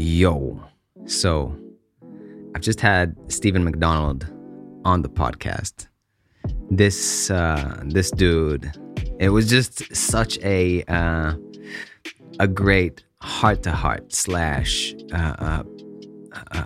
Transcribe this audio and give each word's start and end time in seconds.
Yo, 0.00 0.62
so 1.06 1.58
I've 2.54 2.62
just 2.62 2.80
had 2.80 3.16
Steven 3.26 3.64
McDonald 3.64 4.32
on 4.84 5.02
the 5.02 5.08
podcast. 5.08 5.88
This 6.70 7.32
uh, 7.32 7.82
this 7.84 8.12
dude, 8.12 8.70
it 9.18 9.30
was 9.30 9.50
just 9.50 9.92
such 9.96 10.38
a 10.44 10.84
uh, 10.84 11.34
a 12.38 12.46
great 12.46 13.02
heart 13.22 13.64
to 13.64 13.72
heart 13.72 14.14
slash 14.14 14.94
uh, 15.12 15.34
uh, 15.36 15.62
uh, 16.52 16.64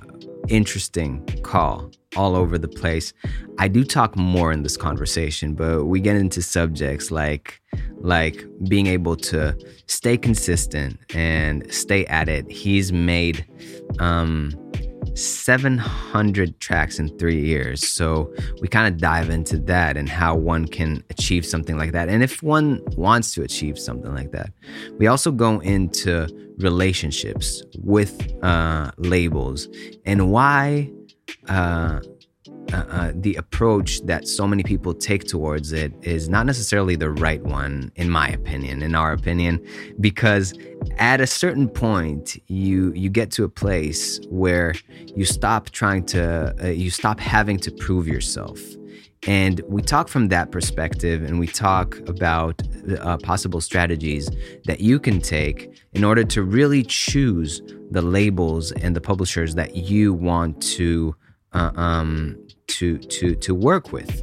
interesting 0.48 1.24
call 1.42 1.90
all 2.16 2.36
over 2.36 2.58
the 2.58 2.68
place. 2.68 3.12
I 3.58 3.68
do 3.68 3.84
talk 3.84 4.16
more 4.16 4.52
in 4.52 4.62
this 4.62 4.76
conversation, 4.76 5.54
but 5.54 5.86
we 5.86 6.00
get 6.00 6.16
into 6.16 6.42
subjects 6.42 7.10
like 7.10 7.60
like 7.98 8.44
being 8.68 8.86
able 8.86 9.16
to 9.16 9.56
stay 9.86 10.16
consistent 10.16 10.98
and 11.14 11.72
stay 11.72 12.04
at 12.06 12.28
it. 12.28 12.50
He's 12.50 12.92
made 12.92 13.46
um 13.98 14.52
700 15.14 16.60
tracks 16.60 16.98
in 16.98 17.16
three 17.18 17.40
years. 17.40 17.86
So 17.86 18.32
we 18.60 18.68
kind 18.68 18.92
of 18.92 19.00
dive 19.00 19.30
into 19.30 19.58
that 19.58 19.96
and 19.96 20.08
how 20.08 20.34
one 20.34 20.66
can 20.66 21.04
achieve 21.10 21.44
something 21.44 21.76
like 21.76 21.92
that. 21.92 22.08
And 22.08 22.22
if 22.22 22.42
one 22.42 22.80
wants 22.96 23.32
to 23.34 23.42
achieve 23.42 23.78
something 23.78 24.14
like 24.14 24.32
that, 24.32 24.52
we 24.98 25.06
also 25.06 25.30
go 25.30 25.60
into 25.60 26.28
relationships 26.58 27.62
with 27.78 28.32
uh, 28.42 28.90
labels 28.96 29.68
and 30.04 30.30
why 30.30 30.90
uh, 31.48 32.00
uh, 32.72 32.84
uh, 32.90 33.12
the 33.14 33.34
approach 33.36 34.00
that 34.06 34.26
so 34.26 34.46
many 34.46 34.62
people 34.62 34.94
take 34.94 35.24
towards 35.24 35.72
it 35.72 35.92
is 36.02 36.28
not 36.28 36.46
necessarily 36.46 36.96
the 36.96 37.10
right 37.10 37.42
one, 37.42 37.92
in 37.96 38.08
my 38.08 38.28
opinion, 38.28 38.82
in 38.82 38.94
our 38.94 39.12
opinion, 39.12 39.64
because 40.00 40.54
at 40.98 41.20
a 41.20 41.26
certain 41.26 41.68
point 41.68 42.36
you 42.48 42.92
you 42.94 43.08
get 43.08 43.30
to 43.30 43.44
a 43.44 43.48
place 43.48 44.20
where 44.30 44.74
you 45.14 45.24
stop 45.24 45.70
trying 45.70 46.04
to 46.04 46.54
uh, 46.62 46.68
you 46.68 46.90
stop 46.90 47.20
having 47.20 47.58
to 47.58 47.70
prove 47.70 48.08
yourself. 48.08 48.58
And 49.26 49.60
we 49.68 49.82
talk 49.82 50.08
from 50.08 50.28
that 50.28 50.50
perspective, 50.50 51.22
and 51.22 51.38
we 51.38 51.46
talk 51.46 51.96
about 52.08 52.60
uh, 53.00 53.18
possible 53.18 53.60
strategies 53.60 54.28
that 54.64 54.80
you 54.80 54.98
can 54.98 55.20
take 55.20 55.70
in 55.92 56.02
order 56.02 56.24
to 56.24 56.42
really 56.42 56.82
choose 56.82 57.62
the 57.90 58.02
labels 58.02 58.72
and 58.72 58.96
the 58.96 59.00
publishers 59.00 59.54
that 59.54 59.76
you 59.76 60.12
want 60.12 60.60
to 60.62 61.14
uh, 61.52 61.70
um, 61.76 62.41
to 62.78 62.98
to 62.98 63.34
to 63.34 63.54
work 63.54 63.92
with, 63.92 64.22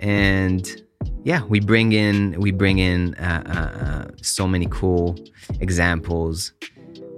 and 0.00 0.82
yeah, 1.24 1.42
we 1.44 1.60
bring 1.60 1.92
in 1.92 2.38
we 2.40 2.50
bring 2.50 2.78
in 2.78 3.14
uh, 3.16 3.42
uh, 3.46 3.84
uh, 3.84 4.06
so 4.22 4.46
many 4.46 4.66
cool 4.70 5.16
examples. 5.60 6.52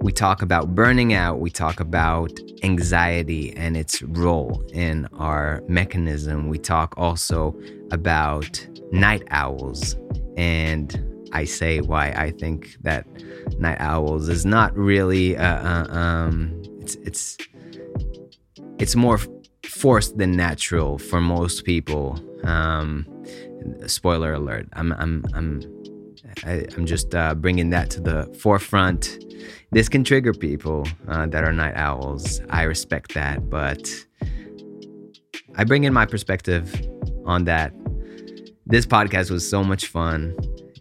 We 0.01 0.11
talk 0.11 0.41
about 0.41 0.73
burning 0.73 1.13
out. 1.13 1.39
We 1.39 1.51
talk 1.51 1.79
about 1.79 2.31
anxiety 2.63 3.55
and 3.55 3.77
its 3.77 4.01
role 4.01 4.63
in 4.73 5.07
our 5.13 5.61
mechanism. 5.67 6.47
We 6.47 6.57
talk 6.57 6.95
also 6.97 7.55
about 7.91 8.67
night 8.91 9.23
owls 9.29 9.95
and 10.37 11.11
I 11.33 11.45
say 11.45 11.81
why 11.81 12.11
I 12.11 12.31
think 12.31 12.77
that 12.81 13.05
night 13.59 13.79
owls 13.79 14.27
is 14.27 14.45
not 14.45 14.75
really 14.75 15.37
uh, 15.37 15.87
uh, 15.87 15.87
um, 15.89 16.61
it's 16.79 16.95
it's 16.95 17.37
it's 18.79 18.95
more 18.95 19.19
forced 19.65 20.17
than 20.17 20.35
natural 20.35 20.97
for 20.97 21.21
most 21.21 21.63
people. 21.63 22.19
Um, 22.43 23.05
spoiler 23.87 24.33
alert! 24.33 24.67
I'm 24.73 24.91
I'm 24.93 25.25
I'm 25.33 25.61
I, 26.45 26.65
am 26.77 26.85
just 26.85 27.13
uh, 27.13 27.35
bringing 27.35 27.69
that 27.71 27.89
to 27.91 28.01
the 28.01 28.25
forefront. 28.39 29.23
This 29.71 29.89
can 29.89 30.03
trigger 30.03 30.33
people 30.33 30.87
uh, 31.07 31.27
that 31.27 31.43
are 31.43 31.53
night 31.53 31.75
owls. 31.75 32.41
I 32.49 32.63
respect 32.63 33.13
that, 33.13 33.49
but 33.49 33.89
I 35.55 35.63
bring 35.63 35.83
in 35.83 35.93
my 35.93 36.05
perspective 36.05 36.87
on 37.25 37.45
that. 37.45 37.73
This 38.65 38.85
podcast 38.85 39.29
was 39.29 39.47
so 39.47 39.63
much 39.63 39.87
fun, 39.87 40.35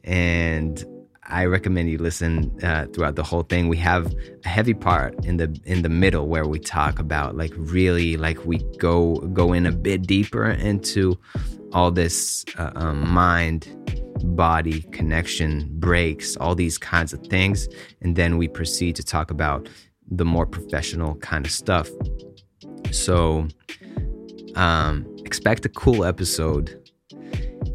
and 0.05 0.85
I 1.31 1.45
recommend 1.45 1.91
you 1.91 1.99
listen 1.99 2.53
uh, 2.63 2.87
throughout 2.93 3.17
the 3.17 3.23
whole 3.23 3.43
thing. 3.43 3.69
We 3.69 3.77
have 3.79 4.13
a 4.45 4.49
heavy 4.49 4.75
part 4.75 5.25
in 5.25 5.37
the 5.37 5.59
in 5.65 5.83
the 5.83 5.89
middle 5.89 6.27
where 6.27 6.47
we 6.47 6.59
talk 6.59 6.99
about 6.99 7.37
like 7.37 7.53
really 7.57 8.17
like 8.17 8.45
we 8.45 8.59
go 8.79 9.17
go 9.33 9.53
in 9.53 9.67
a 9.67 9.73
bit 9.73 10.07
deeper 10.07 10.47
into 10.47 11.19
all 11.73 11.91
this 11.91 12.45
uh, 12.59 12.73
um, 12.75 13.09
mind 13.09 13.69
body 14.25 14.83
connection 14.93 15.69
breaks 15.79 16.37
all 16.37 16.55
these 16.55 16.79
kinds 16.79 17.13
of 17.13 17.25
things. 17.29 17.69
And 18.03 18.17
then 18.17 18.37
we 18.37 18.49
proceed 18.49 18.97
to 18.97 19.05
talk 19.05 19.31
about 19.31 19.69
the 20.11 20.25
more 20.25 20.47
professional 20.47 21.15
kind 21.17 21.47
of 21.47 21.53
stuff. 21.53 21.89
So 22.91 23.47
um, 24.57 25.07
expect 25.25 25.65
a 25.65 25.69
cool 25.69 26.05
episode. 26.05 26.77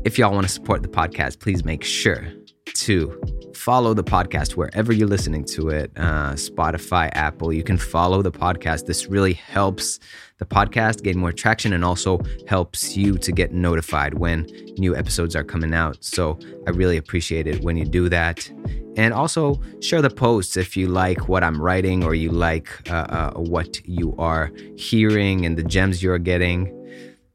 If 0.04 0.20
y'all 0.20 0.34
want 0.34 0.46
to 0.46 0.52
support 0.54 0.84
the 0.84 0.90
podcast 0.90 1.40
please 1.40 1.64
make 1.64 1.84
sure 1.84 2.28
to 2.76 3.20
follow 3.56 3.94
the 3.94 4.04
podcast 4.04 4.52
wherever 4.52 4.92
you're 4.92 5.08
listening 5.08 5.44
to 5.44 5.70
it 5.70 5.92
uh, 5.96 6.34
Spotify, 6.34 7.10
Apple. 7.14 7.54
You 7.54 7.64
can 7.64 7.78
follow 7.78 8.22
the 8.22 8.32
podcast. 8.32 8.86
This 8.86 9.08
really 9.08 9.34
helps 9.34 10.00
the 10.38 10.46
podcast 10.46 11.04
gain 11.04 11.18
more 11.18 11.32
traction 11.32 11.72
and 11.74 11.84
also 11.84 12.20
helps 12.48 12.98
you 12.98 13.18
to 13.18 13.32
get 13.32 13.54
notified 13.54 14.16
when 14.16 14.46
new 14.78 14.96
episodes 14.96 15.36
are 15.36 15.44
coming 15.44 15.74
out. 15.74 16.04
So 16.04 16.38
I 16.68 16.72
really 16.72 16.98
appreciate 16.98 17.48
it 17.48 17.64
when 17.64 17.78
you 17.78 17.86
do 17.86 18.10
that. 18.10 18.50
And 18.98 19.14
also 19.14 19.62
share 19.82 20.02
the 20.02 20.10
posts 20.10 20.58
if 20.58 20.76
you 20.76 20.88
like 20.88 21.28
what 21.30 21.44
I'm 21.44 21.62
writing 21.62 22.04
or 22.04 22.14
you 22.16 22.32
like 22.32 22.70
uh, 22.90 23.08
uh, 23.10 23.32
what 23.34 23.86
you 23.88 24.16
are 24.18 24.52
hearing 24.78 25.46
and 25.46 25.58
the 25.58 25.64
gems 25.64 26.04
you're 26.04 26.20
getting. 26.20 26.72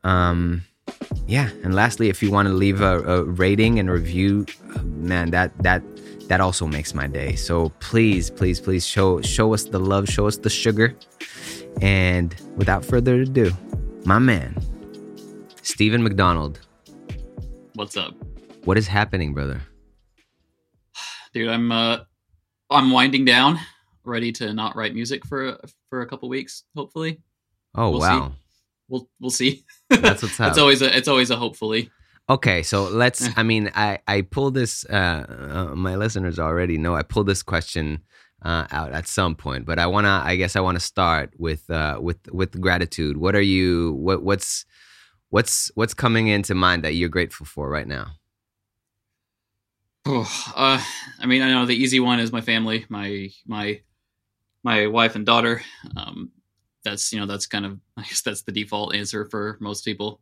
Um, 0.04 0.62
yeah, 1.26 1.50
and 1.62 1.74
lastly, 1.74 2.08
if 2.08 2.22
you 2.22 2.30
want 2.30 2.48
to 2.48 2.54
leave 2.54 2.80
a, 2.80 3.00
a 3.00 3.24
rating 3.24 3.78
and 3.78 3.90
review, 3.90 4.46
uh, 4.74 4.82
man, 4.82 5.30
that 5.30 5.56
that 5.62 5.82
that 6.30 6.40
also 6.40 6.64
makes 6.64 6.94
my 6.94 7.08
day. 7.08 7.34
So 7.34 7.70
please, 7.80 8.30
please, 8.30 8.60
please 8.60 8.86
show 8.86 9.20
show 9.20 9.52
us 9.52 9.64
the 9.64 9.80
love, 9.80 10.08
show 10.08 10.28
us 10.28 10.36
the 10.36 10.48
sugar. 10.48 10.94
And 11.82 12.34
without 12.56 12.84
further 12.84 13.22
ado, 13.22 13.50
my 14.04 14.20
man, 14.20 14.56
Steven 15.62 16.04
McDonald. 16.04 16.60
What's 17.74 17.96
up? 17.96 18.14
What 18.64 18.78
is 18.78 18.86
happening, 18.86 19.34
brother? 19.34 19.60
Dude, 21.34 21.48
I'm 21.48 21.72
uh 21.72 21.98
I'm 22.70 22.92
winding 22.92 23.24
down, 23.24 23.58
ready 24.04 24.30
to 24.34 24.54
not 24.54 24.76
write 24.76 24.94
music 24.94 25.26
for 25.26 25.58
for 25.88 26.02
a 26.02 26.06
couple 26.06 26.28
weeks, 26.28 26.62
hopefully. 26.76 27.20
Oh 27.74 27.90
we'll 27.90 28.00
wow. 28.00 28.28
See. 28.28 28.34
We'll 28.88 29.08
we'll 29.18 29.30
see. 29.30 29.64
That's 29.88 30.22
what's 30.22 30.38
up. 30.40 30.50
it's 30.50 30.58
always 30.58 30.80
a 30.80 30.96
it's 30.96 31.08
always 31.08 31.30
a 31.30 31.36
hopefully. 31.36 31.90
Okay, 32.30 32.62
so 32.62 32.84
let's. 32.84 33.28
I 33.36 33.42
mean, 33.42 33.72
I 33.74 33.98
I 34.06 34.22
pulled 34.22 34.54
this. 34.54 34.84
Uh, 34.84 35.26
uh, 35.72 35.74
my 35.74 35.96
listeners 35.96 36.38
already 36.38 36.78
know 36.78 36.94
I 36.94 37.02
pulled 37.02 37.26
this 37.26 37.42
question 37.42 38.04
uh, 38.42 38.66
out 38.70 38.92
at 38.92 39.08
some 39.08 39.34
point, 39.34 39.66
but 39.66 39.80
I 39.80 39.88
wanna. 39.88 40.22
I 40.24 40.36
guess 40.36 40.54
I 40.54 40.60
want 40.60 40.76
to 40.76 40.80
start 40.80 41.34
with 41.38 41.68
uh, 41.68 41.98
with 42.00 42.18
with 42.30 42.60
gratitude. 42.60 43.16
What 43.16 43.34
are 43.34 43.40
you? 43.40 43.94
What 43.94 44.22
what's 44.22 44.64
what's 45.30 45.72
what's 45.74 45.92
coming 45.92 46.28
into 46.28 46.54
mind 46.54 46.84
that 46.84 46.94
you're 46.94 47.08
grateful 47.08 47.46
for 47.46 47.68
right 47.68 47.88
now? 47.88 48.12
Oh, 50.06 50.52
uh, 50.54 50.80
I 51.18 51.26
mean, 51.26 51.42
I 51.42 51.50
know 51.50 51.66
the 51.66 51.74
easy 51.74 51.98
one 51.98 52.20
is 52.20 52.30
my 52.30 52.42
family, 52.42 52.86
my 52.88 53.30
my 53.44 53.80
my 54.62 54.86
wife 54.86 55.16
and 55.16 55.26
daughter. 55.26 55.62
Um, 55.96 56.30
that's 56.84 57.12
you 57.12 57.18
know 57.18 57.26
that's 57.26 57.48
kind 57.48 57.66
of 57.66 57.80
I 57.96 58.02
guess 58.02 58.22
that's 58.22 58.42
the 58.42 58.52
default 58.52 58.94
answer 58.94 59.28
for 59.28 59.58
most 59.60 59.84
people. 59.84 60.20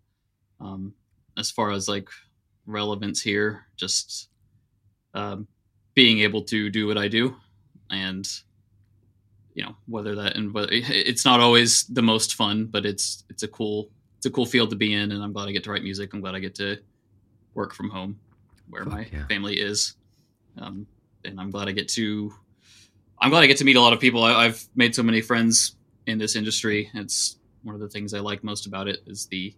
Um, 0.58 0.94
as 1.38 1.50
far 1.50 1.71
as 1.71 1.88
like 1.88 2.09
relevance 2.66 3.22
here, 3.22 3.66
just 3.76 4.28
um, 5.15 5.47
being 5.94 6.21
able 6.21 6.43
to 6.43 6.71
do 6.71 6.87
what 6.87 6.99
I 6.99 7.09
do, 7.09 7.37
and 7.91 8.28
you 9.54 9.65
know 9.65 9.74
whether 9.86 10.15
that 10.15 10.36
and 10.36 10.53
but 10.53 10.68
it's 10.71 11.24
not 11.24 11.41
always 11.41 11.84
the 11.84 12.03
most 12.03 12.34
fun, 12.34 12.66
but 12.66 12.84
it's 12.84 13.24
it's 13.30 13.42
a 13.42 13.48
cool 13.48 13.91
it's 14.16 14.27
a 14.27 14.30
cool 14.30 14.47
field 14.47 14.71
to 14.71 14.77
be 14.77 14.95
in, 14.95 15.12
and 15.12 15.22
I'm 15.22 15.33
glad 15.33 15.48
I 15.48 15.53
get 15.53 15.65
to 15.65 15.71
write 15.71 15.83
music. 15.83 16.12
I'm 16.12 16.21
glad 16.21 16.34
I 16.34 16.41
get 16.41 16.54
to 16.57 16.78
work 17.54 17.74
from 17.74 17.89
home, 17.89 18.18
where 18.68 18.84
Fuck 18.84 18.92
my 18.92 19.07
yeah. 19.12 19.27
family 19.27 19.60
is, 19.60 19.95
um, 20.59 20.86
and 21.24 21.41
I'm 21.41 21.51
glad 21.51 21.68
I 21.68 21.72
get 21.72 21.89
to 21.91 22.33
I'm 23.21 23.30
glad 23.30 23.42
I 23.42 23.47
get 23.47 23.57
to 23.59 23.65
meet 23.65 23.77
a 23.77 23.80
lot 23.80 23.92
of 23.92 24.01
people. 24.01 24.22
I, 24.22 24.33
I've 24.33 24.65
made 24.77 24.95
so 24.95 25.03
many 25.03 25.21
friends 25.21 25.77
in 26.07 26.18
this 26.18 26.36
industry. 26.36 26.91
It's 26.95 27.39
one 27.62 27.74
of 27.74 27.80
the 27.80 27.89
things 27.89 28.15
I 28.15 28.21
like 28.21 28.45
most 28.45 28.66
about 28.66 28.89
it 28.89 29.01
is 29.07 29.27
the 29.27 29.54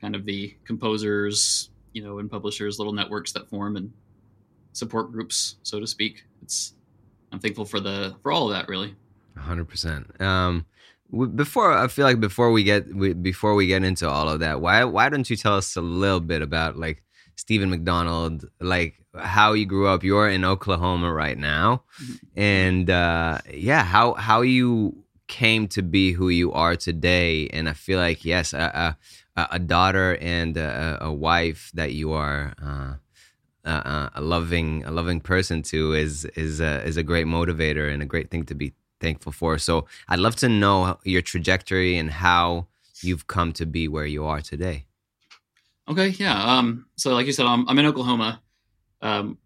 kind 0.00 0.14
of 0.16 0.24
the 0.24 0.56
composers, 0.64 1.70
you 1.92 2.02
know, 2.02 2.18
and 2.18 2.30
publishers, 2.30 2.78
little 2.78 2.92
networks 2.92 3.32
that 3.32 3.48
form 3.48 3.76
and 3.76 3.92
support 4.72 5.12
groups, 5.12 5.56
so 5.62 5.80
to 5.80 5.86
speak. 5.86 6.24
It's 6.42 6.74
I'm 7.32 7.38
thankful 7.38 7.64
for 7.64 7.80
the 7.80 8.16
for 8.22 8.32
all 8.32 8.46
of 8.50 8.52
that, 8.52 8.68
really. 8.68 8.94
hundred 9.36 9.66
percent. 9.68 10.20
Um, 10.20 10.66
w- 11.10 11.30
before 11.30 11.72
I 11.72 11.88
feel 11.88 12.04
like 12.04 12.20
before 12.20 12.50
we 12.52 12.62
get 12.64 12.92
we, 12.94 13.12
before 13.12 13.54
we 13.54 13.66
get 13.66 13.84
into 13.84 14.08
all 14.08 14.28
of 14.28 14.40
that, 14.40 14.60
why 14.60 14.84
why 14.84 15.08
don't 15.08 15.28
you 15.28 15.36
tell 15.36 15.56
us 15.56 15.76
a 15.76 15.80
little 15.80 16.20
bit 16.20 16.42
about 16.42 16.76
like 16.76 17.02
Steven 17.36 17.70
McDonald, 17.70 18.44
like 18.60 18.94
how 19.16 19.52
you 19.54 19.64
grew 19.66 19.86
up. 19.88 20.02
You're 20.04 20.28
in 20.28 20.44
Oklahoma 20.44 21.12
right 21.12 21.38
now, 21.38 21.84
Mhm. 22.02 22.18
and 22.36 22.90
uh, 22.90 23.38
yeah, 23.52 23.82
how 23.84 24.14
how 24.14 24.40
you 24.42 25.04
came 25.26 25.68
to 25.68 25.80
be 25.82 26.10
who 26.12 26.28
you 26.28 26.52
are 26.52 26.74
today. 26.74 27.46
And 27.52 27.68
I 27.68 27.72
feel 27.72 28.00
like 28.00 28.24
yes, 28.24 28.52
uh, 28.52 28.70
a, 28.74 28.96
a 29.36 29.58
daughter 29.58 30.16
and 30.20 30.56
a, 30.56 30.98
a 31.00 31.12
wife 31.12 31.70
that 31.74 31.92
you 31.92 32.12
are. 32.12 32.54
Uh, 32.62 32.94
a 33.62 34.20
loving, 34.20 34.82
a 34.84 34.90
loving 34.90 35.20
person 35.20 35.62
to 35.62 35.92
is 35.92 36.24
is 36.34 36.60
a, 36.60 36.82
is 36.82 36.96
a 36.96 37.02
great 37.02 37.26
motivator 37.26 37.92
and 37.92 38.02
a 38.02 38.06
great 38.06 38.30
thing 38.30 38.44
to 38.44 38.54
be 38.54 38.72
thankful 39.00 39.32
for. 39.32 39.58
So 39.58 39.86
I'd 40.08 40.18
love 40.18 40.36
to 40.36 40.48
know 40.48 40.98
your 41.04 41.22
trajectory 41.22 41.96
and 41.96 42.10
how 42.10 42.66
you've 43.02 43.26
come 43.26 43.52
to 43.54 43.66
be 43.66 43.88
where 43.88 44.06
you 44.06 44.24
are 44.24 44.40
today. 44.40 44.86
Okay, 45.88 46.08
yeah. 46.08 46.58
Um, 46.58 46.86
so 46.96 47.14
like 47.14 47.26
you 47.26 47.32
said, 47.32 47.46
I'm, 47.46 47.68
I'm 47.68 47.78
in 47.78 47.86
Oklahoma. 47.86 48.40
Um, 49.02 49.38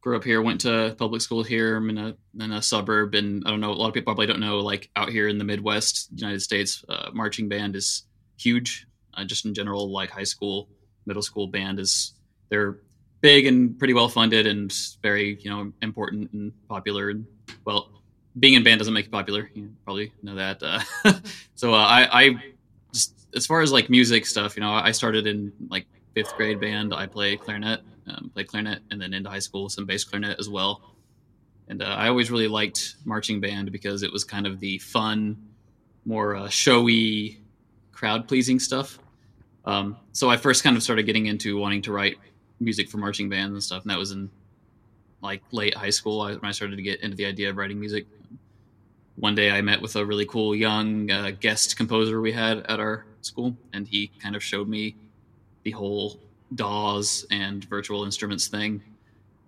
grew 0.00 0.16
up 0.16 0.24
here, 0.24 0.40
went 0.42 0.62
to 0.62 0.94
public 0.98 1.20
school 1.20 1.42
here. 1.42 1.76
I'm 1.76 1.90
in 1.90 1.98
a 1.98 2.16
in 2.40 2.52
a 2.52 2.62
suburb, 2.62 3.14
and 3.14 3.44
I 3.46 3.50
don't 3.50 3.60
know. 3.60 3.70
A 3.70 3.74
lot 3.74 3.88
of 3.88 3.94
people 3.94 4.12
probably 4.12 4.26
don't 4.26 4.40
know. 4.40 4.58
Like 4.58 4.90
out 4.96 5.10
here 5.10 5.28
in 5.28 5.38
the 5.38 5.44
Midwest, 5.44 6.08
United 6.14 6.40
States, 6.40 6.84
uh, 6.88 7.10
marching 7.12 7.48
band 7.48 7.76
is 7.76 8.04
huge. 8.38 8.86
Uh, 9.18 9.24
just 9.24 9.44
in 9.44 9.54
general, 9.54 9.90
like 9.90 10.10
high 10.10 10.24
school, 10.24 10.68
middle 11.06 11.22
school 11.22 11.46
band 11.46 11.80
is 11.80 12.12
they're 12.50 12.78
big 13.20 13.46
and 13.46 13.76
pretty 13.78 13.94
well 13.94 14.08
funded 14.08 14.46
and 14.46 14.72
very 15.02 15.38
you 15.40 15.50
know 15.50 15.72
important 15.82 16.32
and 16.32 16.52
popular. 16.68 17.10
And 17.10 17.26
well, 17.64 17.90
being 18.38 18.54
in 18.54 18.62
band 18.62 18.78
doesn't 18.78 18.94
make 18.94 19.06
you 19.06 19.10
popular. 19.10 19.50
You 19.54 19.70
probably 19.84 20.12
know 20.22 20.36
that. 20.36 20.62
Uh, 20.62 20.80
so 21.54 21.74
uh, 21.74 21.78
I, 21.78 22.24
I 22.24 22.36
just 22.92 23.14
as 23.34 23.46
far 23.46 23.60
as 23.60 23.72
like 23.72 23.90
music 23.90 24.26
stuff, 24.26 24.56
you 24.56 24.62
know, 24.62 24.72
I 24.72 24.92
started 24.92 25.26
in 25.26 25.52
like 25.68 25.86
fifth 26.14 26.34
grade 26.36 26.60
band. 26.60 26.94
I 26.94 27.06
play 27.06 27.36
clarinet, 27.36 27.80
um, 28.06 28.30
play 28.32 28.44
clarinet, 28.44 28.82
and 28.90 29.00
then 29.00 29.12
into 29.12 29.30
high 29.30 29.38
school 29.38 29.68
some 29.68 29.86
bass 29.86 30.04
clarinet 30.04 30.38
as 30.38 30.48
well. 30.48 30.94
And 31.68 31.82
uh, 31.82 31.86
I 31.86 32.08
always 32.08 32.30
really 32.30 32.48
liked 32.48 32.96
marching 33.04 33.40
band 33.40 33.72
because 33.72 34.02
it 34.02 34.10
was 34.10 34.24
kind 34.24 34.46
of 34.46 34.58
the 34.58 34.78
fun, 34.78 35.36
more 36.06 36.34
uh, 36.34 36.48
showy, 36.48 37.42
crowd 37.92 38.26
pleasing 38.26 38.58
stuff. 38.58 38.98
Um, 39.68 39.98
so 40.12 40.30
I 40.30 40.38
first 40.38 40.64
kind 40.64 40.78
of 40.78 40.82
started 40.82 41.04
getting 41.04 41.26
into 41.26 41.58
wanting 41.58 41.82
to 41.82 41.92
write 41.92 42.16
music 42.58 42.88
for 42.88 42.96
marching 42.96 43.28
bands 43.28 43.52
and 43.52 43.62
stuff, 43.62 43.82
and 43.82 43.90
that 43.90 43.98
was 43.98 44.12
in 44.12 44.30
like 45.20 45.42
late 45.52 45.74
high 45.74 45.90
school 45.90 46.20
when 46.24 46.40
I 46.42 46.52
started 46.52 46.76
to 46.76 46.82
get 46.82 47.02
into 47.02 47.18
the 47.18 47.26
idea 47.26 47.50
of 47.50 47.58
writing 47.58 47.78
music. 47.78 48.06
One 49.16 49.34
day 49.34 49.50
I 49.50 49.60
met 49.60 49.82
with 49.82 49.94
a 49.96 50.06
really 50.06 50.24
cool 50.24 50.54
young 50.56 51.10
uh, 51.10 51.32
guest 51.38 51.76
composer 51.76 52.22
we 52.22 52.32
had 52.32 52.64
at 52.66 52.80
our 52.80 53.04
school, 53.20 53.54
and 53.74 53.86
he 53.86 54.10
kind 54.22 54.34
of 54.34 54.42
showed 54.42 54.68
me 54.68 54.96
the 55.64 55.72
whole 55.72 56.18
DAWs 56.54 57.26
and 57.30 57.62
virtual 57.64 58.04
instruments 58.04 58.48
thing. 58.48 58.82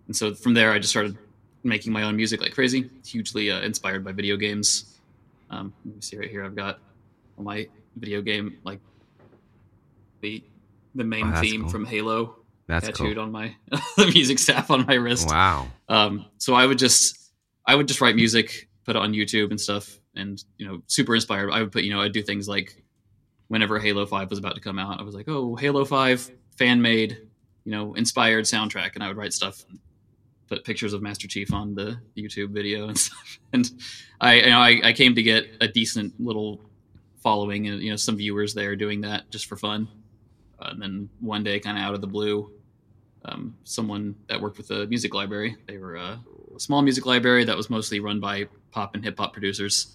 And 0.07 0.15
so 0.15 0.35
from 0.35 0.53
there, 0.53 0.71
I 0.71 0.79
just 0.79 0.91
started 0.91 1.17
making 1.65 1.95
my 1.95 2.03
own 2.03 2.15
music 2.15 2.43
like 2.43 2.53
crazy, 2.53 2.91
hugely 3.07 3.51
uh, 3.51 3.63
inspired 3.63 4.05
by 4.05 4.13
video 4.13 4.37
games. 4.37 4.99
Um, 5.49 5.73
let 5.87 5.95
me 5.95 6.01
see 6.03 6.19
right 6.19 6.29
here. 6.29 6.45
I've 6.45 6.57
got 6.57 6.79
my 7.39 7.67
video 7.97 8.21
game, 8.21 8.59
like 8.65 8.81
the 10.21 10.43
the 10.95 11.05
main 11.05 11.33
Oh, 11.35 11.41
theme 11.41 11.63
cool. 11.63 11.71
from 11.71 11.85
Halo 11.87 12.37
That's 12.67 12.87
tattooed 12.87 13.15
cool. 13.17 13.25
on 13.25 13.33
my 13.33 13.55
the 13.97 14.11
music 14.13 14.39
staff 14.39 14.71
on 14.71 14.87
my 14.87 14.95
wrist. 14.95 15.29
Wow. 15.29 15.69
Um, 15.89 16.27
so 16.39 16.55
I 16.55 16.67
would 16.67 16.79
just 16.79 17.33
I 17.67 17.75
would 17.75 17.87
just 17.89 18.01
write 18.01 18.17
music, 18.17 18.69
put 18.85 18.97
it 18.97 18.99
on 19.03 19.13
YouTube 19.13 19.51
and 19.51 19.61
stuff, 19.61 19.99
and 20.15 20.43
you 20.59 20.67
know, 20.67 20.83
super 20.87 21.15
inspired. 21.15 21.51
I 21.53 21.61
would 21.63 21.73
put 21.73 21.85
you 21.85 21.93
know 21.93 22.01
I'd 22.01 22.13
do 22.13 22.23
things 22.23 22.49
like 22.49 22.83
whenever 23.49 23.79
Halo 23.79 24.07
Five 24.07 24.31
was 24.31 24.39
about 24.39 24.55
to 24.55 24.61
come 24.61 24.79
out, 24.79 24.99
I 25.01 25.03
was 25.03 25.15
like, 25.15 25.29
oh, 25.29 25.57
Halo 25.57 25.85
Five 25.85 26.31
fan 26.57 26.81
made, 26.83 27.19
you 27.65 27.73
know, 27.73 27.95
inspired 27.95 28.45
soundtrack, 28.45 28.95
and 28.95 29.03
I 29.05 29.09
would 29.09 29.17
write 29.17 29.33
stuff, 29.33 29.65
and 29.69 29.79
put 30.49 30.65
pictures 30.65 30.93
of 30.93 31.01
Master 31.03 31.29
Chief 31.29 31.53
on 31.53 31.75
the 31.77 31.99
YouTube 32.17 32.51
video 32.51 32.89
and 32.89 32.99
stuff. 33.07 33.39
And 33.53 33.71
I 34.21 34.35
you 34.35 34.51
know 34.51 34.59
I, 34.59 34.81
I 34.85 34.93
came 34.93 35.15
to 35.15 35.23
get 35.23 35.47
a 35.61 35.69
decent 35.69 36.21
little 36.21 36.61
following 37.23 37.69
and 37.69 37.83
you 37.83 37.91
know 37.91 37.97
some 37.97 38.17
viewers 38.17 38.55
there 38.55 38.75
doing 38.77 39.03
that 39.03 39.31
just 39.31 39.47
for 39.47 39.57
fun. 39.57 39.87
And 40.61 40.81
then 40.81 41.09
one 41.21 41.43
day, 41.43 41.59
kind 41.61 41.79
of 41.79 41.85
out 41.85 41.95
of 41.95 42.01
the 42.01 42.07
blue, 42.07 42.51
um, 43.25 43.57
someone 43.65 44.15
that 44.29 44.41
worked 44.41 44.57
with 44.57 44.69
the 44.69 44.87
music 44.87 45.15
library. 45.15 45.57
They 45.67 45.79
were 45.79 45.97
uh, 45.97 46.17
a 46.55 46.61
small 46.61 46.83
music 46.83 47.07
library 47.07 47.45
that 47.45 47.57
was 47.57 47.71
mostly 47.71 48.01
run 48.01 48.21
by 48.21 48.49
pop 48.71 48.95
and 48.95 49.05
hip 49.05 49.19
hop 49.19 49.33
producers, 49.33 49.95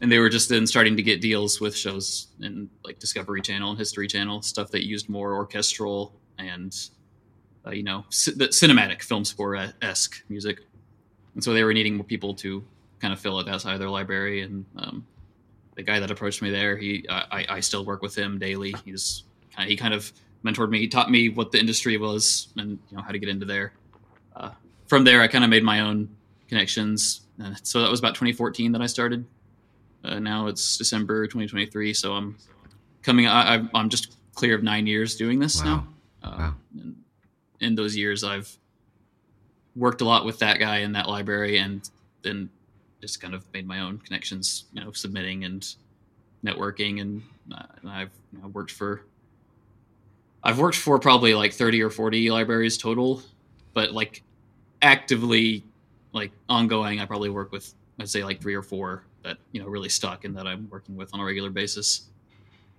and 0.00 0.10
they 0.10 0.18
were 0.18 0.28
just 0.28 0.48
then 0.48 0.66
starting 0.66 0.96
to 0.96 1.02
get 1.02 1.20
deals 1.20 1.60
with 1.60 1.76
shows 1.76 2.28
in 2.40 2.68
like 2.84 2.98
Discovery 2.98 3.40
Channel 3.40 3.70
and 3.70 3.78
History 3.78 4.06
Channel, 4.06 4.42
stuff 4.42 4.70
that 4.70 4.86
used 4.86 5.08
more 5.08 5.34
orchestral 5.34 6.14
and 6.38 6.74
uh, 7.66 7.70
you 7.70 7.82
know 7.82 8.04
c- 8.10 8.32
cinematic 8.32 9.02
film 9.02 9.24
score 9.24 9.56
esque 9.82 10.22
music. 10.28 10.60
And 11.34 11.44
so 11.44 11.52
they 11.52 11.64
were 11.64 11.74
needing 11.74 11.96
more 11.96 12.04
people 12.04 12.34
to 12.36 12.64
kind 12.98 13.12
of 13.12 13.20
fill 13.20 13.38
out 13.38 13.46
that 13.46 13.60
side 13.60 13.74
of 13.74 13.78
their 13.78 13.90
library. 13.90 14.40
And 14.42 14.64
um, 14.76 15.06
the 15.74 15.82
guy 15.82 16.00
that 16.00 16.10
approached 16.10 16.40
me 16.40 16.50
there, 16.50 16.76
he 16.76 17.04
I, 17.08 17.46
I 17.48 17.60
still 17.60 17.84
work 17.84 18.02
with 18.02 18.16
him 18.16 18.38
daily. 18.38 18.74
He's 18.84 19.24
kind 19.56 19.64
of, 19.66 19.70
he 19.70 19.76
kind 19.76 19.94
of 19.94 20.12
mentored 20.44 20.70
me. 20.70 20.78
He 20.78 20.88
taught 20.88 21.10
me 21.10 21.28
what 21.28 21.50
the 21.52 21.58
industry 21.58 21.96
was 21.96 22.48
and 22.56 22.78
you 22.90 22.96
know 22.96 23.02
how 23.02 23.10
to 23.10 23.18
get 23.18 23.28
into 23.28 23.46
there. 23.46 23.72
Uh, 24.34 24.50
from 24.86 25.04
there, 25.04 25.22
I 25.22 25.28
kind 25.28 25.42
of 25.44 25.50
made 25.50 25.62
my 25.64 25.80
own 25.80 26.08
connections. 26.48 27.22
Uh, 27.42 27.54
so 27.62 27.80
that 27.82 27.90
was 27.90 27.98
about 27.98 28.14
2014 28.14 28.72
that 28.72 28.80
I 28.82 28.86
started. 28.86 29.24
Uh, 30.04 30.18
now 30.20 30.46
it's 30.46 30.76
December 30.76 31.26
2023, 31.26 31.92
so 31.94 32.12
I'm 32.12 32.36
coming. 33.02 33.26
I, 33.26 33.52
I'm- 33.54 33.70
I'm 33.74 33.88
just 33.88 34.16
clear 34.34 34.54
of 34.54 34.62
nine 34.62 34.86
years 34.86 35.16
doing 35.16 35.38
this 35.40 35.62
Wow. 35.64 35.86
now. 36.22 36.28
Uh, 36.28 36.36
Wow. 36.38 36.54
And 36.78 36.96
in 37.60 37.74
those 37.74 37.96
years, 37.96 38.22
I've 38.22 38.56
worked 39.74 40.00
a 40.00 40.04
lot 40.04 40.24
with 40.24 40.38
that 40.40 40.58
guy 40.58 40.78
in 40.78 40.92
that 40.92 41.08
library, 41.08 41.58
and 41.58 41.88
then 42.22 42.50
just 43.00 43.20
kind 43.20 43.34
of 43.34 43.44
made 43.52 43.66
my 43.66 43.80
own 43.80 43.98
connections. 43.98 44.66
You 44.72 44.82
know, 44.84 44.92
submitting 44.92 45.44
and 45.44 45.66
networking, 46.44 47.00
and, 47.00 47.22
uh, 47.52 47.64
and 47.80 47.90
I've 47.90 48.10
you 48.32 48.40
know, 48.40 48.48
worked 48.48 48.70
for. 48.70 49.02
I've 50.46 50.60
worked 50.60 50.76
for 50.76 50.96
probably 51.00 51.34
like 51.34 51.52
30 51.52 51.82
or 51.82 51.90
40 51.90 52.30
libraries 52.30 52.78
total, 52.78 53.20
but 53.74 53.90
like 53.92 54.22
actively, 54.80 55.64
like 56.12 56.30
ongoing, 56.48 57.00
I 57.00 57.04
probably 57.04 57.30
work 57.30 57.50
with 57.50 57.74
I'd 57.98 58.08
say 58.08 58.22
like 58.22 58.40
three 58.40 58.54
or 58.54 58.62
four 58.62 59.02
that 59.24 59.38
you 59.50 59.60
know 59.60 59.66
really 59.66 59.88
stuck 59.88 60.24
and 60.24 60.36
that 60.36 60.46
I'm 60.46 60.68
working 60.70 60.96
with 60.96 61.12
on 61.12 61.18
a 61.20 61.24
regular 61.24 61.50
basis. 61.50 62.06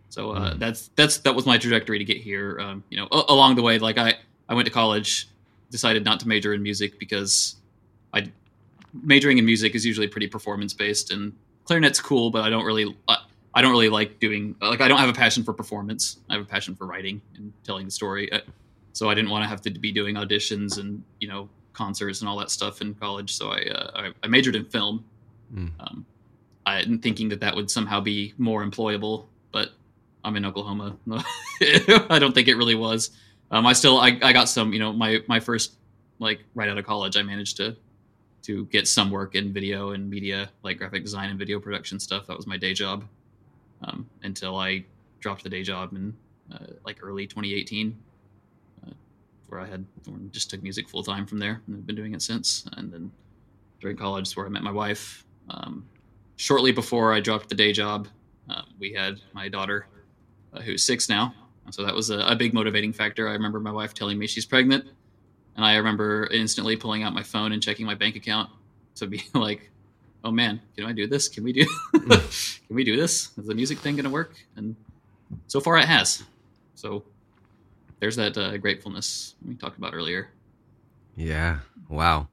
So 0.10 0.32
uh, 0.32 0.54
Mm. 0.54 0.60
that's 0.60 0.90
that's 0.96 1.18
that 1.18 1.36
was 1.36 1.46
my 1.46 1.58
trajectory 1.58 2.00
to 2.00 2.06
get 2.06 2.18
here. 2.18 2.58
Um, 2.62 2.84
you 2.90 2.98
know, 2.98 3.08
a- 3.12 3.26
along 3.34 3.56
the 3.56 3.62
way, 3.62 3.80
like 3.80 3.98
I 3.98 4.14
I 4.48 4.54
went 4.54 4.66
to 4.66 4.72
college, 4.72 5.28
decided 5.70 6.06
not 6.06 6.22
to 6.22 6.28
major 6.28 6.54
in 6.54 6.64
music 6.64 6.98
because 7.00 7.58
I 8.14 8.32
majoring 9.04 9.40
in 9.40 9.46
music 9.46 9.76
is 9.76 9.86
usually 9.86 10.08
pretty 10.08 10.28
performance 10.28 10.74
based, 10.74 11.12
and 11.12 11.34
clarinet's 11.66 12.00
cool, 12.00 12.32
but 12.32 12.44
I 12.46 12.50
don't 12.50 12.64
really 12.64 12.96
I, 13.10 13.18
I 13.58 13.62
don't 13.62 13.72
really 13.72 13.90
like 13.90 14.20
doing 14.20 14.56
like 14.62 14.82
I 14.82 14.88
don't 14.88 15.00
have 15.00 15.10
a 15.10 15.14
passion 15.14 15.44
for 15.44 15.52
performance. 15.52 16.20
I 16.30 16.34
have 16.34 16.44
a 16.44 16.46
passion 16.46 16.76
for 16.76 16.86
writing 16.86 17.20
and 17.36 17.52
telling 17.64 17.86
the 17.86 17.92
story. 17.92 18.32
Uh, 18.32 18.42
So 18.94 19.10
I 19.10 19.16
didn't 19.16 19.32
want 19.32 19.44
to 19.46 19.48
have 19.48 19.62
to 19.62 19.72
be 19.72 19.92
doing 19.92 20.14
auditions 20.16 20.78
and 20.78 21.04
you 21.20 21.28
know 21.28 21.50
concerts 21.74 22.22
and 22.22 22.30
all 22.30 22.38
that 22.38 22.52
stuff 22.52 22.82
in 22.82 22.94
college. 22.94 23.36
So 23.36 23.50
I 23.50 23.62
uh, 23.62 23.92
I, 23.96 24.12
I 24.22 24.28
majored 24.28 24.56
in 24.56 24.66
film. 24.66 25.04
Mm. 25.52 25.72
Um, 25.80 26.06
I 26.68 26.84
thinking 27.02 27.30
that 27.30 27.40
that 27.40 27.56
would 27.56 27.72
somehow 27.72 28.00
be 28.00 28.36
more 28.38 28.64
employable, 28.64 29.26
but 29.52 29.72
I'm 30.24 30.36
in 30.36 30.46
Oklahoma. 30.46 30.96
I 32.12 32.20
don't 32.20 32.36
think 32.36 32.48
it 32.48 32.58
really 32.58 32.76
was. 32.76 33.10
Um, 33.50 33.66
I 33.66 33.74
still 33.74 33.98
I, 33.98 34.20
I 34.22 34.34
got 34.34 34.50
some 34.50 34.72
you 34.72 34.78
know 34.78 34.94
my 34.94 35.24
my 35.28 35.40
first 35.40 35.78
like 36.20 36.44
right 36.54 36.70
out 36.70 36.78
of 36.78 36.86
college 36.86 37.18
I 37.18 37.24
managed 37.24 37.58
to 37.58 37.76
to 38.44 38.66
get 38.66 38.88
some 38.88 39.10
work 39.10 39.34
in 39.34 39.52
video 39.52 39.94
and 39.94 40.08
media 40.08 40.52
like 40.62 40.78
graphic 40.78 41.04
design 41.04 41.32
and 41.32 41.40
video 41.40 41.60
production 41.60 42.00
stuff. 42.00 42.28
That 42.28 42.38
was 42.38 42.46
my 42.46 42.58
day 42.58 42.76
job 42.76 43.04
um, 43.84 44.08
until 44.24 44.58
I 44.58 44.86
dropped 45.20 45.44
the 45.44 45.50
day 45.50 45.64
job 45.64 45.94
in 45.94 46.16
uh, 46.54 46.74
like 46.86 47.00
early 47.02 47.28
2018 47.28 47.98
uh, 48.86 48.92
where 49.48 49.60
I 49.60 49.66
had 49.66 49.86
just 50.32 50.50
took 50.50 50.64
music 50.64 50.90
full 50.90 51.04
time 51.04 51.26
from 51.26 51.40
there 51.40 51.62
and 51.68 51.76
I've 51.76 51.86
been 51.86 51.96
doing 51.96 52.14
it 52.14 52.22
since. 52.22 52.68
And 52.74 52.92
then 52.92 53.12
during 53.80 53.98
college 53.98 54.28
is 54.28 54.36
where 54.36 54.46
I 54.46 54.50
met 54.50 54.64
my 54.64 54.72
wife. 54.72 55.26
Um, 55.50 55.86
shortly 56.36 56.72
before 56.72 57.14
I 57.14 57.20
dropped 57.20 57.50
the 57.50 57.56
day 57.56 57.72
job, 57.72 58.08
uh, 58.50 58.62
we 58.80 58.94
had 58.94 59.20
my 59.34 59.50
daughter, 59.50 59.88
uh, 60.54 60.62
who's 60.62 60.84
six 60.84 61.10
now. 61.10 61.34
So 61.72 61.84
that 61.84 61.94
was 61.94 62.10
a, 62.10 62.20
a 62.20 62.36
big 62.36 62.54
motivating 62.54 62.94
factor. 62.94 63.28
I 63.28 63.34
remember 63.34 63.60
my 63.60 63.72
wife 63.72 63.94
telling 63.94 64.18
me 64.18 64.26
she's 64.26 64.46
pregnant, 64.46 64.86
and 65.56 65.66
I 65.66 65.76
remember 65.76 66.28
instantly 66.32 66.78
pulling 66.78 67.04
out 67.04 67.14
my 67.14 67.24
phone 67.24 67.52
and 67.52 67.62
checking 67.62 67.86
my 67.86 67.96
bank 67.96 68.16
account 68.16 68.50
to 68.96 69.08
be 69.08 69.24
like, 69.34 69.70
"Oh 70.28 70.32
man, 70.32 70.60
can 70.76 70.86
I 70.86 70.92
do 70.92 71.08
this? 71.08 71.30
Can 71.30 71.46
we 71.46 71.54
do? 71.54 71.66
can 71.94 72.76
we 72.76 72.84
do 72.84 72.98
this? 72.98 73.32
Is 73.38 73.48
the 73.48 73.56
music 73.56 73.80
thing 73.80 73.96
going 73.96 74.04
to 74.04 74.12
work?" 74.12 74.36
And 74.58 74.76
so 75.48 75.62
far, 75.62 75.78
it 75.78 75.86
has. 75.86 76.24
So 76.76 77.04
there's 78.02 78.18
that 78.18 78.38
uh, 78.38 78.58
gratefulness 78.58 79.36
we 79.48 79.56
talked 79.56 79.78
about 79.78 79.94
earlier. 79.94 80.30
Yeah. 81.16 81.60
Wow. 81.88 82.28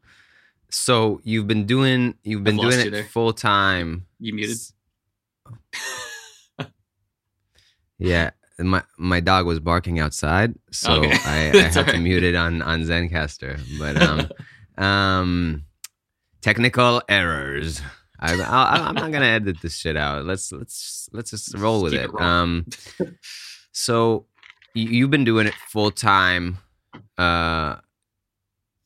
So 0.70 1.20
you've 1.22 1.46
been 1.46 1.66
doing 1.66 2.16
you've 2.24 2.42
been 2.42 2.58
I've 2.58 2.70
doing 2.72 2.94
it 2.94 3.10
full 3.10 3.32
time. 3.32 4.06
You 4.18 4.34
muted? 4.34 4.58
Yeah. 7.98 8.30
my 8.58 8.82
my 8.98 9.20
dog 9.20 9.46
was 9.46 9.60
barking 9.60 10.00
outside, 10.00 10.54
so 10.72 10.94
Okay. 10.94 11.12
I, 11.12 11.50
I 11.54 11.62
had 11.70 11.86
to 11.86 11.98
mute 11.98 12.24
it 12.24 12.34
on 12.34 12.60
on 12.60 12.82
Zencastr. 12.82 13.60
But 13.78 14.02
um, 14.02 14.28
um, 14.84 15.64
technical 16.44 17.00
errors. 17.08 17.80
I, 18.20 18.32
I'm 18.34 18.94
not 18.94 19.10
gonna 19.12 19.24
edit 19.26 19.56
this 19.62 19.76
shit 19.76 19.96
out. 19.96 20.24
Let's 20.24 20.52
let's 20.52 21.08
let's 21.12 21.30
just 21.30 21.56
roll 21.56 21.82
with 21.82 21.92
Keep 21.92 22.02
it. 22.02 22.10
it. 22.10 22.20
Um, 22.20 22.66
so 23.72 24.26
you- 24.74 24.88
you've 24.90 25.10
been 25.10 25.24
doing 25.24 25.46
it 25.46 25.54
full 25.68 25.90
time, 25.90 26.58
uh, 27.18 27.76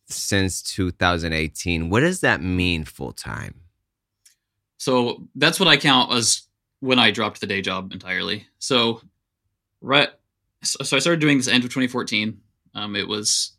since 0.08 0.62
2018. 0.62 1.90
What 1.90 2.00
does 2.00 2.20
that 2.20 2.42
mean, 2.42 2.84
full 2.84 3.12
time? 3.12 3.60
So 4.78 5.26
that's 5.34 5.58
what 5.58 5.68
I 5.68 5.76
count 5.76 6.12
as 6.12 6.42
when 6.80 6.98
I 6.98 7.10
dropped 7.10 7.40
the 7.40 7.46
day 7.46 7.60
job 7.60 7.92
entirely. 7.92 8.46
So, 8.60 9.02
right. 9.80 10.08
So, 10.62 10.84
so 10.84 10.96
I 10.96 11.00
started 11.00 11.20
doing 11.20 11.36
this 11.36 11.48
end 11.48 11.64
of 11.64 11.70
2014. 11.70 12.40
Um, 12.74 12.94
it 12.96 13.06
was 13.08 13.52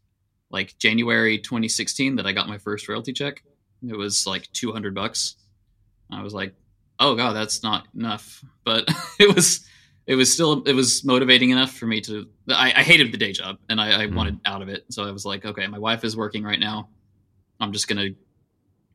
like 0.50 0.78
January 0.80 1.38
2016 1.38 2.16
that 2.16 2.26
I 2.26 2.32
got 2.32 2.48
my 2.48 2.58
first 2.58 2.88
royalty 2.88 3.14
check. 3.14 3.44
It 3.88 3.96
was 3.98 4.26
like 4.28 4.52
200 4.54 4.94
bucks. 4.96 5.36
I 6.12 6.22
was 6.22 6.34
like, 6.34 6.54
oh 7.00 7.16
god, 7.16 7.34
that's 7.34 7.64
not 7.64 7.88
enough. 7.96 8.44
But 8.66 8.90
it 9.20 9.34
was, 9.34 9.66
it 10.08 10.16
was 10.16 10.34
still, 10.34 10.64
it 10.64 10.74
was 10.74 11.06
motivating 11.06 11.52
enough 11.52 11.72
for 11.74 11.86
me 11.86 12.02
to. 12.02 12.28
I, 12.50 12.74
I 12.76 12.84
hated 12.84 13.12
the 13.12 13.18
day 13.18 13.32
job 13.32 13.58
and 13.70 13.80
I, 13.80 14.04
I 14.04 14.08
Mhm. 14.08 14.16
wanted 14.16 14.40
out 14.46 14.62
of 14.62 14.70
it. 14.70 14.86
So 14.90 15.04
I 15.04 15.12
was 15.12 15.26
like, 15.26 15.46
okay, 15.46 15.68
my 15.68 15.80
wife 15.80 16.04
is 16.04 16.18
working 16.18 16.44
right 16.44 16.60
now. 16.60 16.90
I'm 17.60 17.72
just 17.72 17.88
gonna 17.88 18.10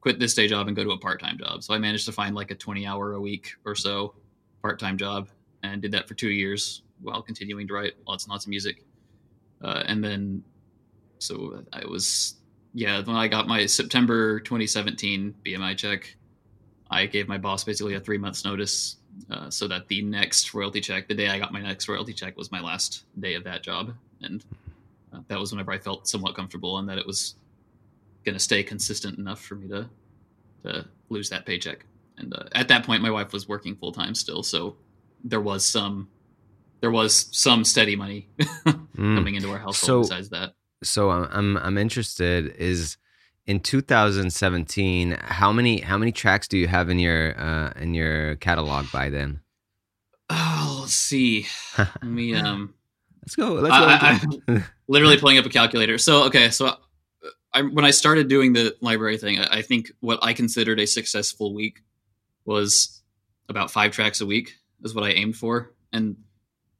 quit 0.01 0.19
this 0.19 0.35
day 0.35 0.49
job 0.49 0.67
and 0.67 0.77
go 0.77 0.85
to 0.85 0.91
a 0.91 0.99
part-time 0.99 1.39
job. 1.39 1.63
So 1.63 1.73
I 1.73 1.79
managed 1.79 2.05
to 2.07 2.13
find 2.13 2.35
like 2.35 2.51
a 2.51 2.55
20 2.55 2.87
hour 2.87 3.15
a 3.15 3.21
week 3.21 3.53
or 3.65 3.75
so 3.75 4.15
part-time 4.61 4.99
job 4.99 5.29
and 5.63 5.81
did 5.81 5.93
that 5.93 6.07
for 6.09 6.15
two 6.15 6.29
years 6.31 6.83
while 7.01 7.23
continuing 7.23 7.67
to 7.69 7.75
write 7.75 7.95
lots 8.07 8.25
and 8.25 8.31
lots 8.31 8.45
of 8.45 8.51
music. 8.51 8.85
Uh, 9.63 9.83
and 9.87 10.05
then, 10.05 10.43
so 11.21 11.63
I 11.73 11.87
was, 11.87 12.35
yeah, 12.75 13.01
when 13.03 13.17
I 13.17 13.29
got 13.29 13.47
my 13.47 13.67
September 13.67 14.41
2017 14.41 15.35
BMI 15.47 15.77
check, 15.77 16.17
I 16.91 17.07
gave 17.07 17.29
my 17.29 17.39
boss 17.39 17.65
basically 17.65 17.95
a 17.95 18.01
three 18.01 18.19
months 18.19 18.45
notice 18.45 18.97
uh, 19.31 19.49
so 19.49 19.67
that 19.69 19.87
the 19.89 20.03
next 20.03 20.53
royalty 20.55 20.81
check, 20.81 21.09
the 21.09 21.15
day 21.15 21.29
I 21.29 21.39
got 21.39 21.53
my 21.53 21.61
next 21.61 21.89
royalty 21.89 22.13
check, 22.13 22.37
was 22.37 22.51
my 22.53 22.61
last 22.61 23.05
day 23.21 23.35
of 23.35 23.45
that 23.45 23.63
job. 23.63 23.95
And 24.23 24.45
uh, 25.13 25.21
that 25.29 25.39
was 25.39 25.53
whenever 25.53 25.73
I 25.73 25.79
felt 25.79 26.09
somewhat 26.09 26.35
comfortable 26.35 26.79
and 26.79 26.89
that 26.89 26.99
it 26.99 27.07
was 27.07 27.37
going 28.25 28.35
to 28.35 28.41
stay 28.41 28.63
consistent 28.63 29.19
enough 29.19 29.41
for 29.41 29.55
me 29.55 29.69
to 29.69 29.89
to 30.65 30.87
lose 31.11 31.29
that 31.31 31.45
paycheck. 31.47 31.85
And 32.17 32.33
uh, 32.35 32.45
at 32.53 32.69
that 32.69 32.85
point, 32.87 33.03
my 33.03 33.11
wife 33.11 33.33
was 33.33 33.47
working 33.49 33.77
full 33.77 33.93
time 33.93 34.15
still, 34.15 34.43
so 34.43 34.77
there 35.23 35.41
was 35.41 35.65
some 35.65 36.09
there 36.81 36.91
was 36.91 37.29
some 37.33 37.65
steady 37.65 37.97
money 37.97 38.29
Mm. 38.97 39.17
coming 39.17 39.35
into 39.35 39.51
our 39.51 39.59
household. 39.59 40.07
So- 40.07 40.09
besides 40.15 40.29
that, 40.31 40.55
so 40.85 41.11
I'm 41.11 41.57
I'm 41.57 41.79
interested 41.79 42.55
is 42.57 42.97
in 43.47 43.61
2017 43.61 45.19
how 45.21 45.53
many 45.53 45.81
how 45.81 45.99
many 45.99 46.13
tracks 46.13 46.49
do 46.49 46.57
you 46.57 46.67
have 46.69 46.89
in 46.89 46.99
your 46.99 47.39
uh 47.39 47.73
in 47.77 47.95
your 47.95 48.37
catalog 48.37 48.87
by 48.93 49.11
then 49.11 49.41
oh, 50.31 50.79
let's 50.83 50.95
see. 50.95 51.47
Let 51.79 52.05
me 52.05 52.35
um. 52.35 52.75
let's 53.23 53.37
go 53.37 53.55
let's 53.55 53.77
go 53.77 53.85
I- 53.85 54.21
into- 54.23 54.65
literally 54.89 55.17
pulling 55.19 55.39
up 55.39 55.47
a 55.47 55.51
calculator. 55.51 55.99
So 55.99 56.25
okay, 56.25 56.51
so 56.51 56.67
uh, 56.67 56.77
I, 57.53 57.63
when 57.63 57.85
I 57.85 57.91
started 57.91 58.29
doing 58.29 58.53
the 58.53 58.75
library 58.81 59.19
thing, 59.19 59.39
I, 59.41 59.59
I 59.59 59.63
think 59.63 59.93
what 60.01 60.19
I 60.23 60.33
considered 60.33 60.81
a 60.81 60.87
successful 60.87 61.55
week 61.55 61.83
was 62.45 63.03
about 63.49 63.71
five 63.71 63.93
tracks 63.93 64.21
a 64.21 64.27
week 64.27 64.57
is 64.83 64.95
what 64.95 65.05
I 65.05 65.11
aimed 65.11 65.37
for, 65.37 65.73
and 65.93 66.17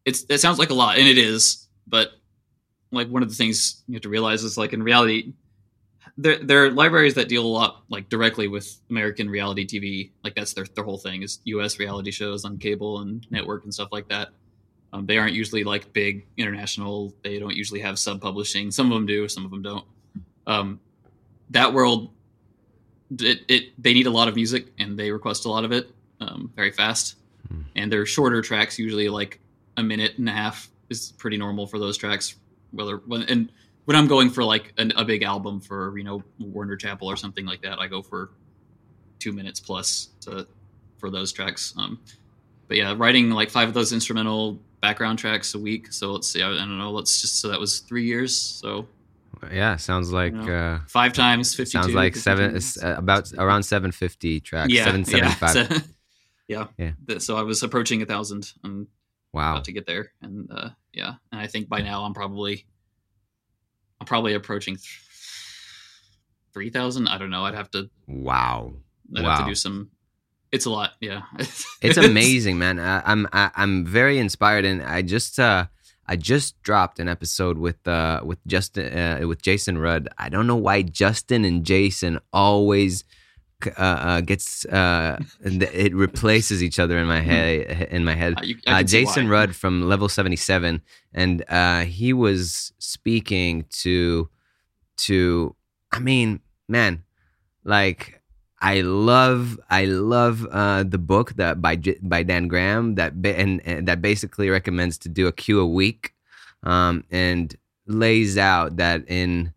it's 0.05 0.25
it 0.29 0.39
sounds 0.41 0.59
like 0.59 0.71
a 0.71 0.75
lot, 0.75 0.99
and 0.99 1.07
it 1.07 1.19
is, 1.19 1.69
but 1.87 2.11
like 2.91 3.09
one 3.09 3.23
of 3.23 3.29
the 3.29 3.35
things 3.35 3.83
you 3.89 3.95
have 3.95 4.03
to 4.03 4.09
realize 4.09 4.45
is 4.45 4.57
like 4.57 4.73
in 4.73 4.83
reality. 4.83 5.33
There, 6.17 6.39
there 6.39 6.65
are 6.65 6.71
libraries 6.71 7.15
that 7.15 7.29
deal 7.29 7.45
a 7.45 7.49
lot 7.49 7.83
like 7.89 8.09
directly 8.09 8.47
with 8.47 8.79
American 8.89 9.29
reality 9.29 9.67
TV. 9.67 10.11
Like 10.23 10.37
that's 10.37 10.53
their 10.53 10.65
their 10.75 10.85
whole 10.85 10.99
thing 10.99 11.23
is 11.23 11.41
U.S. 11.45 11.79
reality 11.81 12.13
shows 12.13 12.45
on 12.45 12.57
cable 12.59 13.01
and 13.01 13.27
network 13.31 13.65
and 13.65 13.75
stuff 13.75 13.89
like 13.91 14.09
that. 14.09 14.29
Um, 14.93 15.07
they 15.07 15.19
aren't 15.19 15.33
usually 15.33 15.65
like 15.65 15.93
big 15.93 16.25
international. 16.37 17.13
They 17.25 17.41
don't 17.41 17.57
usually 17.57 17.81
have 17.81 17.99
sub 17.99 18.21
publishing. 18.21 18.71
Some 18.71 18.93
of 18.93 18.95
them 18.95 19.07
do, 19.07 19.29
some 19.29 19.45
of 19.45 19.51
them 19.51 19.61
don't. 19.61 19.85
Um, 20.47 20.81
that 21.51 21.73
world, 21.73 22.11
it, 23.19 23.41
it 23.49 23.83
they 23.83 23.93
need 23.93 24.07
a 24.07 24.11
lot 24.11 24.29
of 24.29 24.37
music 24.37 24.69
and 24.79 24.97
they 24.97 25.11
request 25.11 25.47
a 25.47 25.51
lot 25.51 25.65
of 25.65 25.73
it 25.73 25.91
um, 26.21 26.53
very 26.55 26.71
fast. 26.71 27.17
Hmm. 27.49 27.63
And 27.75 27.93
they're 27.93 28.07
shorter 28.07 28.41
tracks, 28.41 28.79
usually 28.79 29.09
like 29.09 29.41
a 29.77 29.83
minute 29.83 30.19
and 30.19 30.29
a 30.29 30.33
half 30.33 30.71
is 30.91 31.13
pretty 31.19 31.37
normal 31.37 31.67
for 31.67 31.81
those 31.81 31.97
tracks. 31.97 32.37
Whether 32.75 32.99
when 33.07 33.23
and 33.23 33.51
when 33.85 33.97
I'm 33.97 34.07
going 34.07 34.31
for 34.31 34.45
like 34.45 34.73
an, 34.79 34.93
a 34.97 35.05
big 35.05 35.23
album 35.23 35.61
for 35.61 35.97
you 35.97 36.05
know 36.05 36.23
Warner 36.39 36.77
Chappell 36.77 37.11
or 37.11 37.17
something 37.17 37.47
like 37.47 37.63
that, 37.63 37.79
I 37.79 37.87
go 37.87 38.03
for 38.03 38.31
two 39.19 39.33
minutes 39.33 39.61
plus 39.61 40.11
to 40.23 40.47
for 40.99 41.11
those 41.11 41.33
tracks. 41.33 41.75
Um, 41.77 42.01
but 42.69 42.77
yeah, 42.77 42.95
writing 42.97 43.31
like 43.31 43.51
five 43.51 43.69
of 43.69 43.75
those 43.75 43.93
instrumental 43.93 44.59
background 44.81 45.19
tracks 45.19 45.55
a 45.55 45.59
week. 45.59 45.93
So 45.93 46.13
let's 46.13 46.31
see, 46.31 46.43
I, 46.43 46.51
I 46.51 46.57
don't 46.57 46.79
know, 46.79 46.91
let's 46.91 47.21
just 47.21 47.41
so 47.41 47.49
that 47.49 47.61
was 47.61 47.81
three 47.81 48.05
years. 48.05 48.37
So 48.37 48.87
yeah 49.53 49.77
sounds 49.77 50.13
like 50.13 50.33
You 50.33 50.53
uh 50.53 50.81
five 50.87 51.13
times 51.13 51.55
fifty. 51.55 51.73
sounds 51.73 51.95
like 51.95 52.17
seven 52.17 52.57
uh, 52.83 52.95
about 52.97 53.33
around 53.37 53.63
750 53.63 54.41
tracks 54.41 54.73
yeah, 54.73 54.85
775 54.85 55.57
Yeah, 55.57 55.79
so, 55.79 55.87
yeah, 56.49 56.93
Yeah. 57.09 57.19
So 57.19 57.37
I 57.37 57.43
was 57.43 57.63
approaching 57.63 58.03
a 58.03 58.07
thousand 58.07 58.53
and 58.63 58.87
wow 59.33 59.53
about 59.53 59.65
to 59.65 59.73
get 59.73 59.87
there, 59.87 60.13
and 60.23 60.51
uh, 60.51 60.71
yeah, 60.95 61.15
and 61.33 61.41
I 61.41 61.47
think 61.47 61.69
by 61.69 61.81
now 61.83 62.05
I'm 62.05 62.15
probably, 62.15 62.67
I'm 64.01 64.07
probably 64.07 64.35
approaching 64.35 64.79
three 66.53 66.71
thousand. 66.71 67.09
I 67.09 67.19
don't 67.19 67.31
know. 67.31 67.45
I'd 67.45 67.55
have 67.55 67.71
to. 67.73 67.91
wow 68.07 68.73
I'd 69.17 69.25
have 69.25 69.39
Wow. 69.41 69.45
to 69.45 69.51
do 69.51 69.55
some. 69.55 69.91
It's 70.53 70.67
a 70.67 70.71
lot. 70.71 70.93
Yeah. 71.01 71.23
it's 71.83 71.97
amazing 71.97 72.59
man 72.59 72.79
I, 72.79 73.03
i'm 73.05 73.27
I, 73.33 73.51
i'm 73.57 73.85
very 73.85 74.19
inspired 74.19 74.65
and 74.65 74.83
i 74.83 75.03
just 75.03 75.39
uh 75.41 75.67
i 76.07 76.15
just 76.17 76.63
dropped 76.63 77.01
an 77.01 77.09
episode 77.09 77.59
with 77.59 77.87
uh 77.89 78.21
with 78.25 78.39
justin 78.47 78.97
uh, 78.97 79.27
with 79.27 79.43
jason 79.43 79.79
rudd 79.79 80.09
i 80.17 80.29
don't 80.29 80.47
know 80.47 80.57
why 80.57 80.83
justin 80.83 81.45
and 81.45 81.65
jason 81.67 82.21
always 82.33 83.03
uh, 83.67 83.81
uh 83.81 84.21
gets 84.21 84.65
uh 84.67 85.19
it 85.43 85.95
replaces 85.95 86.63
each 86.63 86.79
other 86.79 86.99
in 86.99 87.07
my 87.07 87.21
head 87.21 87.89
in 87.91 88.05
my 88.05 88.15
head 88.15 88.35
Uh, 88.39 88.43
you- 88.45 88.57
uh, 88.67 88.83
Jason. 88.83 89.29
Rudd 89.29 89.55
from 89.57 89.89
Level 89.89 90.09
77, 90.09 90.83
and 91.13 91.45
uh, 91.49 91.85
he 91.85 92.13
was 92.13 92.73
speaking 92.79 93.65
to, 93.83 94.29
to, 94.97 95.55
I 95.93 95.99
mean, 96.01 96.41
man, 96.69 97.03
like 97.65 98.21
I 98.61 98.81
love, 98.83 99.59
I 99.71 99.85
love 99.87 100.47
uh, 100.51 100.83
the 100.85 100.99
book 100.99 101.33
that 101.37 101.61
by 101.63 101.77
by 102.03 102.23
Dan 102.23 102.49
Graham 102.49 102.95
that 102.97 103.21
ba- 103.23 103.39
and, 103.39 103.61
and 103.67 103.89
that 103.89 104.01
basically 104.03 104.51
recommends 104.51 104.99
to 104.99 105.09
do 105.09 105.27
a 105.27 105.33
cue 105.33 105.61
a 105.61 105.67
week, 105.67 106.13
um, 106.63 107.05
and 107.11 107.57
lays 107.87 108.37
out 108.39 108.77
that 108.77 109.05
in 109.09 109.53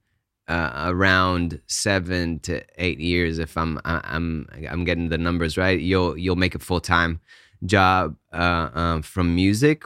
uh, 0.47 0.85
around 0.87 1.61
seven 1.67 2.39
to 2.39 2.63
eight 2.77 2.99
years, 2.99 3.39
if 3.39 3.57
I'm 3.57 3.79
I'm 3.83 4.47
I'm 4.69 4.83
getting 4.85 5.09
the 5.09 5.17
numbers 5.17 5.57
right, 5.57 5.79
you'll 5.79 6.17
you'll 6.17 6.35
make 6.35 6.55
a 6.55 6.59
full 6.59 6.79
time 6.79 7.19
job 7.65 8.15
uh, 8.31 8.69
um, 8.73 9.01
from 9.01 9.35
music 9.35 9.83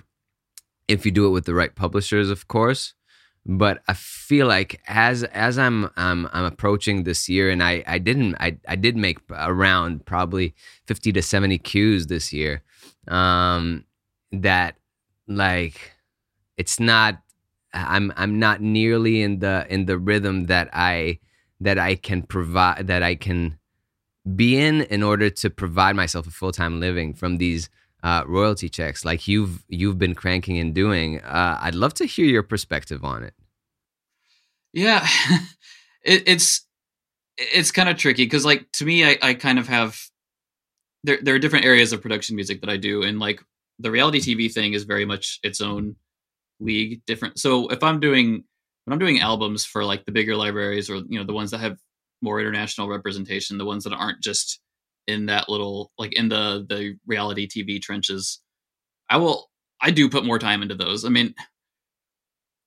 if 0.88 1.06
you 1.06 1.12
do 1.12 1.26
it 1.26 1.30
with 1.30 1.46
the 1.46 1.54
right 1.54 1.74
publishers, 1.76 2.30
of 2.30 2.48
course. 2.48 2.94
But 3.44 3.82
I 3.88 3.94
feel 3.94 4.46
like 4.46 4.82
as 4.88 5.24
as 5.24 5.58
I'm 5.58 5.90
I'm, 5.98 6.28
I'm 6.32 6.46
approaching 6.46 7.04
this 7.04 7.28
year, 7.28 7.50
and 7.50 7.64
I 7.64 7.84
I 7.88 7.98
didn't 7.98 8.36
I 8.36 8.58
I 8.68 8.76
did 8.76 8.96
make 8.96 9.18
around 9.32 10.06
probably 10.06 10.54
fifty 10.86 11.12
to 11.14 11.24
seventy 11.24 11.58
cues 11.58 12.08
this 12.08 12.32
year. 12.32 12.62
Um, 13.08 13.86
that 14.32 14.76
like 15.28 15.94
it's 16.58 16.80
not 16.80 17.22
I'm 17.74 18.12
I'm 18.18 18.40
not 18.40 18.62
nearly 18.62 19.22
in 19.22 19.40
the 19.40 19.66
in 19.70 19.86
the 19.86 19.98
rhythm 19.98 20.46
that 20.46 20.70
I 20.74 21.20
that 21.60 21.78
I 21.78 21.96
can 21.96 22.24
provide 22.24 22.88
that 22.88 23.04
I 23.04 23.16
can 23.16 23.58
be 24.36 24.58
in 24.58 24.82
in 24.82 25.04
order 25.04 25.30
to 25.30 25.50
provide 25.50 25.96
myself 25.96 26.28
a 26.28 26.32
full 26.32 26.52
time 26.52 26.80
living 26.80 27.14
from 27.14 27.38
these 27.38 27.70
uh, 28.04 28.24
royalty 28.26 28.70
checks, 28.70 29.06
like 29.06 29.28
you've 29.28 29.64
you've 29.68 29.98
been 29.98 30.16
cranking 30.16 30.58
and 30.58 30.74
doing. 30.74 31.22
Uh, 31.22 31.60
I'd 31.62 31.76
love 31.76 31.94
to 31.96 32.06
hear 32.06 32.26
your 32.26 32.44
perspective 32.44 33.06
on 33.06 33.24
it. 33.24 33.34
Yeah, 34.74 35.08
it, 36.04 36.24
it's 36.26 36.66
it's 37.38 37.72
kind 37.72 37.90
of 37.90 37.98
tricky 37.98 38.26
because 38.26 38.46
like 38.46 38.72
to 38.74 38.86
me, 38.86 39.06
I, 39.06 39.18
I 39.22 39.34
kind 39.34 39.60
of 39.60 39.68
have 39.68 40.00
there 41.04 41.20
there 41.22 41.36
are 41.36 41.40
different 41.40 41.66
areas 41.66 41.94
of 41.94 42.02
production 42.02 42.36
music 42.36 42.62
that 42.62 42.70
I 42.70 42.78
do, 42.78 43.04
and 43.04 43.20
like 43.20 43.44
the 43.80 43.92
reality 43.92 44.20
TV 44.20 44.52
thing 44.52 44.74
is 44.74 44.84
very 44.84 45.06
much 45.06 45.40
its 45.44 45.62
own 45.62 45.96
league, 46.62 47.02
different. 47.06 47.40
So 47.40 47.68
if 47.70 47.84
I'm 47.84 48.00
doing 48.00 48.44
when 48.86 48.94
I'm 48.94 49.00
doing 49.00 49.20
albums 49.20 49.66
for 49.66 49.84
like 49.84 50.06
the 50.06 50.12
bigger 50.12 50.36
libraries 50.36 50.90
or 50.90 50.96
you 51.08 51.20
know 51.20 51.26
the 51.26 51.34
ones 51.34 51.52
that 51.52 51.60
have 51.60 51.78
more 52.22 52.40
international 52.40 52.88
representation, 52.88 53.58
the 53.58 53.66
ones 53.66 53.84
that 53.84 53.94
aren't 53.94 54.22
just 54.22 54.60
in 55.08 55.26
that 55.28 55.50
little 55.50 55.92
like 55.98 56.14
in 56.14 56.30
the 56.30 56.66
the 56.68 56.98
reality 57.06 57.48
TV 57.48 57.82
trenches, 57.82 58.40
I 59.10 59.18
will 59.18 59.50
I 59.82 59.92
do 59.92 60.10
put 60.10 60.26
more 60.26 60.40
time 60.40 60.62
into 60.62 60.76
those. 60.76 61.06
I 61.06 61.10
mean, 61.10 61.34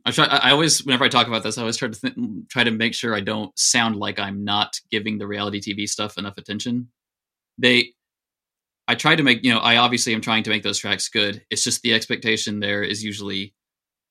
I 0.05 0.11
try. 0.11 0.27
I 0.27 0.51
always, 0.51 0.85
whenever 0.85 1.05
I 1.05 1.09
talk 1.09 1.29
about 1.29 1.43
this, 1.43 1.57
I 1.57 1.63
always 1.63 1.77
try 1.77 1.89
to 1.89 2.01
th- 2.01 2.15
try 2.51 2.65
to 2.65 2.71
make 2.71 2.93
sure 2.93 3.15
I 3.15 3.21
don't 3.21 3.57
sound 3.59 3.97
like 3.97 4.19
I'm 4.19 4.45
not 4.45 4.79
giving 4.91 5.19
the 5.19 5.27
reality 5.27 5.61
TV 5.61 5.89
stuff 5.89 6.19
enough 6.19 6.37
attention. 6.37 6.89
They, 7.57 7.93
I 8.87 8.97
try 8.97 9.17
to 9.17 9.23
make. 9.23 9.45
You 9.45 9.55
know, 9.55 9.61
I 9.61 9.79
obviously 9.79 10.13
am 10.13 10.21
trying 10.21 10.43
to 10.43 10.51
make 10.51 10.63
those 10.63 10.79
tracks 10.79 11.09
good. 11.09 11.43
It's 11.51 11.65
just 11.65 11.81
the 11.83 11.95
expectation 11.95 12.61
there 12.61 12.83
is 12.83 13.03
usually 13.03 13.55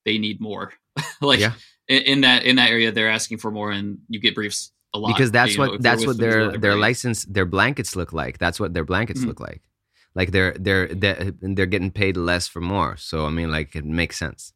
they 0.05 0.17
need 0.17 0.39
more. 0.41 0.73
like 1.21 1.39
Yeah. 1.39 1.53
in, 1.87 2.01
in 2.03 2.21
that 2.21 2.43
in 2.43 2.55
that 2.57 2.69
area, 2.69 2.91
they're 2.91 3.09
asking 3.09 3.37
for 3.39 3.51
more, 3.51 3.71
and 3.71 3.99
you 4.09 4.19
get 4.19 4.35
briefs 4.35 4.71
a 4.93 4.99
lot 4.99 5.15
because 5.15 5.31
that's 5.31 5.53
you 5.55 5.59
what 5.59 5.73
if 5.75 5.81
that's 5.81 6.05
what 6.05 6.17
their 6.17 6.57
their 6.57 6.75
license 6.75 7.25
their 7.25 7.45
blankets 7.45 7.95
look 7.95 8.13
like. 8.13 8.37
That's 8.37 8.59
what 8.59 8.73
their 8.73 8.83
blankets 8.85 9.21
Mhm. 9.21 9.27
look 9.27 9.39
like. 9.39 9.61
Like 10.15 10.31
they're 10.31 10.53
they're 10.59 10.87
they're 10.87 11.31
they're 11.41 11.65
getting 11.65 11.91
paid 11.91 12.15
less 12.17 12.47
for 12.47 12.61
more. 12.61 12.97
So 12.97 13.25
I 13.25 13.29
mean, 13.29 13.49
like 13.51 13.75
it 13.75 13.85
makes 13.85 14.17
sense. 14.17 14.53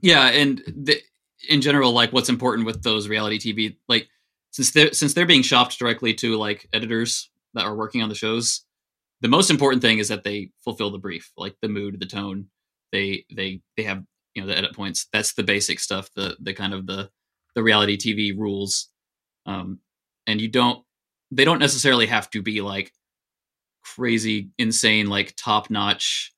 Yeah, 0.00 0.26
and 0.28 0.62
the, 0.66 1.00
in 1.48 1.60
general, 1.60 1.92
like 1.92 2.12
what's 2.12 2.28
important 2.28 2.66
with 2.66 2.82
those 2.82 3.08
reality 3.08 3.38
TV, 3.38 3.76
like 3.88 4.08
since 4.50 4.70
they're 4.70 4.92
since 4.92 5.12
they're 5.14 5.26
being 5.26 5.42
shopped 5.42 5.78
directly 5.78 6.14
to 6.14 6.36
like 6.36 6.66
editors 6.72 7.30
that 7.54 7.64
are 7.64 7.76
working 7.76 8.02
on 8.02 8.08
the 8.08 8.14
shows, 8.14 8.64
the 9.20 9.28
most 9.28 9.50
important 9.50 9.82
thing 9.82 9.98
is 9.98 10.08
that 10.08 10.24
they 10.24 10.50
fulfill 10.64 10.90
the 10.90 10.98
brief, 10.98 11.30
like 11.36 11.56
the 11.60 11.68
mood, 11.68 12.00
the 12.00 12.06
tone. 12.06 12.46
They 12.92 13.26
they 13.34 13.60
they 13.76 13.82
have 13.82 14.04
you 14.36 14.42
know 14.42 14.48
the 14.48 14.56
edit 14.56 14.74
points. 14.74 15.08
That's 15.12 15.32
the 15.32 15.42
basic 15.42 15.80
stuff. 15.80 16.10
The 16.14 16.36
the 16.40 16.52
kind 16.52 16.74
of 16.74 16.86
the 16.86 17.10
the 17.54 17.62
reality 17.62 17.96
TV 17.96 18.38
rules, 18.38 18.88
um, 19.46 19.80
and 20.26 20.40
you 20.40 20.48
don't 20.48 20.84
they 21.32 21.44
don't 21.44 21.58
necessarily 21.58 22.06
have 22.06 22.30
to 22.30 22.42
be 22.42 22.60
like 22.60 22.92
crazy, 23.82 24.50
insane, 24.58 25.06
like 25.06 25.34
top 25.36 25.70
notch, 25.70 26.32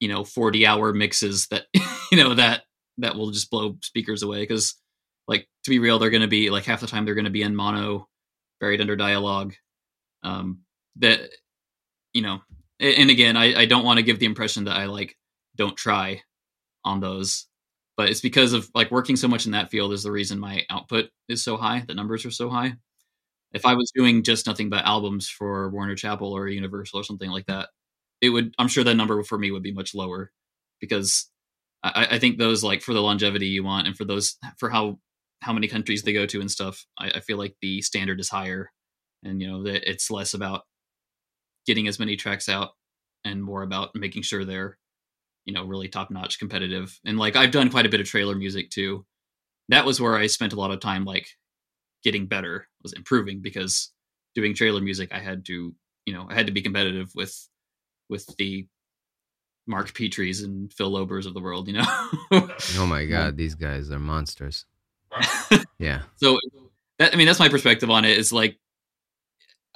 you 0.00 0.08
know, 0.08 0.24
forty 0.24 0.66
hour 0.66 0.92
mixes 0.92 1.46
that 1.46 1.66
you 2.12 2.18
know 2.18 2.34
that 2.34 2.64
that 2.98 3.14
will 3.14 3.30
just 3.30 3.50
blow 3.50 3.76
speakers 3.82 4.22
away 4.24 4.40
because 4.40 4.74
like 5.28 5.48
to 5.64 5.70
be 5.70 5.78
real 5.78 5.98
they're 5.98 6.10
going 6.10 6.20
to 6.20 6.28
be 6.28 6.50
like 6.50 6.64
half 6.64 6.80
the 6.80 6.86
time 6.86 7.04
they're 7.04 7.14
going 7.14 7.24
to 7.24 7.30
be 7.30 7.42
in 7.42 7.54
mono 7.54 8.08
buried 8.60 8.80
under 8.80 8.96
dialogue 8.96 9.54
um 10.22 10.60
that 10.96 11.20
you 12.12 12.20
know 12.20 12.40
and 12.78 13.10
again 13.10 13.36
i, 13.36 13.60
I 13.60 13.64
don't 13.66 13.84
want 13.84 13.98
to 13.98 14.02
give 14.02 14.18
the 14.18 14.26
impression 14.26 14.64
that 14.64 14.76
i 14.76 14.86
like 14.86 15.16
don't 15.56 15.76
try 15.76 16.22
on 16.84 17.00
those 17.00 17.46
but 17.96 18.08
it's 18.08 18.20
because 18.20 18.54
of 18.54 18.70
like 18.74 18.90
working 18.90 19.16
so 19.16 19.28
much 19.28 19.44
in 19.44 19.52
that 19.52 19.70
field 19.70 19.92
is 19.92 20.02
the 20.02 20.10
reason 20.10 20.38
my 20.38 20.64
output 20.70 21.10
is 21.28 21.42
so 21.42 21.56
high 21.56 21.84
the 21.86 21.94
numbers 21.94 22.24
are 22.24 22.30
so 22.30 22.48
high. 22.48 22.74
If 23.52 23.66
i 23.66 23.74
was 23.74 23.92
doing 23.94 24.22
just 24.22 24.46
nothing 24.46 24.70
but 24.70 24.84
albums 24.84 25.28
for 25.28 25.70
Warner 25.70 25.96
Chappell 25.96 26.32
or 26.32 26.48
universal 26.48 27.00
or 27.00 27.04
something 27.04 27.30
like 27.30 27.46
that 27.46 27.68
it 28.20 28.30
would 28.30 28.54
i'm 28.58 28.68
sure 28.68 28.84
that 28.84 28.94
number 28.94 29.22
for 29.24 29.38
me 29.38 29.50
would 29.50 29.62
be 29.62 29.72
much 29.72 29.94
lower 29.94 30.30
because 30.80 31.28
I, 31.82 32.08
I 32.12 32.18
think 32.18 32.38
those 32.38 32.62
like 32.62 32.82
for 32.82 32.94
the 32.94 33.02
longevity 33.02 33.46
you 33.48 33.64
want 33.64 33.86
and 33.86 33.96
for 33.96 34.04
those 34.04 34.36
for 34.58 34.70
how 34.70 34.98
how 35.42 35.52
many 35.52 35.68
countries 35.68 36.02
they 36.02 36.12
go 36.12 36.26
to 36.26 36.40
and 36.40 36.50
stuff 36.50 36.84
I, 36.98 37.10
I 37.16 37.20
feel 37.20 37.38
like 37.38 37.56
the 37.60 37.82
standard 37.82 38.20
is 38.20 38.28
higher 38.28 38.70
and 39.24 39.40
you 39.40 39.48
know 39.48 39.62
that 39.64 39.90
it's 39.90 40.10
less 40.10 40.34
about 40.34 40.62
getting 41.66 41.88
as 41.88 41.98
many 41.98 42.16
tracks 42.16 42.48
out 42.48 42.70
and 43.24 43.42
more 43.42 43.62
about 43.62 43.94
making 43.94 44.22
sure 44.22 44.44
they're 44.44 44.78
you 45.44 45.52
know 45.52 45.64
really 45.64 45.88
top 45.88 46.10
notch 46.10 46.38
competitive 46.38 46.98
and 47.04 47.18
like 47.18 47.36
i've 47.36 47.50
done 47.50 47.70
quite 47.70 47.86
a 47.86 47.88
bit 47.88 48.00
of 48.00 48.06
trailer 48.06 48.34
music 48.34 48.70
too 48.70 49.04
that 49.68 49.84
was 49.84 50.00
where 50.00 50.16
i 50.16 50.26
spent 50.26 50.52
a 50.52 50.56
lot 50.56 50.70
of 50.70 50.80
time 50.80 51.04
like 51.04 51.26
getting 52.04 52.26
better 52.26 52.66
was 52.82 52.92
improving 52.92 53.40
because 53.40 53.92
doing 54.34 54.54
trailer 54.54 54.80
music 54.80 55.10
i 55.12 55.18
had 55.18 55.44
to 55.44 55.74
you 56.06 56.12
know 56.14 56.26
i 56.30 56.34
had 56.34 56.46
to 56.46 56.52
be 56.52 56.62
competitive 56.62 57.10
with 57.14 57.48
with 58.08 58.26
the 58.38 58.66
mark 59.66 59.92
petries 59.92 60.42
and 60.44 60.72
phil 60.72 60.90
lobers 60.90 61.26
of 61.26 61.34
the 61.34 61.40
world 61.40 61.68
you 61.68 61.74
know 61.74 61.84
Oh 62.76 62.86
my 62.86 63.04
god, 63.04 63.36
these 63.36 63.54
guys 63.54 63.90
are 63.90 63.98
monsters. 63.98 64.64
Yeah. 65.78 66.02
so 66.16 66.38
that 66.98 67.14
i 67.14 67.16
mean 67.16 67.26
that's 67.26 67.38
my 67.38 67.48
perspective 67.48 67.88
on 67.90 68.04
it 68.04 68.18
is 68.18 68.32
like 68.32 68.58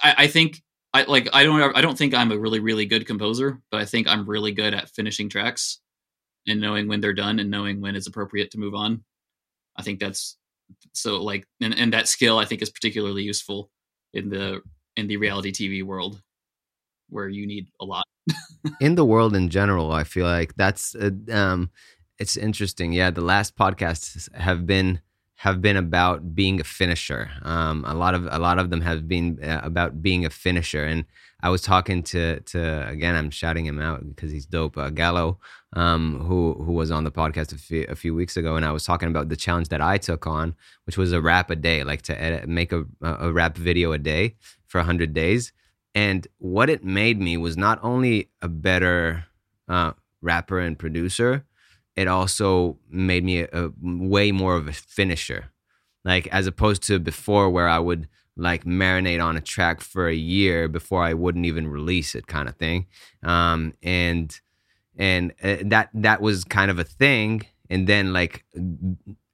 i, 0.01 0.13
I 0.19 0.27
think 0.27 0.61
i 0.95 1.03
like 1.03 1.27
i 1.33 1.43
don't 1.43 1.77
i 1.77 1.81
don't 1.81 1.97
think 1.97 2.13
i'm 2.13 2.31
a 2.31 2.37
really 2.37 2.59
really 2.59 2.85
good 2.85 3.05
composer 3.05 3.61
but 3.71 3.81
i 3.81 3.85
think 3.85 4.07
i'm 4.07 4.27
really 4.27 4.51
good 4.51 4.73
at 4.73 4.89
finishing 4.89 5.29
tracks 5.29 5.79
and 6.47 6.61
knowing 6.61 6.87
when 6.87 7.01
they're 7.01 7.13
done 7.13 7.39
and 7.39 7.49
knowing 7.49 7.81
when 7.81 7.95
it's 7.95 8.07
appropriate 8.07 8.51
to 8.51 8.59
move 8.59 8.75
on. 8.75 9.03
I 9.75 9.81
think 9.81 9.99
that's 9.99 10.37
so 10.93 11.21
like 11.21 11.47
and, 11.61 11.77
and 11.77 11.93
that 11.93 12.07
skill 12.07 12.39
i 12.39 12.45
think 12.45 12.59
is 12.63 12.71
particularly 12.71 13.21
useful 13.21 13.69
in 14.15 14.29
the 14.29 14.61
in 14.95 15.05
the 15.05 15.17
reality 15.17 15.51
tv 15.51 15.83
world 15.83 16.19
where 17.09 17.29
you 17.29 17.45
need 17.45 17.67
a 17.79 17.85
lot. 17.85 18.05
In 18.81 18.95
the 18.95 19.05
world 19.05 19.35
in 19.35 19.49
general 19.49 19.91
i 19.91 20.03
feel 20.03 20.25
like 20.25 20.55
that's 20.55 20.95
uh, 20.95 21.11
um 21.31 21.69
it's 22.17 22.35
interesting. 22.35 22.93
Yeah 22.93 23.11
the 23.11 23.21
last 23.21 23.55
podcasts 23.55 24.33
have 24.33 24.65
been 24.65 25.01
have 25.35 25.61
been 25.61 25.77
about 25.77 26.33
being 26.33 26.59
a 26.59 26.63
finisher. 26.63 27.29
Um 27.43 27.83
a 27.85 27.93
lot 27.93 28.13
of 28.15 28.27
a 28.29 28.39
lot 28.39 28.57
of 28.59 28.69
them 28.69 28.81
have 28.81 29.07
been 29.07 29.39
uh, 29.43 29.61
about 29.63 30.01
being 30.01 30.25
a 30.25 30.29
finisher. 30.29 30.83
And 30.83 31.05
i 31.41 31.49
was 31.49 31.61
talking 31.61 32.01
to 32.01 32.39
to 32.39 32.87
again 32.87 33.13
i'm 33.13 33.29
shouting 33.29 33.65
him 33.65 33.79
out 33.79 33.99
because 34.07 34.31
he's 34.31 34.45
dope 34.45 34.77
uh, 34.77 34.89
gallo 34.89 35.37
um 35.73 36.21
who 36.27 36.53
who 36.65 36.71
was 36.71 36.89
on 36.89 37.03
the 37.03 37.11
podcast 37.11 37.51
a 37.53 37.57
few, 37.57 37.85
a 37.89 37.95
few 37.95 38.15
weeks 38.15 38.37
ago. 38.37 38.55
And 38.55 38.65
i 38.65 38.71
was 38.71 38.85
talking 38.85 39.09
about 39.09 39.27
the 39.29 39.35
challenge 39.35 39.67
that 39.69 39.81
i 39.81 39.97
took 39.97 40.25
on 40.25 40.55
which 40.85 40.97
was 40.97 41.11
a 41.11 41.21
rap 41.21 41.49
a 41.49 41.55
day 41.55 41.83
like 41.83 42.01
to 42.03 42.19
edit, 42.19 42.47
make 42.47 42.71
a 42.71 42.85
a 43.01 43.31
rap 43.31 43.57
video 43.57 43.91
a 43.91 43.97
day 43.97 44.35
for 44.67 44.79
100 44.79 45.13
days. 45.13 45.53
And 45.93 46.27
what 46.39 46.69
it 46.69 46.83
made 46.83 47.21
me 47.21 47.37
was 47.37 47.55
not 47.55 47.79
only 47.81 48.29
a 48.41 48.49
better 48.49 49.25
uh, 49.69 49.93
rapper 50.21 50.59
and 50.59 50.77
producer, 50.77 51.45
it 51.95 52.07
also 52.07 52.77
made 52.89 53.23
me 53.23 53.41
a, 53.41 53.49
a 53.51 53.71
way 53.81 54.31
more 54.31 54.55
of 54.55 54.67
a 54.67 54.73
finisher. 54.73 55.51
Like 56.03 56.27
as 56.27 56.47
opposed 56.47 56.83
to 56.83 56.99
before, 56.99 57.49
where 57.49 57.67
I 57.67 57.79
would 57.79 58.07
like 58.37 58.65
marinate 58.65 59.23
on 59.23 59.37
a 59.37 59.41
track 59.41 59.81
for 59.81 60.07
a 60.07 60.13
year 60.15 60.67
before 60.67 61.03
I 61.03 61.13
wouldn't 61.13 61.45
even 61.45 61.67
release 61.67 62.15
it, 62.15 62.27
kind 62.27 62.49
of 62.49 62.55
thing. 62.57 62.87
Um, 63.23 63.73
and 63.81 64.39
and 64.97 65.33
uh, 65.43 65.57
that 65.65 65.89
that 65.93 66.21
was 66.21 66.43
kind 66.43 66.69
of 66.69 66.79
a 66.79 66.83
thing. 66.83 67.45
And 67.69 67.87
then 67.87 68.13
like 68.13 68.45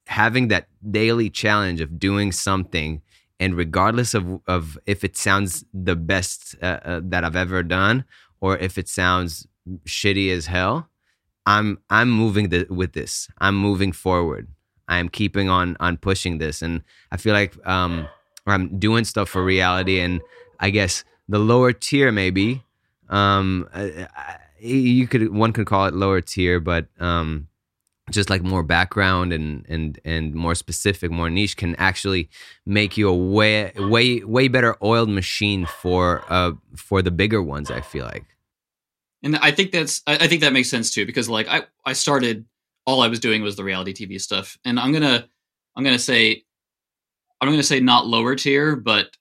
having 0.08 0.48
that 0.50 0.68
daily 0.90 1.30
challenge 1.30 1.82
of 1.82 2.00
doing 2.00 2.32
something 2.32 3.02
and 3.40 3.56
regardless 3.56 4.14
of 4.14 4.40
of 4.48 4.78
if 4.86 5.04
it 5.04 5.18
sounds 5.18 5.66
the 5.74 5.96
best 5.96 6.56
uh, 6.62 6.80
uh, 6.86 7.02
that 7.04 7.24
I've 7.24 7.36
ever 7.36 7.64
done 7.64 8.06
or 8.40 8.58
if 8.58 8.78
it 8.78 8.88
sounds 8.88 9.48
shitty 9.86 10.32
as 10.32 10.46
hell, 10.48 10.90
I'm 11.46 11.80
I'm 11.90 12.10
moving 12.10 12.50
with 12.70 12.94
this. 12.94 13.28
I'm 13.40 13.56
moving 13.56 13.92
forward. 13.92 14.48
I'm 14.88 15.10
keeping 15.10 15.50
on 15.50 15.78
on 15.80 15.98
pushing 15.98 16.38
this, 16.38 16.62
and 16.62 16.84
I 17.12 17.18
feel 17.18 17.34
like 17.34 17.56
um, 17.68 18.08
I'm 18.46 18.78
doing 18.78 19.06
stuff 19.06 19.30
for 19.30 19.44
reality, 19.44 20.00
and 20.00 20.22
I 20.60 20.70
guess 20.70 21.04
the 21.30 21.40
lower 21.40 21.74
tier 21.74 22.12
maybe. 22.12 22.64
Um, 23.10 23.68
I, 23.74 24.08
I, 24.16 24.38
you 24.60 25.08
could 25.08 25.34
one 25.34 25.54
could 25.54 25.66
call 25.66 25.86
it 25.86 25.94
lower 25.94 26.22
tier, 26.22 26.60
but 26.60 26.88
um, 27.00 27.48
just 28.12 28.30
like 28.30 28.44
more 28.44 28.64
background 28.64 29.34
and 29.34 29.66
and 29.68 30.00
and 30.06 30.36
more 30.36 30.56
specific, 30.56 31.10
more 31.10 31.30
niche 31.30 31.58
can 31.58 31.76
actually 31.76 32.30
make 32.66 32.98
you 32.98 33.10
a 33.10 33.16
way 33.16 33.72
way 33.78 34.20
way 34.24 34.48
better 34.48 34.76
oiled 34.84 35.10
machine 35.10 35.66
for 35.66 36.24
uh 36.30 36.52
for 36.76 37.02
the 37.02 37.12
bigger 37.12 37.42
ones. 37.42 37.72
I 37.72 37.82
feel 37.82 38.06
like. 38.06 38.26
And 39.24 39.36
i 39.38 39.52
think 39.52 39.72
that's 39.72 40.02
I, 40.08 40.16
I 40.16 40.28
think 40.28 40.42
that 40.42 40.54
makes 40.54 40.70
sense 40.70 40.92
too 40.92 41.06
because 41.06 41.30
like 41.30 41.48
i 41.48 41.64
i 41.86 41.94
started 41.94 42.46
all 42.86 43.02
i 43.02 43.08
was 43.08 43.20
doing 43.20 43.42
was 43.42 43.56
the 43.56 43.64
reality 43.64 43.94
tv 43.94 44.20
stuff. 44.20 44.58
And 44.66 44.80
i'm 44.80 44.92
gonna 44.92 45.28
i'm 45.76 45.84
gonna 45.84 46.00
say 46.00 46.44
i'm 47.40 47.50
gonna 47.50 47.64
say 47.64 47.80
not 47.80 48.08
lower 48.08 48.36
tier 48.36 48.76
but 48.76 49.16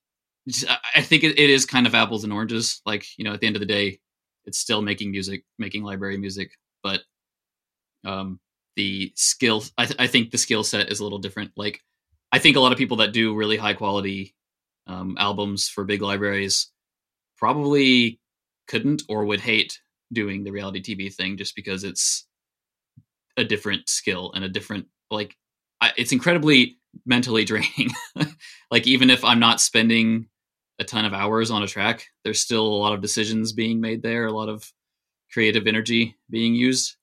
I- 0.96 1.02
think 1.02 1.22
it, 1.22 1.38
it 1.38 1.50
is 1.50 1.66
kind 1.66 1.86
of 1.86 1.94
apples 1.94 2.24
and 2.24 2.32
oranges. 2.32 2.80
Like 2.86 3.06
you 3.18 3.24
know 3.24 3.34
at 3.34 3.40
the 3.40 3.46
end 3.46 3.56
of 3.56 3.60
the 3.60 3.66
day 3.66 4.00
it's 4.46 4.58
still 4.58 4.82
making 4.82 5.10
music 5.10 5.44
making 5.58 5.82
library 5.84 6.16
music 6.16 6.52
but 6.82 7.02
um 8.04 8.40
the 8.76 9.12
skill 9.14 9.62
i, 9.76 9.84
th- 9.84 10.00
I 10.00 10.06
think 10.06 10.30
the 10.30 10.38
skill 10.38 10.64
set 10.64 10.90
is 10.90 11.00
a 11.00 11.04
little 11.04 11.18
different. 11.18 11.52
Like 11.56 11.80
i 12.32 12.38
think 12.38 12.56
a 12.56 12.60
lot 12.60 12.72
of 12.72 12.78
people 12.78 12.96
that 12.98 13.12
do 13.12 13.34
really 13.34 13.56
high 13.58 13.74
quality 13.74 14.34
um, 14.86 15.16
albums 15.18 15.68
for 15.68 15.84
big 15.84 16.02
libraries 16.02 16.70
probably 17.36 18.18
couldn't 18.66 19.02
or 19.08 19.24
would 19.24 19.40
hate 19.40 19.80
doing 20.12 20.44
the 20.44 20.50
reality 20.50 20.82
TV 20.82 21.12
thing 21.12 21.36
just 21.36 21.54
because 21.54 21.84
it's 21.84 22.26
a 23.36 23.44
different 23.44 23.88
skill 23.88 24.32
and 24.34 24.44
a 24.44 24.48
different 24.48 24.86
like 25.10 25.36
I, 25.80 25.92
it's 25.96 26.12
incredibly 26.12 26.78
mentally 27.06 27.44
draining. 27.46 27.90
like 28.70 28.86
even 28.86 29.10
if 29.10 29.24
I'm 29.24 29.40
not 29.40 29.60
spending 29.60 30.26
a 30.78 30.84
ton 30.84 31.04
of 31.04 31.12
hours 31.12 31.50
on 31.50 31.62
a 31.62 31.66
track, 31.66 32.06
there's 32.24 32.40
still 32.40 32.66
a 32.66 32.80
lot 32.80 32.92
of 32.92 33.02
decisions 33.02 33.52
being 33.52 33.80
made 33.80 34.02
there, 34.02 34.26
a 34.26 34.32
lot 34.32 34.48
of 34.48 34.70
creative 35.32 35.66
energy 35.66 36.16
being 36.28 36.54
used. 36.54 36.96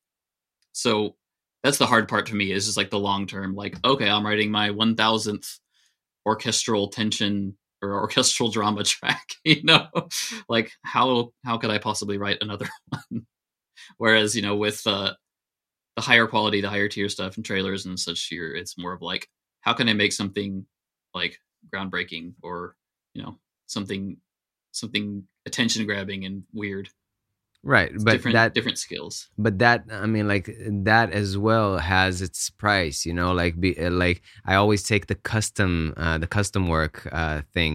So 0.74 1.16
that's 1.64 1.78
the 1.78 1.88
hard 1.88 2.08
part 2.08 2.28
for 2.30 2.36
me 2.36 2.52
is 2.52 2.66
just 2.66 2.78
like 2.78 2.90
the 2.90 3.00
long 3.00 3.26
term 3.28 3.56
like 3.56 3.76
okay, 3.86 4.10
I'm 4.10 4.26
writing 4.26 4.52
my 4.52 4.70
1000th 4.70 5.60
orchestral 6.26 6.90
tension 6.90 7.58
or 7.82 8.00
orchestral 8.00 8.50
drama 8.50 8.84
track 8.84 9.28
you 9.44 9.64
know 9.64 9.88
like 10.50 10.72
how 10.84 11.32
how 11.46 11.58
could 11.58 11.70
i 11.70 11.78
possibly 11.78 12.18
write 12.18 12.38
another 12.42 12.68
one 13.10 13.26
whereas 13.98 14.36
you 14.36 14.42
know 14.42 14.56
with 14.56 14.86
uh 14.88 15.14
the 15.98 16.02
higher 16.04 16.28
quality, 16.28 16.62
the 16.62 16.70
higher 16.70 16.88
tier 16.88 17.10
stuff 17.10 17.36
and 17.36 17.44
trailers 17.44 17.88
and 17.88 18.00
such 18.00 18.28
here, 18.28 18.54
it's 18.54 18.78
more 18.78 18.94
of 18.94 19.02
like, 19.02 19.28
how 19.62 19.74
can 19.74 19.90
I 19.90 19.94
make 19.94 20.14
something 20.14 20.64
like 21.16 21.40
groundbreaking 21.74 22.36
or, 22.44 22.76
you 23.14 23.24
know, 23.24 23.38
something 23.66 24.16
something 24.72 25.24
attention 25.48 25.86
grabbing 25.88 26.26
and 26.26 26.44
weird. 26.54 26.88
Right, 27.76 27.92
It's 27.94 28.04
but 28.06 28.14
different 28.14 28.36
that 28.40 28.54
different 28.58 28.78
skills. 28.86 29.14
but 29.46 29.54
that 29.64 29.80
i 29.92 30.06
mean 30.16 30.26
like 30.34 30.48
that 30.92 31.08
as 31.22 31.30
well 31.48 31.70
has 31.94 32.14
its 32.28 32.42
price 32.64 32.98
you 33.08 33.14
know 33.20 33.32
like 33.42 33.54
be 33.60 33.72
uh, 33.86 33.92
like 34.06 34.22
i 34.46 34.54
always 34.56 34.82
take 34.92 35.04
the 35.08 35.20
custom 35.34 35.70
uh 36.04 36.18
the 36.24 36.28
custom 36.38 36.64
work 36.78 36.96
uh 37.12 37.42
thing 37.56 37.74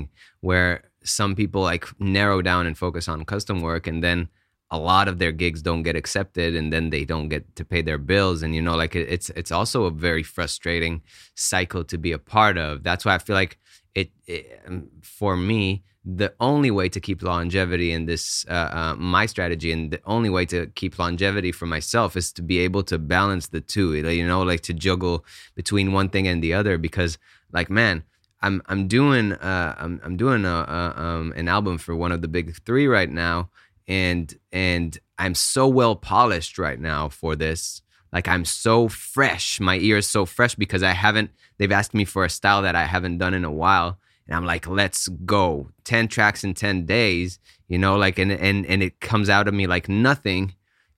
where 0.48 0.72
some 1.18 1.32
people 1.40 1.60
like 1.72 1.84
narrow 1.98 2.40
down 2.50 2.62
and 2.68 2.76
focus 2.84 3.04
on 3.12 3.18
custom 3.34 3.60
work 3.60 3.84
and 3.86 4.02
then 4.02 4.28
a 4.70 4.78
lot 4.78 5.06
of 5.08 5.18
their 5.18 5.32
gigs 5.42 5.60
don't 5.68 5.82
get 5.88 5.96
accepted 6.02 6.50
and 6.58 6.72
then 6.72 6.84
they 6.94 7.04
don't 7.12 7.28
get 7.34 7.44
to 7.58 7.62
pay 7.72 7.82
their 7.82 7.98
bills 7.98 8.38
and 8.42 8.54
you 8.56 8.62
know 8.66 8.76
like 8.82 8.94
it, 8.96 9.06
it's 9.16 9.28
it's 9.40 9.52
also 9.58 9.78
a 9.84 9.90
very 10.08 10.22
frustrating 10.36 11.02
cycle 11.34 11.84
to 11.84 11.98
be 11.98 12.12
a 12.12 12.18
part 12.34 12.56
of 12.56 12.82
that's 12.82 13.04
why 13.04 13.14
i 13.14 13.18
feel 13.18 13.36
like 13.36 13.58
it, 13.94 14.10
it 14.26 14.42
um, 14.66 14.88
for 15.02 15.36
me 15.36 15.82
the 16.04 16.34
only 16.40 16.70
way 16.70 16.88
to 16.88 17.00
keep 17.00 17.22
longevity 17.22 17.92
in 17.92 18.06
this 18.06 18.44
uh, 18.48 18.52
uh, 18.52 18.94
my 18.98 19.24
strategy 19.26 19.70
and 19.70 19.92
the 19.92 20.00
only 20.04 20.28
way 20.28 20.44
to 20.44 20.66
keep 20.74 20.98
longevity 20.98 21.52
for 21.52 21.66
myself 21.66 22.16
is 22.16 22.32
to 22.32 22.42
be 22.42 22.58
able 22.58 22.82
to 22.82 22.98
balance 22.98 23.48
the 23.48 23.60
two 23.60 23.94
you 23.94 24.26
know 24.26 24.42
like 24.42 24.62
to 24.62 24.72
juggle 24.72 25.24
between 25.54 25.92
one 25.92 26.08
thing 26.08 26.26
and 26.26 26.42
the 26.42 26.52
other 26.52 26.76
because 26.76 27.18
like 27.52 27.70
man 27.70 28.02
i'm 28.40 28.60
i'm 28.66 28.88
doing 28.88 29.32
uh 29.34 29.76
i'm, 29.78 30.00
I'm 30.04 30.16
doing 30.16 30.44
a, 30.44 30.48
a 30.48 31.00
um 31.00 31.32
an 31.36 31.46
album 31.46 31.78
for 31.78 31.94
one 31.94 32.10
of 32.10 32.20
the 32.20 32.28
big 32.28 32.56
3 32.64 32.88
right 32.88 33.10
now 33.10 33.50
and 33.86 34.34
and 34.50 34.98
i'm 35.18 35.36
so 35.36 35.68
well 35.68 35.94
polished 35.94 36.58
right 36.58 36.80
now 36.80 37.08
for 37.08 37.36
this. 37.36 37.82
Like 38.12 38.28
i'm 38.28 38.44
so 38.44 38.88
fresh. 38.88 39.60
My 39.60 39.78
ear 39.78 39.98
is 39.98 40.08
so 40.08 40.26
fresh 40.26 40.54
because 40.54 40.82
i 40.82 40.92
haven't 40.92 41.30
they've 41.58 41.72
asked 41.72 41.94
me 41.94 42.04
for 42.04 42.24
a 42.24 42.30
style 42.30 42.62
that 42.62 42.74
i 42.74 42.84
haven't 42.84 43.18
done 43.18 43.34
in 43.34 43.44
a 43.44 43.52
while 43.52 43.98
and 44.26 44.36
i'm 44.36 44.44
like 44.44 44.66
let's 44.66 45.08
go. 45.08 45.68
10 45.84 46.08
tracks 46.08 46.44
in 46.44 46.54
10 46.54 46.86
days 46.86 47.38
you 47.68 47.78
know 47.78 47.96
like 47.96 48.18
and 48.18 48.32
and 48.32 48.66
and 48.66 48.82
it 48.82 49.00
comes 49.00 49.28
out 49.28 49.48
of 49.48 49.54
me 49.54 49.66
like 49.66 49.88
nothing. 49.88 50.54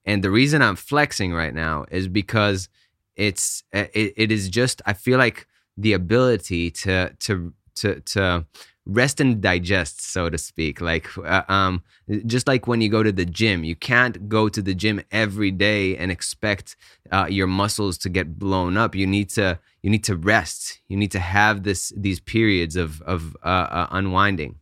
And 0.07 0.23
the 0.23 0.31
reason 0.31 0.63
i'm 0.63 0.77
flexing 0.77 1.33
right 1.33 1.55
now 1.55 1.87
is 1.91 2.09
because 2.09 2.69
it's 3.17 3.63
it, 3.73 4.13
it 4.17 4.33
is 4.33 4.49
just 4.49 4.83
i 4.87 4.93
feel 4.93 5.19
like 5.19 5.47
the 5.77 5.93
ability 5.93 6.71
to 6.71 7.15
to 7.21 7.53
to 7.77 8.01
to 8.01 8.47
rest 8.87 9.20
and 9.20 9.40
digest 9.40 10.01
so 10.12 10.29
to 10.29 10.38
speak. 10.38 10.81
Like 10.81 11.09
uh, 11.18 11.42
um 11.49 11.83
just 12.27 12.47
like 12.47 12.66
when 12.66 12.81
you 12.81 12.88
go 12.88 13.03
to 13.03 13.12
the 13.12 13.25
gym 13.25 13.64
you 13.64 13.75
can't 13.75 14.29
go 14.29 14.49
to 14.49 14.61
the 14.61 14.75
gym 14.75 15.01
every 15.11 15.51
day 15.51 15.97
and 15.97 16.11
expect 16.11 16.77
uh, 17.11 17.27
your 17.29 17.47
muscles 17.47 17.99
to 17.99 18.09
get 18.09 18.38
blown 18.38 18.77
up. 18.77 18.94
You 18.94 19.07
need 19.07 19.31
to 19.31 19.59
you 19.83 19.90
need 19.90 20.05
to 20.05 20.16
rest. 20.16 20.81
You 20.88 20.97
need 20.97 21.12
to 21.12 21.20
have 21.20 21.62
this 21.62 21.92
these 21.97 22.20
periods 22.20 22.77
of 22.77 23.03
of 23.03 23.37
uh, 23.44 23.49
uh, 23.49 23.87
unwinding. 23.90 24.57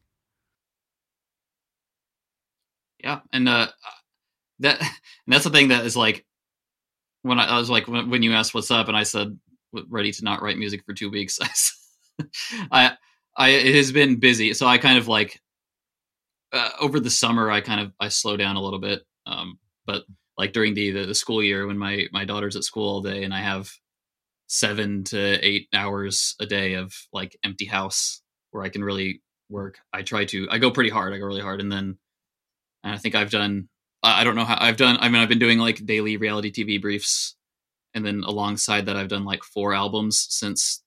Yeah, 3.02 3.20
and 3.32 3.48
uh, 3.48 3.68
that 4.60 4.80
and 4.80 4.90
that's 5.26 5.44
the 5.44 5.50
thing 5.50 5.68
that 5.68 5.84
is 5.84 5.96
like 5.96 6.24
when 7.22 7.38
I, 7.38 7.46
I 7.46 7.58
was 7.58 7.70
like 7.70 7.88
when, 7.88 8.10
when 8.10 8.22
you 8.22 8.32
asked 8.32 8.54
what's 8.54 8.70
up, 8.70 8.88
and 8.88 8.96
I 8.96 9.02
said 9.02 9.38
ready 9.88 10.12
to 10.12 10.24
not 10.24 10.42
write 10.42 10.58
music 10.58 10.84
for 10.84 10.92
two 10.92 11.10
weeks. 11.10 11.38
I 11.42 11.48
I, 12.70 12.96
I 13.36 13.50
it 13.50 13.74
has 13.74 13.92
been 13.92 14.16
busy, 14.20 14.54
so 14.54 14.66
I 14.66 14.78
kind 14.78 14.98
of 14.98 15.08
like 15.08 15.40
uh, 16.52 16.70
over 16.80 17.00
the 17.00 17.10
summer 17.10 17.50
I 17.50 17.60
kind 17.60 17.80
of 17.80 17.92
I 18.00 18.08
slow 18.08 18.36
down 18.36 18.56
a 18.56 18.62
little 18.62 18.78
bit, 18.78 19.02
um, 19.26 19.58
but 19.86 20.04
like 20.38 20.52
during 20.52 20.74
the, 20.74 20.90
the 20.90 21.06
the 21.06 21.14
school 21.14 21.42
year 21.42 21.66
when 21.66 21.78
my 21.78 22.06
my 22.12 22.24
daughter's 22.24 22.56
at 22.56 22.64
school 22.64 22.88
all 22.88 23.00
day 23.00 23.24
and 23.24 23.34
I 23.34 23.40
have 23.40 23.70
seven 24.48 25.04
to 25.04 25.18
eight 25.46 25.68
hours 25.74 26.36
a 26.40 26.46
day 26.46 26.74
of 26.74 26.94
like 27.12 27.36
empty 27.44 27.64
house 27.66 28.22
where 28.50 28.64
I 28.64 28.68
can 28.68 28.84
really 28.84 29.22
work. 29.48 29.78
I 29.92 30.02
try 30.02 30.24
to 30.26 30.48
I 30.50 30.58
go 30.58 30.70
pretty 30.70 30.90
hard. 30.90 31.12
I 31.14 31.18
go 31.18 31.26
really 31.26 31.42
hard, 31.42 31.60
and 31.60 31.72
then 31.72 31.98
and 32.84 32.94
I 32.94 32.98
think 32.98 33.14
I've 33.14 33.30
done. 33.30 33.68
I 34.02 34.22
I 34.22 34.24
don't 34.24 34.36
know 34.36 34.44
how 34.44 34.58
I've 34.60 34.76
done. 34.76 34.98
I 35.00 35.08
mean, 35.08 35.22
I've 35.22 35.28
been 35.28 35.38
doing 35.38 35.58
like 35.58 35.84
daily 35.86 36.16
reality 36.16 36.52
TV 36.52 36.80
briefs, 36.80 37.36
and 37.94 38.04
then 38.04 38.22
alongside 38.26 38.86
that, 38.86 38.96
I've 38.96 39.08
done 39.08 39.24
like 39.24 39.44
four 39.44 39.74
albums 39.74 40.26
since 40.30 40.82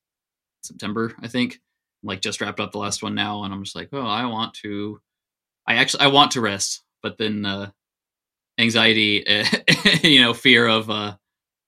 September. 0.63 1.13
I 1.21 1.27
think, 1.27 1.59
like 2.05 2.21
just 2.21 2.39
wrapped 2.39 2.59
up 2.59 2.71
the 2.71 2.77
last 2.77 3.03
one 3.03 3.15
now, 3.15 3.43
and 3.43 3.53
I'm 3.53 3.63
just 3.63 3.75
like, 3.75 3.89
oh, 3.91 4.05
I 4.05 4.25
want 4.27 4.53
to. 4.63 5.01
I 5.67 5.75
actually 5.75 6.01
I 6.01 6.07
want 6.07 6.31
to 6.31 6.41
rest, 6.41 6.83
but 7.01 7.17
then 7.17 7.45
uh, 7.45 7.71
anxiety, 8.57 9.25
you 10.03 10.21
know, 10.21 10.33
fear 10.33 10.67
of 10.67 10.89
uh, 10.89 11.15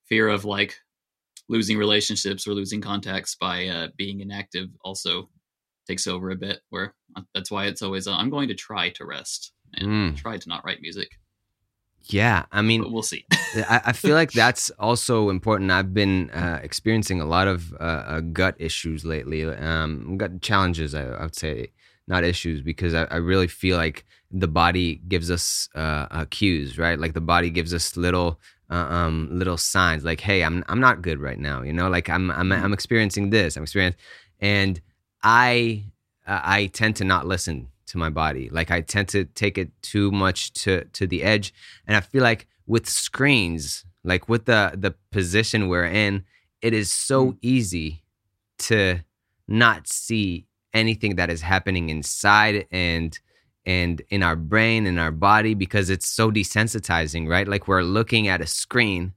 fear 0.06 0.28
of 0.30 0.46
like 0.46 0.76
losing 1.50 1.78
relationships 1.78 2.48
or 2.48 2.54
losing 2.54 2.82
contacts 2.82 3.36
by 3.36 3.68
uh, 3.68 3.88
being 3.98 4.20
inactive 4.22 4.70
also 4.84 5.30
takes 5.88 6.08
over 6.08 6.30
a 6.32 6.36
bit. 6.36 6.60
Where 6.70 6.94
uh, 7.16 7.22
that's 7.34 7.52
why 7.52 7.66
it's 7.66 7.82
always 7.82 8.08
uh, 8.08 8.14
I'm 8.16 8.30
going 8.30 8.48
to 8.50 8.56
try 8.56 8.90
to 8.92 9.06
rest 9.06 9.54
and 9.74 9.88
Mm. 9.88 10.16
try 10.16 10.38
to 10.38 10.50
not 10.50 10.64
write 10.64 10.82
music, 10.82 11.12
yeah 12.08 12.46
i 12.52 12.62
mean 12.62 12.82
but 12.82 12.92
we'll 12.92 13.04
see. 13.04 13.26
I, 13.56 13.82
I 13.86 13.94
feel 13.94 14.16
like 14.16 14.32
that's 14.32 14.70
also 14.72 15.30
important. 15.30 15.72
I've 15.72 15.94
been 15.94 16.30
uh, 16.32 16.60
experiencing 16.62 17.22
a 17.22 17.26
lot 17.26 17.48
of 17.48 17.74
uh, 17.74 17.84
uh, 17.84 18.20
gut 18.20 18.56
issues 18.60 19.06
lately, 19.06 19.46
um, 19.46 20.18
gut 20.18 20.42
challenges. 20.42 20.94
I, 20.94 21.06
I 21.06 21.24
would 21.24 21.36
say 21.36 21.72
not 22.08 22.24
issues 22.24 22.62
because 22.62 22.94
I, 22.94 23.04
I 23.06 23.18
really 23.18 23.48
feel 23.48 23.78
like 23.78 24.06
the 24.32 24.48
body 24.48 25.02
gives 25.08 25.32
us 25.32 25.70
uh, 25.76 26.08
uh, 26.12 26.26
cues, 26.30 26.78
right? 26.78 27.00
Like 27.00 27.14
the 27.14 27.22
body 27.22 27.50
gives 27.50 27.74
us 27.74 27.96
little 27.98 28.40
uh, 28.70 28.76
um, 28.76 29.30
little 29.32 29.58
signs, 29.58 30.04
like, 30.04 30.20
"Hey, 30.20 30.44
I'm 30.44 30.64
I'm 30.68 30.80
not 30.80 31.02
good 31.02 31.20
right 31.20 31.40
now." 31.40 31.62
You 31.62 31.74
know, 31.74 31.90
like 31.90 32.10
I'm 32.10 32.30
I'm 32.32 32.52
I'm 32.52 32.74
experiencing 32.74 33.30
this. 33.30 33.56
I'm 33.56 33.64
experiencing, 33.64 34.00
and 34.40 34.82
I 35.24 35.86
uh, 36.26 36.42
I 36.44 36.66
tend 36.68 36.98
to 36.98 37.06
not 37.06 37.26
listen 37.26 37.70
to 37.88 37.98
my 37.98 38.10
body. 38.10 38.50
Like 38.50 38.72
I 38.72 38.82
tend 38.82 39.10
to 39.10 39.26
take 39.26 39.58
it 39.58 39.72
too 39.82 40.12
much 40.12 40.54
to 40.64 40.84
to 40.86 41.08
the 41.08 41.24
edge, 41.24 41.54
and 41.88 41.98
I 41.98 42.02
feel 42.02 42.24
like 42.24 42.48
with 42.66 42.88
screens, 42.88 43.86
like 44.04 44.30
with 44.30 44.46
the 44.46 44.74
the 44.76 44.96
position 45.12 45.68
we're 45.68 45.86
in, 45.86 46.24
it 46.62 46.74
is 46.74 46.92
so 46.92 47.32
mm. 47.32 47.38
easy 47.42 48.04
to 48.60 49.00
not 49.48 49.88
see 49.88 50.48
anything 50.74 51.16
that 51.16 51.30
is 51.30 51.42
happening 51.42 51.90
inside 51.90 52.68
and 52.72 53.20
and 53.66 54.02
in 54.10 54.24
our 54.24 54.36
brain 54.36 54.86
and 54.86 55.00
our 55.00 55.12
body 55.12 55.54
because 55.54 55.90
it's 55.90 56.08
so 56.08 56.32
desensitizing, 56.32 57.28
right? 57.28 57.48
Like 57.48 57.68
we're 57.68 57.82
looking 57.82 58.30
at 58.30 58.42
a 58.42 58.48
screen. 58.48 59.14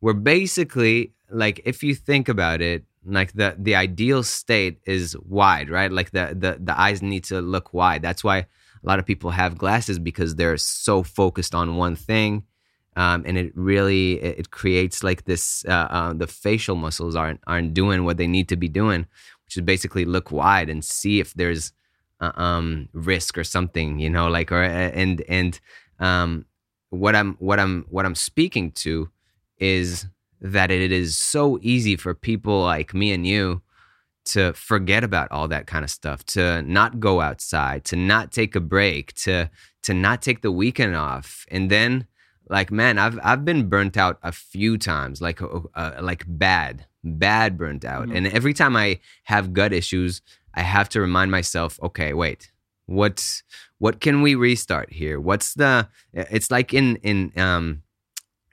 We're 0.00 0.12
basically 0.12 1.12
like 1.28 1.60
if 1.64 1.82
you 1.82 1.94
think 1.94 2.28
about 2.28 2.60
it, 2.60 2.84
like 3.10 3.32
the 3.32 3.56
the 3.58 3.74
ideal 3.74 4.22
state 4.22 4.80
is 4.86 5.16
wide, 5.18 5.70
right? 5.70 5.90
Like 5.90 6.10
the 6.10 6.36
the 6.38 6.58
the 6.60 6.78
eyes 6.78 7.02
need 7.02 7.24
to 7.24 7.40
look 7.40 7.74
wide. 7.74 8.02
That's 8.02 8.24
why 8.24 8.38
a 8.38 8.46
lot 8.82 8.98
of 8.98 9.06
people 9.06 9.30
have 9.30 9.58
glasses 9.58 9.98
because 9.98 10.36
they're 10.36 10.56
so 10.56 11.02
focused 11.02 11.54
on 11.54 11.76
one 11.76 11.96
thing 11.96 12.44
um, 12.96 13.24
and 13.26 13.38
it 13.38 13.52
really 13.54 14.20
it, 14.20 14.40
it 14.40 14.50
creates 14.50 15.02
like 15.02 15.24
this 15.24 15.64
uh, 15.66 15.88
uh, 15.90 16.12
the 16.12 16.26
facial 16.26 16.76
muscles 16.76 17.14
aren't 17.14 17.40
aren't 17.46 17.74
doing 17.74 18.04
what 18.04 18.16
they 18.16 18.26
need 18.26 18.48
to 18.48 18.56
be 18.56 18.68
doing 18.68 19.06
which 19.44 19.56
is 19.56 19.62
basically 19.62 20.04
look 20.04 20.30
wide 20.30 20.68
and 20.68 20.84
see 20.84 21.20
if 21.20 21.34
there's 21.34 21.72
uh, 22.20 22.32
um, 22.34 22.88
risk 22.92 23.38
or 23.38 23.44
something 23.44 23.98
you 23.98 24.10
know 24.10 24.28
like 24.28 24.50
or 24.52 24.62
and 24.62 25.22
and 25.28 25.60
um, 25.98 26.44
what 26.90 27.14
i'm 27.14 27.34
what 27.34 27.60
i'm 27.60 27.84
what 27.88 28.04
i'm 28.04 28.14
speaking 28.14 28.70
to 28.72 29.08
is 29.58 30.06
that 30.40 30.70
it 30.70 30.92
is 30.92 31.18
so 31.18 31.58
easy 31.62 31.96
for 31.96 32.14
people 32.14 32.62
like 32.62 32.94
me 32.94 33.12
and 33.12 33.26
you 33.26 33.62
to 34.24 34.52
forget 34.52 35.02
about 35.02 35.30
all 35.32 35.48
that 35.48 35.66
kind 35.66 35.84
of 35.84 35.90
stuff 35.90 36.24
to 36.24 36.62
not 36.62 37.00
go 37.00 37.20
outside 37.20 37.84
to 37.84 37.96
not 37.96 38.32
take 38.32 38.54
a 38.54 38.60
break 38.60 39.12
to 39.14 39.50
to 39.82 39.94
not 39.94 40.20
take 40.22 40.42
the 40.42 40.52
weekend 40.52 40.94
off. 40.94 41.46
And 41.50 41.70
then 41.70 42.06
like 42.48 42.72
man 42.72 42.98
i've 42.98 43.16
i've 43.22 43.44
been 43.44 43.68
burnt 43.68 43.96
out 43.96 44.18
a 44.24 44.32
few 44.32 44.76
times 44.76 45.22
like 45.22 45.40
uh, 45.40 45.60
uh, 45.76 46.00
like 46.02 46.24
bad 46.26 46.84
bad 47.04 47.56
burnt 47.56 47.84
out. 47.84 48.08
Mhm. 48.08 48.16
and 48.16 48.26
every 48.26 48.52
time 48.52 48.74
i 48.76 48.98
have 49.24 49.52
gut 49.52 49.72
issues 49.72 50.20
i 50.54 50.62
have 50.62 50.88
to 50.88 51.00
remind 51.00 51.30
myself 51.30 51.78
okay 51.80 52.12
wait 52.12 52.50
what 52.90 53.42
what 53.78 54.00
can 54.00 54.20
we 54.20 54.34
restart 54.34 54.92
here? 54.92 55.20
What's 55.20 55.54
the 55.54 55.88
it's 56.12 56.50
like 56.50 56.74
in 56.74 56.96
in 56.96 57.32
um 57.36 57.82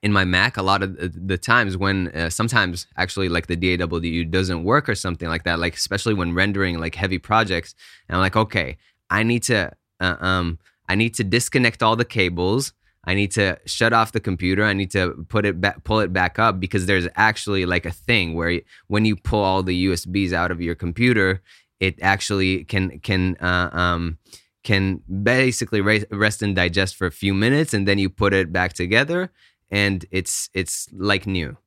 in 0.03 0.13
my 0.13 0.25
Mac, 0.25 0.57
a 0.57 0.61
lot 0.61 0.83
of 0.83 0.95
the- 1.27 1.37
times 1.37 1.75
when 1.75 2.09
uh, 2.09 2.29
sometimes 2.29 2.87
actually 2.97 3.29
like 3.29 3.47
the 3.47 3.55
DAW 3.55 4.23
doesn't 4.29 4.63
work 4.63 4.87
or 4.87 4.95
something 4.95 5.27
like 5.27 5.43
that, 5.43 5.59
like 5.59 5.75
especially 5.75 6.13
when 6.13 6.33
rendering 6.33 6.79
like 6.79 6.95
heavy 6.95 7.17
projects, 7.17 7.75
and 8.07 8.15
I'm 8.15 8.21
like, 8.21 8.35
okay, 8.35 8.77
I 9.09 9.23
need 9.23 9.43
to 9.43 9.71
uh, 9.99 10.15
um 10.19 10.59
I 10.89 10.95
need 10.95 11.15
to 11.15 11.23
disconnect 11.23 11.83
all 11.83 11.95
the 11.95 12.05
cables. 12.05 12.73
I 13.05 13.13
need 13.13 13.31
to 13.31 13.57
shut 13.65 13.93
off 13.93 14.11
the 14.11 14.19
computer. 14.19 14.65
I 14.65 14.73
need 14.73 14.91
to 14.91 15.25
put 15.29 15.45
it 15.45 15.61
back, 15.61 15.83
pull 15.85 15.99
it 16.01 16.11
back 16.11 16.39
up 16.39 16.59
because 16.59 16.85
there's 16.87 17.07
actually 17.15 17.65
like 17.65 17.85
a 17.85 17.91
thing 17.91 18.33
where 18.33 18.61
when 18.87 19.05
you 19.05 19.15
pull 19.15 19.41
all 19.41 19.63
the 19.63 19.85
USBs 19.87 20.33
out 20.33 20.51
of 20.51 20.61
your 20.61 20.75
computer, 20.75 21.41
it 21.79 21.95
actually 22.01 22.65
can 22.65 22.99
can 22.99 23.37
uh, 23.39 23.69
um 23.71 24.17
can 24.63 25.01
basically 25.23 25.79
rest 25.79 26.41
and 26.41 26.53
digest 26.55 26.97
for 26.97 27.07
a 27.07 27.11
few 27.11 27.33
minutes, 27.33 27.73
and 27.73 27.87
then 27.87 27.97
you 27.97 28.09
put 28.09 28.33
it 28.33 28.51
back 28.51 28.73
together, 28.73 29.31
and 29.71 30.05
it's 30.11 30.49
it's 30.53 30.87
like 30.93 31.25
new. 31.27 31.57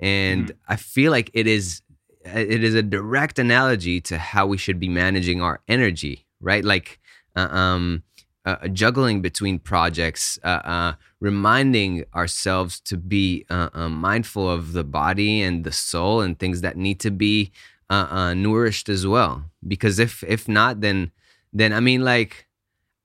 and 0.00 0.46
Mhm. 0.48 0.56
I 0.68 0.76
feel 0.76 1.10
like 1.12 1.30
it 1.34 1.46
is 1.46 1.82
it 2.24 2.62
is 2.64 2.74
a 2.74 2.82
direct 2.82 3.38
analogy 3.38 4.00
to 4.00 4.18
how 4.18 4.46
we 4.46 4.56
should 4.58 4.78
be 4.80 4.88
managing 4.88 5.42
our 5.42 5.60
energy, 5.68 6.26
right? 6.40 6.64
Like 6.64 6.98
uh, 7.36 7.48
um, 7.50 8.02
uh, 8.44 8.68
juggling 8.68 9.22
between 9.22 9.58
projects, 9.58 10.38
uh, 10.44 10.62
uh, 10.76 10.92
reminding 11.20 12.04
ourselves 12.14 12.80
to 12.80 12.96
be 12.96 13.44
uh, 13.50 13.70
uh, 13.74 13.88
mindful 13.88 14.48
of 14.50 14.72
the 14.72 14.84
body 14.84 15.40
and 15.42 15.64
the 15.64 15.72
soul 15.72 16.20
and 16.20 16.38
things 16.38 16.60
that 16.60 16.76
need 16.76 16.98
to 17.00 17.10
be 17.10 17.52
uh, 17.90 18.06
uh, 18.10 18.34
nourished 18.34 18.88
as 18.88 19.06
well. 19.06 19.44
Because 19.66 19.98
if 19.98 20.22
if 20.26 20.48
not, 20.48 20.80
then 20.80 21.10
then 21.52 21.72
I 21.72 21.80
mean 21.80 22.02
like. 22.04 22.46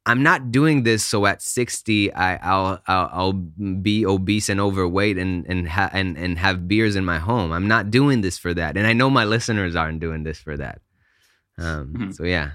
I'm 0.07 0.23
not 0.23 0.51
doing 0.51 0.83
this 0.83 1.03
so 1.03 1.25
at 1.25 1.41
60 1.41 2.13
I, 2.13 2.37
I'll, 2.37 2.81
I'll 2.87 3.09
I'll 3.13 3.33
be 3.33 4.05
obese 4.05 4.49
and 4.49 4.59
overweight 4.59 5.17
and 5.17 5.45
and 5.47 5.67
ha- 5.67 5.89
and 5.93 6.17
and 6.17 6.39
have 6.39 6.67
beers 6.67 6.95
in 6.95 7.05
my 7.05 7.19
home. 7.19 7.51
I'm 7.51 7.67
not 7.67 7.91
doing 7.91 8.21
this 8.21 8.37
for 8.37 8.53
that, 8.53 8.77
and 8.77 8.87
I 8.87 8.93
know 8.93 9.09
my 9.09 9.25
listeners 9.25 9.75
aren't 9.75 9.99
doing 9.99 10.23
this 10.23 10.39
for 10.39 10.55
that. 10.57 10.81
Um, 11.57 11.93
Mhm. 11.97 12.15
So 12.15 12.23
yeah, 12.23 12.51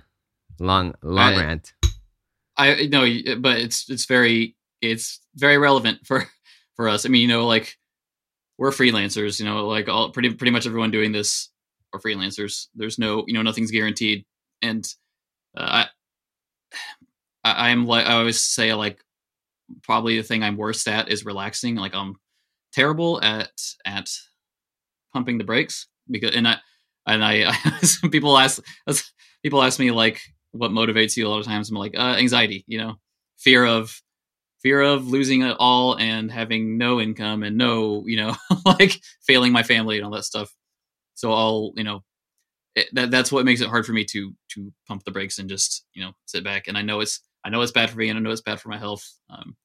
long 0.59 0.95
long 1.03 1.35
I- 1.35 1.41
rant. 1.45 1.73
I 2.57 2.89
no, 2.91 3.07
but 3.39 3.59
it's 3.59 3.89
it's 3.89 4.05
very 4.07 4.57
it's 4.81 5.21
very 5.37 5.59
relevant 5.59 6.07
for 6.07 6.27
for 6.77 6.89
us. 6.89 7.07
I 7.07 7.09
mean, 7.09 7.23
you 7.23 7.29
know, 7.29 7.47
like 7.47 7.77
we're 8.59 8.71
freelancers. 8.71 9.39
You 9.41 9.47
know, 9.47 9.67
like 9.67 9.89
all 9.89 10.11
pretty 10.11 10.35
pretty 10.35 10.51
much 10.53 10.67
everyone 10.67 10.91
doing 10.91 11.13
this 11.13 11.49
are 11.93 12.01
freelancers. 12.01 12.69
There's 12.75 12.99
no 12.99 13.25
you 13.27 13.35
know 13.35 13.43
nothing's 13.43 13.71
guaranteed, 13.71 14.25
and 14.61 14.87
uh, 15.57 15.85
I 15.85 15.87
I 17.45 17.71
am 17.71 17.87
like 17.87 18.07
I 18.07 18.15
always 18.15 18.43
say 18.43 18.75
like 18.75 19.03
probably 19.83 20.17
the 20.17 20.23
thing 20.23 20.43
I'm 20.43 20.57
worst 20.57 20.87
at 20.89 21.09
is 21.11 21.25
relaxing. 21.25 21.77
Like 21.77 21.95
I'm 21.95 22.17
terrible 22.73 23.23
at 23.23 23.51
at 23.85 24.09
pumping 25.13 25.39
the 25.39 25.45
brakes 25.45 25.89
because 26.11 26.35
and 26.35 26.47
I 26.47 26.59
and 27.07 27.25
I 27.25 27.53
some 27.83 28.11
people 28.11 28.39
ask 28.39 28.63
people 29.43 29.63
ask 29.63 29.79
me 29.79 29.91
like 29.91 30.21
what 30.53 30.71
motivates 30.71 31.17
you 31.17 31.27
a 31.27 31.31
lot 31.31 31.41
of 31.41 31.47
times 31.47 31.71
i'm 31.71 31.77
like 31.77 31.95
uh, 31.97 32.17
anxiety 32.19 32.65
you 32.67 32.79
know 32.79 32.95
fear 33.39 33.65
of 33.65 34.01
fear 34.63 34.81
of 34.81 35.09
losing 35.09 35.43
it 35.43 35.57
all 35.59 35.99
and 35.99 36.31
having 36.31 36.79
no 36.79 37.01
income 37.01 37.43
and 37.43 37.57
no 37.57 38.05
you 38.07 38.17
know 38.17 38.35
like 38.65 39.01
failing 39.27 39.53
my 39.53 39.63
family 39.63 39.97
and 39.97 40.05
all 40.05 40.13
that 40.13 40.25
stuff 40.25 40.55
so 41.15 41.33
i'll 41.33 41.73
you 41.77 41.85
know 41.85 42.03
it, 42.75 42.87
that 42.93 43.11
that's 43.11 43.33
what 43.33 43.45
makes 43.45 43.61
it 43.61 43.69
hard 43.69 43.85
for 43.85 43.93
me 43.93 44.05
to 44.05 44.33
to 44.49 44.73
pump 44.87 45.03
the 45.05 45.11
brakes 45.11 45.39
and 45.39 45.49
just 45.49 45.85
you 45.95 46.03
know 46.05 46.13
sit 46.27 46.45
back 46.45 46.69
and 46.69 46.79
i 46.79 46.83
know 46.83 47.01
it's 47.01 47.21
i 47.45 47.51
know 47.51 47.61
it's 47.63 47.73
bad 47.73 47.91
for 47.91 47.99
me 47.99 48.09
and 48.09 48.19
i 48.19 48.23
know 48.23 48.31
it's 48.31 48.41
bad 48.41 48.61
for 48.61 48.69
my 48.69 48.79
health. 48.79 49.05
Um, 49.31 49.57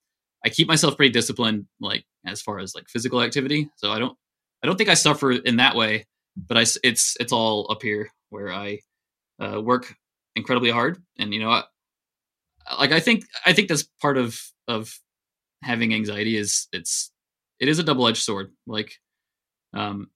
i 0.46 0.50
keep 0.50 0.68
myself 0.68 0.98
pretty 0.98 1.12
disciplined 1.12 1.66
like 1.80 2.06
as 2.26 2.42
far 2.42 2.60
as 2.60 2.76
like 2.76 2.90
physical 2.90 3.22
activity. 3.22 3.70
So 3.78 3.92
i 3.92 4.00
don't 4.00 4.18
i 4.64 4.68
don't 4.68 4.78
think 4.78 4.90
i 4.90 4.96
suffer 4.96 5.32
in 5.32 5.58
that 5.58 5.76
way 5.76 6.06
but 6.36 6.58
I, 6.58 6.66
it's 6.84 7.18
it's 7.20 7.34
all 7.34 7.68
up 7.72 7.82
here 7.82 8.10
where 8.30 8.52
i 8.52 8.80
uh, 9.40 9.62
work 9.62 9.94
incredibly 10.36 10.70
hard. 10.72 11.02
And 11.18 11.34
you 11.34 11.40
know 11.40 11.50
I, 11.50 11.64
like 12.80 12.92
i 12.92 13.00
think 13.00 13.26
i 13.46 13.54
think 13.54 13.70
that's 13.70 13.88
part 14.02 14.18
of 14.18 14.40
of 14.68 14.94
having 15.64 15.94
anxiety 15.94 16.38
is 16.38 16.68
it's 16.72 17.12
it 17.60 17.68
is 17.68 17.80
a 17.80 17.84
double-edged 17.84 18.22
sword. 18.22 18.52
Like 18.68 18.94
um 19.74 20.10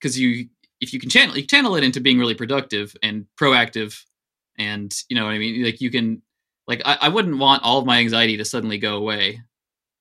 because 0.00 0.18
you 0.18 0.48
if 0.80 0.92
you 0.92 1.00
can 1.00 1.08
channel 1.08 1.36
you 1.36 1.46
channel 1.46 1.76
it 1.76 1.84
into 1.84 2.00
being 2.00 2.18
really 2.18 2.34
productive 2.34 2.94
and 3.02 3.26
proactive 3.40 3.98
and 4.58 4.92
you 5.08 5.16
know 5.16 5.24
what 5.24 5.32
i 5.34 5.38
mean? 5.38 5.64
Like 5.64 5.80
you 5.80 5.90
can 5.90 6.22
like 6.68 6.82
I, 6.84 6.98
I 7.02 7.08
wouldn't 7.08 7.38
want 7.38 7.64
all 7.64 7.80
of 7.80 7.86
my 7.86 7.98
anxiety 7.98 8.36
to 8.36 8.44
suddenly 8.44 8.78
go 8.78 8.96
away 8.96 9.42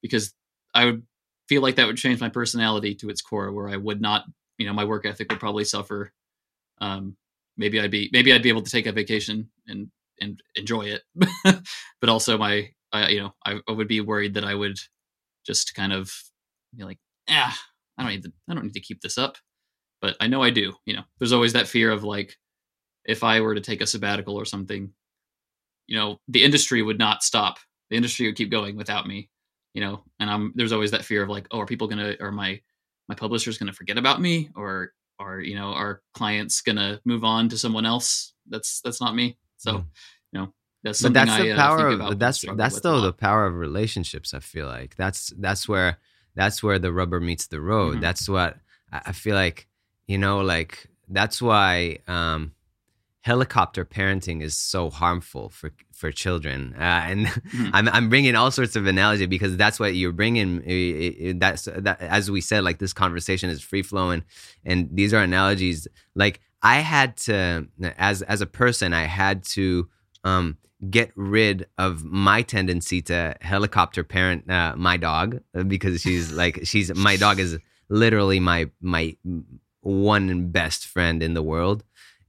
because 0.01 0.33
i 0.75 0.85
would 0.85 1.03
feel 1.49 1.61
like 1.61 1.75
that 1.77 1.87
would 1.87 1.97
change 1.97 2.19
my 2.21 2.29
personality 2.29 2.93
to 2.95 3.09
its 3.09 3.21
core 3.21 3.51
where 3.51 3.69
i 3.69 3.77
would 3.77 4.01
not 4.01 4.25
you 4.57 4.65
know 4.65 4.73
my 4.73 4.85
work 4.85 5.05
ethic 5.05 5.31
would 5.31 5.39
probably 5.39 5.63
suffer. 5.63 6.11
Um 6.79 7.15
maybe 7.57 7.79
i'd 7.79 7.91
be 7.91 8.09
maybe 8.13 8.33
i'd 8.33 8.43
be 8.43 8.49
able 8.49 8.61
to 8.61 8.71
take 8.71 8.85
a 8.85 8.91
vacation 8.91 9.49
and 9.67 9.87
and 10.19 10.41
enjoy 10.55 10.83
it. 10.83 11.03
But 12.01 12.09
also 12.09 12.37
my 12.37 12.69
I, 12.91 13.09
you 13.09 13.19
know 13.21 13.33
I, 13.45 13.59
I 13.67 13.71
would 13.71 13.87
be 13.87 14.01
worried 14.01 14.35
that 14.35 14.45
i 14.45 14.55
would 14.55 14.77
just 15.45 15.75
kind 15.75 15.93
of 15.93 16.11
be 16.75 16.83
like 16.83 16.99
ah 17.29 17.57
i 17.97 18.03
don't 18.03 18.11
need 18.11 18.23
to 18.23 18.31
i 18.49 18.53
don't 18.53 18.63
need 18.65 18.73
to 18.73 18.79
keep 18.79 19.01
this 19.01 19.17
up. 19.17 19.37
But 20.01 20.15
i 20.19 20.27
know 20.27 20.43
i 20.43 20.49
do 20.49 20.73
you 20.85 20.95
know. 20.95 21.03
There's 21.19 21.33
always 21.33 21.53
that 21.53 21.67
fear 21.67 21.91
of 21.91 22.03
like 22.03 22.35
if 23.05 23.23
i 23.23 23.41
were 23.41 23.55
to 23.55 23.61
take 23.61 23.81
a 23.81 23.87
sabbatical 23.87 24.35
or 24.35 24.45
something 24.45 24.93
you 25.87 25.97
know 25.97 26.19
the 26.27 26.43
industry 26.43 26.81
would 26.81 26.99
not 26.99 27.23
stop 27.23 27.57
the 27.89 27.95
industry 27.95 28.27
would 28.27 28.35
keep 28.35 28.51
going 28.51 28.75
without 28.75 29.07
me 29.07 29.29
you 29.73 29.81
know 29.81 30.03
and 30.19 30.29
i'm 30.29 30.51
there's 30.55 30.71
always 30.71 30.91
that 30.91 31.05
fear 31.05 31.23
of 31.23 31.29
like 31.29 31.47
oh 31.51 31.59
are 31.59 31.65
people 31.65 31.87
gonna 31.87 32.15
are 32.19 32.31
my 32.31 32.59
my 33.09 33.15
publisher's 33.15 33.57
gonna 33.57 33.73
forget 33.73 33.97
about 33.97 34.21
me 34.21 34.49
or 34.55 34.93
or 35.19 35.39
you 35.39 35.55
know 35.55 35.73
are 35.73 36.01
clients 36.13 36.61
gonna 36.61 36.99
move 37.05 37.23
on 37.23 37.49
to 37.49 37.57
someone 37.57 37.85
else 37.85 38.33
that's 38.49 38.81
that's 38.81 39.01
not 39.01 39.15
me 39.15 39.37
so 39.57 39.71
Mm. 39.73 39.85
you 40.33 40.39
know 40.39 40.53
that's 40.83 41.01
But 41.01 41.07
something 41.07 41.25
that's 41.25 41.31
I, 41.31 41.43
the 41.43 41.51
uh, 41.51 41.55
power 41.55 41.77
think 41.77 41.89
of 41.93 41.99
about 42.07 42.19
that's 42.19 42.45
that's 42.55 42.79
though 42.81 43.01
the 43.01 43.11
power 43.11 43.47
of 43.47 43.55
relationships. 43.55 44.33
I 44.33 44.39
feel 44.39 44.67
like 44.67 44.95
that's 44.95 45.33
that's 45.37 45.67
where 45.67 45.97
that's 46.35 46.61
where 46.61 46.77
the 46.77 46.93
rubber 46.93 47.19
meets 47.19 47.47
the 47.47 47.59
road. 47.59 47.97
Mhm. 47.97 48.01
That's 48.01 48.29
what 48.29 48.57
I 48.91 49.01
I 49.07 49.11
feel 49.11 49.35
like. 49.35 49.67
You 50.05 50.19
know, 50.19 50.41
like 50.41 50.87
that's 51.09 51.41
why 51.41 51.97
um, 52.07 52.53
helicopter 53.31 53.83
parenting 53.97 54.41
is 54.47 54.55
so 54.73 54.89
harmful 55.01 55.49
for 55.57 55.69
for 55.99 56.09
children. 56.23 56.59
Uh, 56.77 57.01
and 57.11 57.19
Mhm. 57.27 57.69
I'm 57.75 57.87
I'm 57.95 58.07
bringing 58.13 58.35
all 58.39 58.51
sorts 58.59 58.75
of 58.79 58.83
analogy 58.95 59.27
because 59.35 59.53
that's 59.63 59.79
what 59.81 59.91
you're 59.99 60.17
bringing. 60.21 60.49
That's 61.43 61.63
that 61.87 61.97
as 62.19 62.25
we 62.35 62.41
said, 62.49 62.63
like 62.67 62.77
this 62.83 62.93
conversation 62.93 63.47
is 63.49 63.59
free 63.71 63.83
flowing, 63.91 64.21
and 64.69 64.79
these 64.99 65.11
are 65.15 65.23
analogies. 65.31 65.79
Like 66.23 66.35
I 66.75 66.77
had 66.95 67.09
to, 67.27 67.37
as 68.09 68.17
as 68.33 68.39
a 68.47 68.49
person, 68.63 68.93
I 69.03 69.05
had 69.21 69.37
to 69.57 69.65
um, 70.23 70.57
get 70.99 71.09
rid 71.15 71.57
of 71.77 72.03
my 72.03 72.39
tendency 72.55 73.01
to 73.11 73.35
helicopter 73.41 74.03
parent 74.03 74.49
uh, 74.57 74.73
my 74.89 74.97
dog 75.09 75.27
uh, 75.55 75.63
because 75.73 75.95
she's 76.01 76.31
like 76.41 76.55
she's 76.71 76.87
my 76.95 77.15
dog 77.25 77.39
is 77.39 77.51
literally 77.89 78.39
my 78.39 78.69
my 78.81 79.15
one 79.81 80.49
best 80.49 80.81
friend 80.93 81.23
in 81.23 81.33
the 81.33 81.43
world 81.53 81.83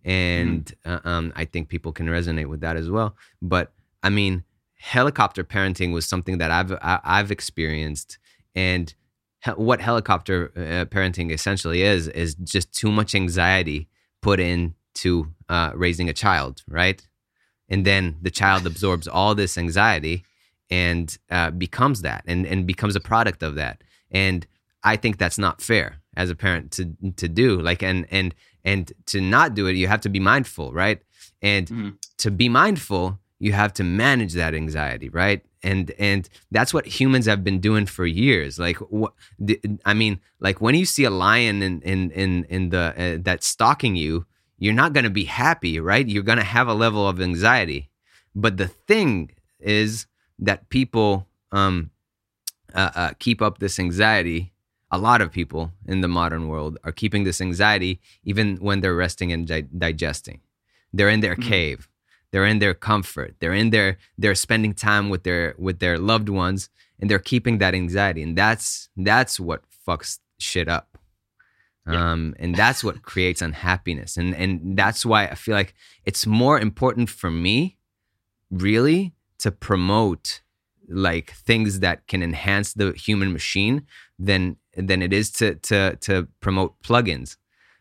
and 0.08 0.74
uh, 0.84 1.00
um, 1.04 1.32
i 1.36 1.44
think 1.44 1.68
people 1.68 1.92
can 1.92 2.06
resonate 2.06 2.48
with 2.48 2.60
that 2.60 2.76
as 2.76 2.88
well. 2.90 3.14
But 3.42 3.72
i 4.02 4.08
mean 4.08 4.44
helicopter 4.80 5.44
parenting 5.44 5.92
was 5.92 6.06
something 6.06 6.38
that 6.38 6.50
i've 6.50 6.72
I, 6.72 7.00
i've 7.04 7.30
experienced. 7.30 8.18
And 8.54 8.94
he- 9.44 9.50
what 9.68 9.80
helicopter 9.80 10.50
uh, 10.56 10.84
parenting 10.94 11.30
essentially 11.32 11.82
is 11.82 12.08
is 12.08 12.34
just 12.36 12.72
too 12.72 12.90
much 12.90 13.14
anxiety 13.14 13.88
put 14.22 14.40
into 14.40 15.28
uh, 15.48 15.70
raising 15.74 16.08
a 16.08 16.12
child 16.24 16.62
right? 16.68 17.06
And 17.68 17.84
then 17.84 18.16
the 18.22 18.30
child 18.30 18.66
absorbs 18.66 19.06
all 19.06 19.34
this 19.34 19.58
anxiety 19.58 20.24
and 20.70 21.16
uh, 21.30 21.50
becomes 21.50 22.00
that 22.02 22.24
and, 22.26 22.46
and 22.46 22.66
becomes 22.66 22.96
a 22.96 23.00
product 23.00 23.42
of 23.42 23.54
that. 23.56 23.82
And 24.10 24.46
i 24.84 24.96
think 24.96 25.18
that's 25.18 25.38
not 25.38 25.60
fair 25.60 25.97
as 26.22 26.28
a 26.30 26.34
parent 26.44 26.64
to 26.76 26.82
to 27.22 27.26
do 27.42 27.48
like 27.68 27.80
and 27.90 28.00
and 28.18 28.28
and 28.70 28.84
to 29.12 29.18
not 29.34 29.48
do 29.58 29.64
it 29.70 29.74
you 29.82 29.88
have 29.94 30.02
to 30.06 30.10
be 30.16 30.20
mindful 30.32 30.68
right? 30.84 31.00
And 31.52 31.64
Mhm. 31.68 31.92
to 32.24 32.28
be 32.42 32.48
mindful 32.62 33.04
you 33.46 33.52
have 33.62 33.72
to 33.78 33.84
manage 33.84 34.32
that 34.34 34.52
anxiety 34.62 35.08
right? 35.22 35.40
And 35.62 35.84
and 36.10 36.22
that's 36.56 36.72
what 36.74 36.86
humans 37.00 37.26
have 37.26 37.42
been 37.48 37.60
doing 37.68 37.86
for 37.96 38.04
years. 38.24 38.52
Like 38.66 38.78
what 39.00 39.12
i 39.90 39.94
mean 40.02 40.14
like 40.46 40.58
when 40.64 40.74
you 40.80 40.86
see 40.94 41.04
a 41.12 41.14
lion 41.26 41.56
in 41.68 41.74
in 41.92 42.00
in, 42.22 42.30
in 42.54 42.62
the 42.74 42.84
uh, 43.04 43.18
that's 43.26 43.46
stalking 43.56 43.94
you 44.04 44.12
you're 44.62 44.80
not 44.82 44.92
going 44.94 45.08
to 45.10 45.16
be 45.22 45.26
happy 45.44 45.74
right? 45.90 46.06
You're 46.12 46.28
going 46.30 46.42
to 46.46 46.52
have 46.58 46.68
a 46.68 46.74
level 46.84 47.04
of 47.10 47.16
anxiety. 47.30 47.80
But 48.44 48.52
the 48.62 48.70
thing 48.88 49.12
is 49.60 50.06
that 50.46 50.58
people 50.68 51.10
um 51.60 51.76
uh, 52.80 52.90
uh, 53.02 53.12
keep 53.24 53.38
up 53.46 53.54
this 53.58 53.78
anxiety 53.86 54.40
a 54.90 54.98
lot 54.98 55.20
of 55.20 55.30
people 55.32 55.72
in 55.86 56.00
the 56.00 56.08
modern 56.08 56.48
world 56.48 56.78
are 56.84 56.92
keeping 56.92 57.24
this 57.24 57.40
anxiety 57.40 58.00
even 58.24 58.56
when 58.56 58.80
they're 58.80 58.94
resting 58.94 59.32
and 59.32 59.46
di- 59.46 59.68
digesting. 59.76 60.40
They're 60.92 61.10
in 61.10 61.20
their 61.20 61.36
Mhm. 61.36 61.42
cave. 61.42 61.88
They're 62.30 62.46
in 62.46 62.58
their 62.58 62.74
comfort. 62.74 63.36
They're 63.40 63.54
in 63.62 63.70
their 63.70 63.98
they're 64.16 64.34
spending 64.34 64.74
time 64.74 65.08
with 65.10 65.22
their 65.24 65.54
with 65.58 65.78
their 65.78 65.98
loved 65.98 66.28
ones 66.28 66.70
and 66.98 67.10
they're 67.10 67.18
keeping 67.32 67.58
that 67.58 67.74
anxiety. 67.74 68.22
And 68.22 68.36
that's 68.36 68.88
that's 68.96 69.38
what 69.40 69.62
fucks 69.86 70.18
shit 70.38 70.68
up. 70.68 70.86
Yeah. 71.86 72.10
um 72.12 72.34
and 72.38 72.54
that's 72.54 72.82
what 72.84 73.02
creates 73.02 73.40
unhappiness. 73.42 74.16
And 74.20 74.34
and 74.34 74.50
that's 74.80 75.04
why 75.06 75.22
i 75.32 75.34
feel 75.34 75.54
like 75.54 75.74
it's 76.04 76.26
more 76.26 76.58
important 76.68 77.08
for 77.10 77.30
me 77.30 77.76
really 78.50 79.14
to 79.38 79.50
promote 79.50 80.40
like 80.88 81.32
things 81.32 81.80
that 81.80 82.06
can 82.06 82.22
enhance 82.22 82.72
the 82.74 82.92
human 82.92 83.32
machine 83.32 83.86
than 84.18 84.56
than 84.78 85.02
it 85.02 85.12
is 85.12 85.30
to 85.32 85.54
to 85.56 85.96
to 85.96 86.28
promote 86.40 86.80
plugins 86.82 87.36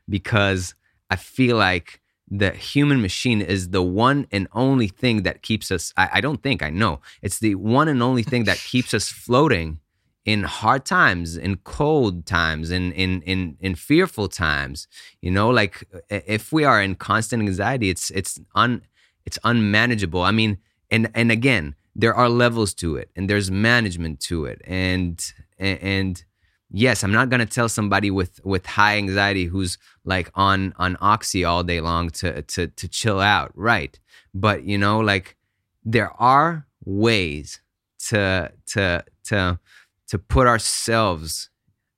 because 0.10 0.75
I 1.10 1.15
feel 1.15 1.57
like 1.57 2.01
the 2.29 2.51
human 2.51 3.01
machine 3.01 3.41
is 3.41 3.69
the 3.69 3.81
one 3.81 4.27
and 4.31 4.47
only 4.51 4.88
thing 4.88 5.23
that 5.23 5.41
keeps 5.41 5.71
us 5.71 5.93
I, 5.95 6.10
I 6.13 6.21
don't 6.21 6.43
think 6.43 6.62
I 6.62 6.69
know 6.69 6.99
it's 7.21 7.39
the 7.39 7.55
one 7.55 7.88
and 7.88 8.03
only 8.03 8.23
thing 8.23 8.43
that 8.45 8.57
keeps 8.57 8.93
us 8.93 9.10
floating 9.25 9.79
in 10.27 10.43
hard 10.43 10.83
times, 10.86 11.38
in 11.38 11.55
cold 11.63 12.25
times, 12.25 12.69
in 12.69 12.91
in 12.91 13.21
in 13.21 13.55
in 13.62 13.75
fearful 13.75 14.27
times. 14.27 14.86
You 15.21 15.31
know, 15.31 15.49
like 15.49 15.86
if 16.10 16.51
we 16.51 16.65
are 16.65 16.81
in 16.81 16.95
constant 16.95 17.41
anxiety, 17.41 17.89
it's 17.89 18.12
it's 18.12 18.38
un 18.53 18.81
it's 19.25 19.39
unmanageable. 19.45 20.21
I 20.21 20.31
mean, 20.31 20.57
and 20.91 21.10
and 21.15 21.31
again, 21.31 21.75
there 21.95 22.13
are 22.13 22.27
levels 22.27 22.73
to 22.75 22.97
it, 22.97 23.10
and 23.15 23.29
there's 23.29 23.49
management 23.49 24.19
to 24.27 24.45
it, 24.45 24.62
and 24.67 25.15
and 25.57 26.23
yes, 26.71 27.03
I'm 27.03 27.12
not 27.12 27.30
gonna 27.30 27.45
tell 27.45 27.69
somebody 27.69 28.12
with 28.12 28.43
with 28.45 28.65
high 28.65 28.97
anxiety 28.97 29.45
who's 29.45 29.77
like 30.06 30.32
on 30.36 30.73
on 30.77 30.97
oxy 31.01 31.43
all 31.43 31.63
day 31.63 31.82
long 31.82 32.10
to 32.12 32.41
to 32.41 32.67
to 32.67 32.88
chill 32.88 33.19
out, 33.19 33.51
right? 33.56 33.97
But 34.34 34.63
you 34.63 34.77
know, 34.77 34.99
like 34.99 35.36
there 35.84 36.12
are 36.21 36.67
ways 36.84 37.62
to 38.10 38.51
to 38.67 39.03
to 39.25 39.60
to 40.08 40.19
put 40.19 40.47
ourselves 40.47 41.49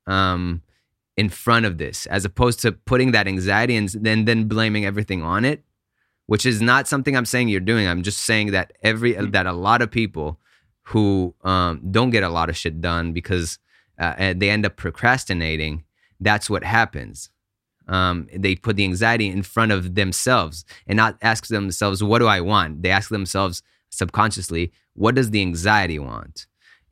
um 0.08 0.62
in 1.18 1.30
front 1.30 1.66
of 1.66 1.78
this 1.78 2.06
as 2.08 2.24
opposed 2.24 2.60
to 2.62 2.72
putting 2.72 3.12
that 3.12 3.28
anxiety 3.28 3.76
and 3.76 3.90
then 3.90 4.26
then 4.26 4.46
blaming 4.46 4.86
everything 4.86 5.22
on 5.22 5.44
it 5.46 5.64
which 6.28 6.46
is 6.46 6.62
not 6.62 6.88
something 6.88 7.16
i'm 7.16 7.26
saying 7.26 7.50
you're 7.50 7.60
doing 7.60 7.88
i'm 7.88 8.02
just 8.02 8.24
saying 8.24 8.52
that 8.52 8.72
every 8.82 9.14
mm-hmm. 9.14 9.32
that 9.32 9.46
a 9.46 9.54
lot 9.54 9.82
of 9.82 9.92
people 9.92 10.40
who 10.84 11.36
um, 11.44 11.82
don't 11.92 12.10
get 12.10 12.24
a 12.24 12.30
lot 12.30 12.50
of 12.50 12.58
shit 12.58 12.82
done 12.82 13.14
because 13.14 13.60
uh, 14.00 14.34
they 14.36 14.50
end 14.50 14.66
up 14.66 14.78
procrastinating, 14.78 15.84
that's 16.20 16.50
what 16.50 16.64
happens. 16.64 17.30
Um, 17.88 18.28
they 18.34 18.56
put 18.56 18.76
the 18.76 18.84
anxiety 18.84 19.28
in 19.28 19.42
front 19.44 19.72
of 19.72 19.96
themselves 19.96 20.64
and 20.88 20.98
not 20.98 21.18
ask 21.22 21.48
themselves, 21.48 22.04
what 22.04 22.20
do 22.20 22.28
I 22.28 22.40
want? 22.40 22.84
They 22.84 22.92
ask 22.92 23.10
themselves 23.10 23.64
subconsciously, 23.90 24.72
what 24.94 25.16
does 25.16 25.32
the 25.32 25.42
anxiety 25.42 25.98
want? 25.98 26.46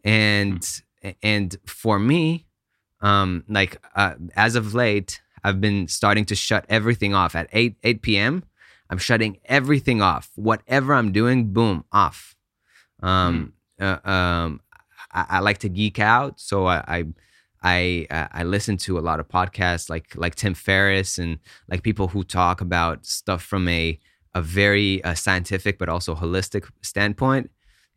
And 0.03 0.61
mm. 0.61 1.15
and 1.21 1.55
for 1.65 1.99
me, 1.99 2.47
um, 3.01 3.43
like 3.47 3.79
uh, 3.95 4.15
as 4.35 4.55
of 4.55 4.73
late, 4.73 5.21
I've 5.43 5.61
been 5.61 5.87
starting 5.87 6.25
to 6.25 6.35
shut 6.35 6.65
everything 6.67 7.13
off 7.13 7.35
at 7.35 7.47
8 7.51 7.75
8 7.83 8.01
p.m. 8.01 8.43
I'm 8.89 8.97
shutting 8.97 9.37
everything 9.45 10.01
off. 10.01 10.31
Whatever 10.35 10.93
I'm 10.93 11.11
doing, 11.11 11.53
boom, 11.53 11.83
off. 11.91 12.35
Um, 13.03 13.53
mm. 13.79 13.99
uh, 14.05 14.09
um, 14.09 14.61
I, 15.11 15.25
I 15.29 15.39
like 15.39 15.59
to 15.59 15.69
geek 15.69 15.99
out, 15.99 16.39
so 16.39 16.67
I, 16.67 16.83
I 16.87 17.05
I 17.63 18.07
uh, 18.11 18.27
I 18.31 18.43
listen 18.43 18.77
to 18.77 18.99
a 18.99 19.01
lot 19.01 19.19
of 19.19 19.27
podcasts 19.27 19.89
like 19.89 20.15
like 20.15 20.35
Tim 20.35 20.53
Ferriss 20.53 21.17
and 21.17 21.39
like 21.69 21.83
people 21.83 22.07
who 22.07 22.23
talk 22.23 22.61
about 22.61 23.05
stuff 23.05 23.43
from 23.43 23.67
a 23.67 23.99
a 24.33 24.41
very 24.41 25.03
uh, 25.03 25.15
scientific 25.15 25.79
but 25.79 25.89
also 25.89 26.15
holistic 26.15 26.69
standpoint. 26.81 27.49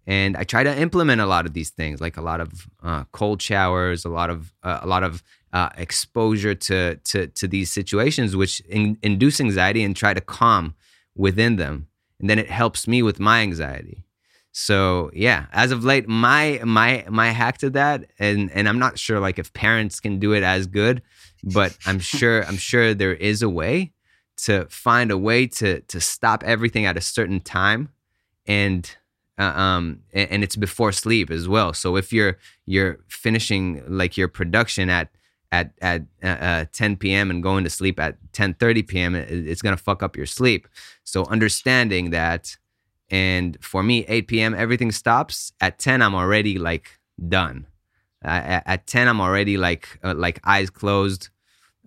And 0.06 0.36
I 0.36 0.44
try 0.44 0.64
to 0.64 0.80
implement 0.80 1.20
a 1.20 1.26
lot 1.26 1.44
of 1.46 1.52
these 1.52 1.70
things, 1.70 2.00
like 2.00 2.16
a 2.16 2.22
lot 2.22 2.40
of 2.40 2.66
uh, 2.82 3.04
cold 3.12 3.42
showers, 3.42 4.04
a 4.04 4.08
lot 4.08 4.30
of 4.30 4.52
uh, 4.62 4.80
a 4.82 4.86
lot 4.86 5.02
of 5.02 5.22
uh, 5.52 5.68
exposure 5.76 6.54
to 6.54 6.96
to 6.96 7.26
to 7.26 7.46
these 7.46 7.70
situations, 7.70 8.34
which 8.34 8.60
in, 8.60 8.98
induce 9.02 9.40
anxiety 9.40 9.82
and 9.84 9.94
try 9.94 10.14
to 10.14 10.20
calm 10.20 10.74
within 11.14 11.56
them, 11.56 11.88
and 12.18 12.30
then 12.30 12.38
it 12.38 12.48
helps 12.50 12.88
me 12.88 13.02
with 13.02 13.20
my 13.20 13.42
anxiety. 13.42 14.04
So 14.52 15.10
yeah, 15.14 15.46
as 15.52 15.70
of 15.70 15.84
late, 15.84 16.08
my 16.08 16.60
my 16.64 17.04
my 17.08 17.30
hack 17.30 17.58
to 17.58 17.70
that, 17.70 18.10
and 18.18 18.50
and 18.50 18.68
I'm 18.68 18.78
not 18.78 18.98
sure 18.98 19.20
like 19.20 19.38
if 19.38 19.52
parents 19.52 20.00
can 20.00 20.18
do 20.18 20.32
it 20.32 20.42
as 20.42 20.66
good, 20.66 21.02
but 21.44 21.76
I'm 21.86 22.00
sure 22.00 22.44
I'm 22.44 22.56
sure 22.56 22.92
there 22.92 23.14
is 23.14 23.42
a 23.42 23.48
way 23.48 23.92
to 24.38 24.66
find 24.68 25.10
a 25.10 25.18
way 25.18 25.46
to 25.46 25.80
to 25.80 26.00
stop 26.00 26.42
everything 26.42 26.84
at 26.84 26.96
a 26.96 27.00
certain 27.00 27.40
time, 27.40 27.90
and 28.46 28.90
uh, 29.38 29.52
um 29.54 30.00
and, 30.12 30.42
it's 30.42 30.56
before 30.56 30.90
sleep 30.90 31.30
as 31.30 31.46
well. 31.46 31.72
So 31.72 31.96
if 31.96 32.12
you're 32.12 32.36
you're 32.66 32.98
finishing 33.08 33.84
like 33.86 34.16
your 34.16 34.28
production 34.28 34.90
at 34.90 35.10
at 35.52 35.72
at 35.80 36.02
uh, 36.24 36.26
uh 36.26 36.64
10 36.72 36.96
p.m. 36.96 37.30
and 37.30 37.40
going 37.40 37.62
to 37.62 37.70
sleep 37.70 38.00
at 38.00 38.16
10:30 38.32 38.88
p.m., 38.88 39.14
it's 39.14 39.62
gonna 39.62 39.76
fuck 39.76 40.02
up 40.02 40.16
your 40.16 40.26
sleep. 40.26 40.66
So 41.04 41.24
understanding 41.26 42.10
that 42.10 42.56
and 43.10 43.58
for 43.60 43.82
me, 43.82 44.04
8 44.06 44.28
p.m., 44.28 44.54
everything 44.54 44.92
stops. 44.92 45.52
At 45.60 45.78
10, 45.78 46.02
I'm 46.02 46.14
already 46.14 46.58
like 46.58 46.98
done. 47.28 47.66
Uh, 48.24 48.60
at 48.66 48.86
10, 48.86 49.08
I'm 49.08 49.20
already 49.20 49.56
like 49.56 49.98
uh, 50.04 50.14
like 50.14 50.40
eyes 50.44 50.70
closed, 50.70 51.30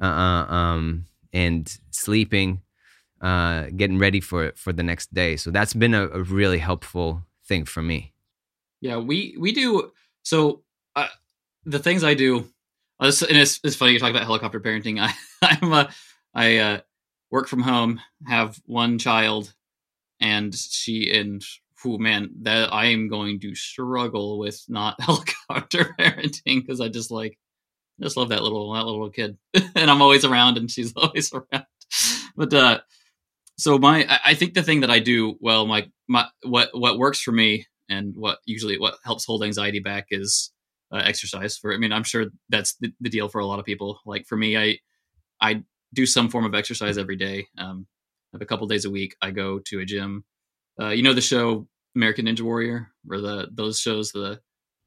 uh, 0.01 0.05
um, 0.05 1.05
and 1.31 1.77
sleeping, 1.91 2.61
uh, 3.21 3.67
getting 3.75 3.99
ready 3.99 4.19
for 4.19 4.51
for 4.55 4.73
the 4.73 4.83
next 4.83 5.13
day. 5.13 5.37
So 5.37 5.51
that's 5.51 5.73
been 5.73 5.93
a, 5.93 6.07
a 6.07 6.23
really 6.23 6.57
helpful 6.57 7.23
thing 7.45 7.65
for 7.65 7.81
me. 7.81 8.13
Yeah, 8.81 8.97
we 8.97 9.35
we 9.39 9.51
do. 9.51 9.91
So 10.23 10.63
uh, 10.95 11.07
the 11.65 11.79
things 11.79 12.03
I 12.03 12.15
do, 12.15 12.49
uh, 12.99 13.11
and 13.29 13.37
it's, 13.37 13.59
it's 13.63 13.75
funny 13.75 13.93
you 13.93 13.99
talk 13.99 14.09
about 14.09 14.23
helicopter 14.23 14.59
parenting. 14.59 14.99
I 15.41 15.57
I'm 15.61 15.71
a, 15.71 15.89
I 16.33 16.57
uh, 16.57 16.79
work 17.31 17.47
from 17.47 17.61
home, 17.61 18.01
have 18.27 18.59
one 18.65 18.97
child, 18.97 19.53
and 20.23 20.55
she 20.55 21.11
and 21.13 21.43
who 21.83 21.99
man 21.99 22.29
that 22.43 22.73
I 22.73 22.85
am 22.85 23.09
going 23.09 23.41
to 23.41 23.53
struggle 23.53 24.39
with 24.39 24.63
not 24.69 24.95
helicopter 25.01 25.93
parenting 25.99 26.61
because 26.61 26.79
I 26.79 26.87
just 26.87 27.11
like 27.11 27.37
I 27.99 28.05
just 28.05 28.17
love 28.17 28.29
that 28.29 28.41
little 28.41 28.73
that 28.73 28.85
little 28.85 29.09
kid. 29.11 29.37
And 29.75 29.91
I'm 29.91 30.01
always 30.01 30.25
around 30.25 30.57
and 30.57 30.71
she's 30.71 30.93
always 30.97 31.31
around. 31.33 31.65
But 32.35 32.53
uh 32.53 32.79
so 33.59 33.77
my 33.77 34.19
I 34.25 34.33
think 34.33 34.53
the 34.53 34.63
thing 34.63 34.79
that 34.79 34.89
I 34.89 34.99
do 34.99 35.35
well 35.41 35.67
my 35.67 35.87
my 36.07 36.25
what 36.43 36.69
what 36.73 36.97
works 36.97 37.21
for 37.21 37.33
me 37.33 37.67
and 37.89 38.15
what 38.15 38.39
usually 38.45 38.79
what 38.79 38.95
helps 39.03 39.25
hold 39.25 39.43
anxiety 39.43 39.79
back 39.79 40.07
is 40.09 40.51
uh, 40.91 41.01
exercise 41.03 41.57
for 41.57 41.73
I 41.73 41.77
mean 41.77 41.91
I'm 41.91 42.03
sure 42.03 42.27
that's 42.49 42.75
the, 42.75 42.93
the, 43.01 43.09
deal 43.09 43.27
for 43.27 43.39
a 43.39 43.45
lot 43.45 43.59
of 43.59 43.65
people. 43.65 43.99
Like 44.05 44.25
for 44.25 44.37
me 44.37 44.57
I 44.57 44.79
I 45.41 45.63
do 45.93 46.05
some 46.05 46.29
form 46.29 46.45
of 46.45 46.55
exercise 46.55 46.97
every 46.97 47.17
day. 47.17 47.47
Um 47.57 47.87
a 48.41 48.45
couple 48.45 48.67
days 48.67 48.85
a 48.85 48.89
week, 48.89 49.15
I 49.21 49.31
go 49.31 49.59
to 49.59 49.79
a 49.79 49.85
gym. 49.85 50.23
Uh, 50.79 50.89
you 50.89 51.03
know 51.03 51.13
the 51.13 51.21
show 51.21 51.67
American 51.95 52.25
Ninja 52.25 52.41
Warrior, 52.41 52.91
or 53.09 53.21
the 53.21 53.47
those 53.51 53.79
shows, 53.79 54.11
the 54.11 54.39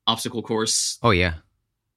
obstacle 0.06 0.42
course. 0.42 0.98
Oh 1.02 1.10
yeah, 1.10 1.34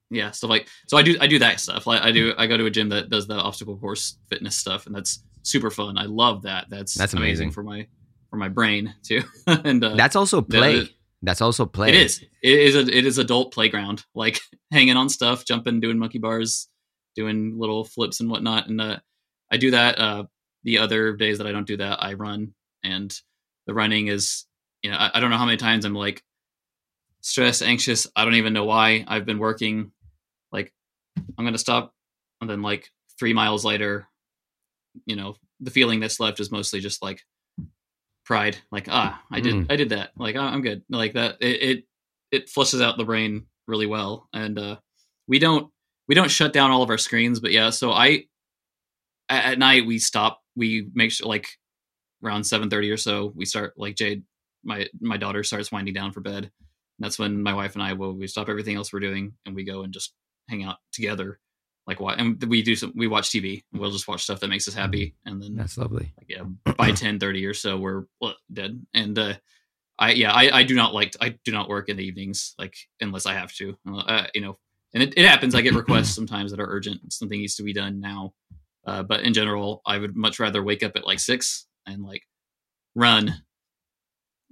yeah. 0.10 0.32
stuff 0.32 0.50
like, 0.50 0.68
so 0.88 0.98
I 0.98 1.02
do 1.02 1.18
I 1.20 1.28
do 1.28 1.40
that 1.40 1.60
stuff. 1.60 1.88
Like 1.88 2.02
I 2.04 2.12
do 2.12 2.34
I 2.38 2.48
go 2.48 2.58
to 2.58 2.66
a 2.66 2.70
gym 2.70 2.90
that 2.90 3.10
does 3.10 3.28
the 3.28 3.36
obstacle 3.36 3.78
course 3.78 4.18
fitness 4.30 4.58
stuff, 4.58 4.86
and 4.86 4.96
that's 4.96 5.24
super 5.44 5.72
fun. 5.72 5.98
I 5.98 6.06
love 6.06 6.44
that. 6.44 6.68
That's 6.70 6.94
that's 6.94 7.14
amazing, 7.14 7.48
amazing 7.48 7.52
for 7.52 7.64
my 7.64 7.88
for 8.30 8.38
my 8.38 8.50
brain 8.50 8.94
too. 9.04 9.24
and 9.48 9.84
uh, 9.84 9.96
that's 9.96 10.16
also 10.16 10.42
play. 10.42 10.82
The, 10.82 10.90
that's 11.22 11.42
also 11.42 11.66
play. 11.66 11.90
It 11.90 11.96
is. 11.96 12.24
It 12.42 12.60
is 12.60 12.76
a 12.76 12.80
it 12.80 13.06
is 13.06 13.18
adult 13.18 13.54
playground. 13.54 14.06
Like 14.16 14.40
hanging 14.72 14.98
on 14.98 15.08
stuff, 15.10 15.46
jumping, 15.46 15.80
doing 15.80 15.98
monkey 15.98 16.20
bars, 16.20 16.68
doing 17.16 17.58
little 17.58 17.86
flips 17.86 18.20
and 18.20 18.30
whatnot. 18.30 18.68
And 18.68 18.82
uh, 18.82 18.98
I 19.52 19.58
do 19.58 19.72
that. 19.72 19.98
Uh, 19.98 20.24
the 20.64 20.80
other 20.80 21.14
days 21.14 21.38
that 21.38 21.48
I 21.48 21.52
don't 21.52 21.68
do 21.68 21.78
that, 21.78 22.04
I 22.04 22.14
run, 22.14 22.54
and 22.84 23.16
the 23.68 23.74
running 23.74 24.08
is, 24.08 24.46
you 24.84 24.92
know, 24.92 24.98
I, 24.98 25.12
I 25.14 25.20
don't 25.20 25.30
know 25.30 25.38
how 25.38 25.46
many 25.46 25.58
times 25.58 25.86
I'm 25.86 25.94
like 25.94 26.24
stressed, 27.22 27.62
anxious. 27.62 28.08
I 28.16 28.26
don't 28.26 28.36
even 28.36 28.54
know 28.54 28.66
why. 28.66 29.06
I've 29.08 29.26
been 29.26 29.40
working, 29.40 29.92
like 30.52 30.74
I'm 31.38 31.46
gonna 31.46 31.58
stop, 31.58 31.94
and 32.42 32.50
then 32.50 32.62
like 32.62 32.90
three 33.18 33.34
miles 33.34 33.66
later, 33.66 34.08
you 35.06 35.16
know, 35.16 35.36
the 35.60 35.72
feeling 35.72 36.00
that's 36.00 36.20
left 36.20 36.40
is 36.40 36.52
mostly 36.52 36.80
just 36.80 37.02
like 37.02 37.22
pride, 38.26 38.58
like 38.72 38.88
ah, 38.90 39.22
I 39.32 39.40
did, 39.40 39.56
mm. 39.56 39.66
I 39.70 39.76
did 39.76 39.90
that, 39.90 40.12
like 40.18 40.36
oh, 40.36 40.42
I'm 40.42 40.62
good, 40.62 40.84
like 40.90 41.14
that. 41.14 41.38
It, 41.42 41.62
it 41.62 41.84
it 42.32 42.50
flushes 42.50 42.82
out 42.82 42.98
the 42.98 43.06
brain 43.06 43.46
really 43.68 43.88
well, 43.88 44.28
and 44.34 44.58
uh, 44.58 44.78
we 45.28 45.40
don't 45.40 45.72
we 46.08 46.16
don't 46.16 46.32
shut 46.32 46.54
down 46.54 46.72
all 46.72 46.84
of 46.84 46.90
our 46.90 46.98
screens, 46.98 47.40
but 47.40 47.52
yeah. 47.52 47.70
So 47.70 47.92
I 47.92 48.26
at 49.30 49.60
night 49.60 49.86
we 49.86 50.00
stop 50.00 50.42
we 50.60 50.90
make 50.94 51.12
sure 51.12 51.28
like 51.28 51.48
around 52.24 52.42
7:30 52.44 52.94
or 52.94 52.98
so 52.98 53.32
we 53.36 53.46
start 53.46 53.74
like 53.78 53.96
Jade 53.96 54.24
my 54.64 54.88
my 55.00 55.18
daughter 55.18 55.44
starts 55.44 55.72
winding 55.72 55.94
down 55.94 56.12
for 56.12 56.20
bed. 56.20 56.44
And 56.44 57.06
that's 57.06 57.18
when 57.18 57.42
my 57.42 57.54
wife 57.54 57.74
and 57.74 57.84
I 57.84 57.94
will 57.94 58.14
we 58.14 58.28
stop 58.28 58.50
everything 58.50 58.76
else 58.76 58.94
we're 58.94 59.00
doing 59.00 59.34
and 59.46 59.56
we 59.56 59.64
go 59.64 59.82
and 59.82 59.94
just 59.94 60.14
hang 60.50 60.64
out 60.64 60.78
together 60.92 61.40
like 61.88 62.00
what 62.00 62.20
and 62.20 62.44
we 62.44 62.62
do 62.62 62.76
some 62.76 62.94
we 62.96 63.08
watch 63.08 63.30
TV. 63.30 63.64
We'll 63.74 63.92
just 63.92 64.08
watch 64.08 64.24
stuff 64.24 64.42
that 64.42 64.50
makes 64.50 64.68
us 64.68 64.74
happy 64.74 65.16
and 65.26 65.42
then 65.42 65.56
That's 65.56 65.78
lovely. 65.78 66.14
Like, 66.18 66.30
yeah, 66.30 66.44
by 66.76 66.92
10:30 66.92 67.50
or 67.50 67.54
so 67.54 67.78
we're 67.78 68.04
well, 68.22 68.36
dead. 68.52 68.86
And 68.94 69.18
uh 69.18 69.34
I 69.98 70.12
yeah, 70.12 70.32
I, 70.32 70.60
I 70.60 70.64
do 70.64 70.76
not 70.76 70.94
like 70.94 71.16
I 71.22 71.38
do 71.44 71.52
not 71.52 71.70
work 71.70 71.90
in 71.90 71.98
the 71.98 72.06
evenings 72.06 72.54
like 72.60 72.76
unless 73.00 73.26
I 73.26 73.34
have 73.34 73.54
to. 73.56 73.78
Uh, 73.88 74.28
you 74.34 74.42
know, 74.42 74.58
and 74.94 75.04
it, 75.04 75.14
it 75.18 75.26
happens 75.26 75.56
I 75.56 75.62
get 75.62 75.74
requests 75.74 76.16
sometimes 76.16 76.52
that 76.52 76.60
are 76.60 76.68
urgent. 76.68 77.12
Something 77.12 77.40
needs 77.40 77.56
to 77.56 77.64
be 77.64 77.74
done 77.74 78.00
now 78.00 78.34
uh, 78.90 79.04
but 79.04 79.22
in 79.22 79.34
general, 79.34 79.84
I 79.86 80.00
would 80.00 80.16
much 80.16 80.40
rather 80.40 80.64
wake 80.64 80.82
up 80.82 80.94
at 80.96 81.06
like 81.06 81.20
six 81.20 81.68
and 81.86 82.04
like 82.04 82.24
run, 82.96 83.44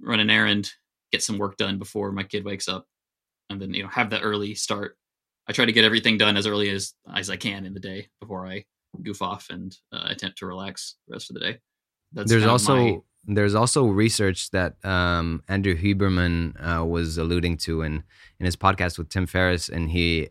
run 0.00 0.20
an 0.20 0.30
errand, 0.30 0.70
get 1.10 1.24
some 1.24 1.38
work 1.38 1.56
done 1.56 1.76
before 1.76 2.12
my 2.12 2.22
kid 2.22 2.44
wakes 2.44 2.68
up, 2.68 2.86
and 3.50 3.60
then 3.60 3.74
you 3.74 3.82
know 3.82 3.88
have 3.88 4.10
that 4.10 4.22
early 4.22 4.54
start. 4.54 4.96
I 5.48 5.52
try 5.52 5.64
to 5.64 5.72
get 5.72 5.84
everything 5.84 6.18
done 6.18 6.36
as 6.36 6.46
early 6.46 6.70
as 6.70 6.94
as 7.12 7.30
I 7.30 7.36
can 7.36 7.66
in 7.66 7.74
the 7.74 7.80
day 7.80 8.10
before 8.20 8.46
I 8.46 8.64
goof 9.02 9.22
off 9.22 9.48
and 9.50 9.76
uh, 9.92 10.06
attempt 10.06 10.38
to 10.38 10.46
relax 10.46 10.94
the 11.08 11.14
rest 11.14 11.30
of 11.30 11.34
the 11.34 11.40
day. 11.40 11.58
That's 12.12 12.30
there's 12.30 12.46
also 12.46 12.76
my... 12.76 12.98
there's 13.24 13.56
also 13.56 13.86
research 13.86 14.50
that 14.52 14.76
um, 14.84 15.42
Andrew 15.48 15.76
Huberman 15.76 16.54
uh, 16.64 16.84
was 16.84 17.18
alluding 17.18 17.56
to 17.58 17.82
in 17.82 18.04
in 18.38 18.46
his 18.46 18.54
podcast 18.54 18.98
with 18.98 19.08
Tim 19.08 19.26
Ferriss, 19.26 19.68
and 19.68 19.90
he 19.90 20.30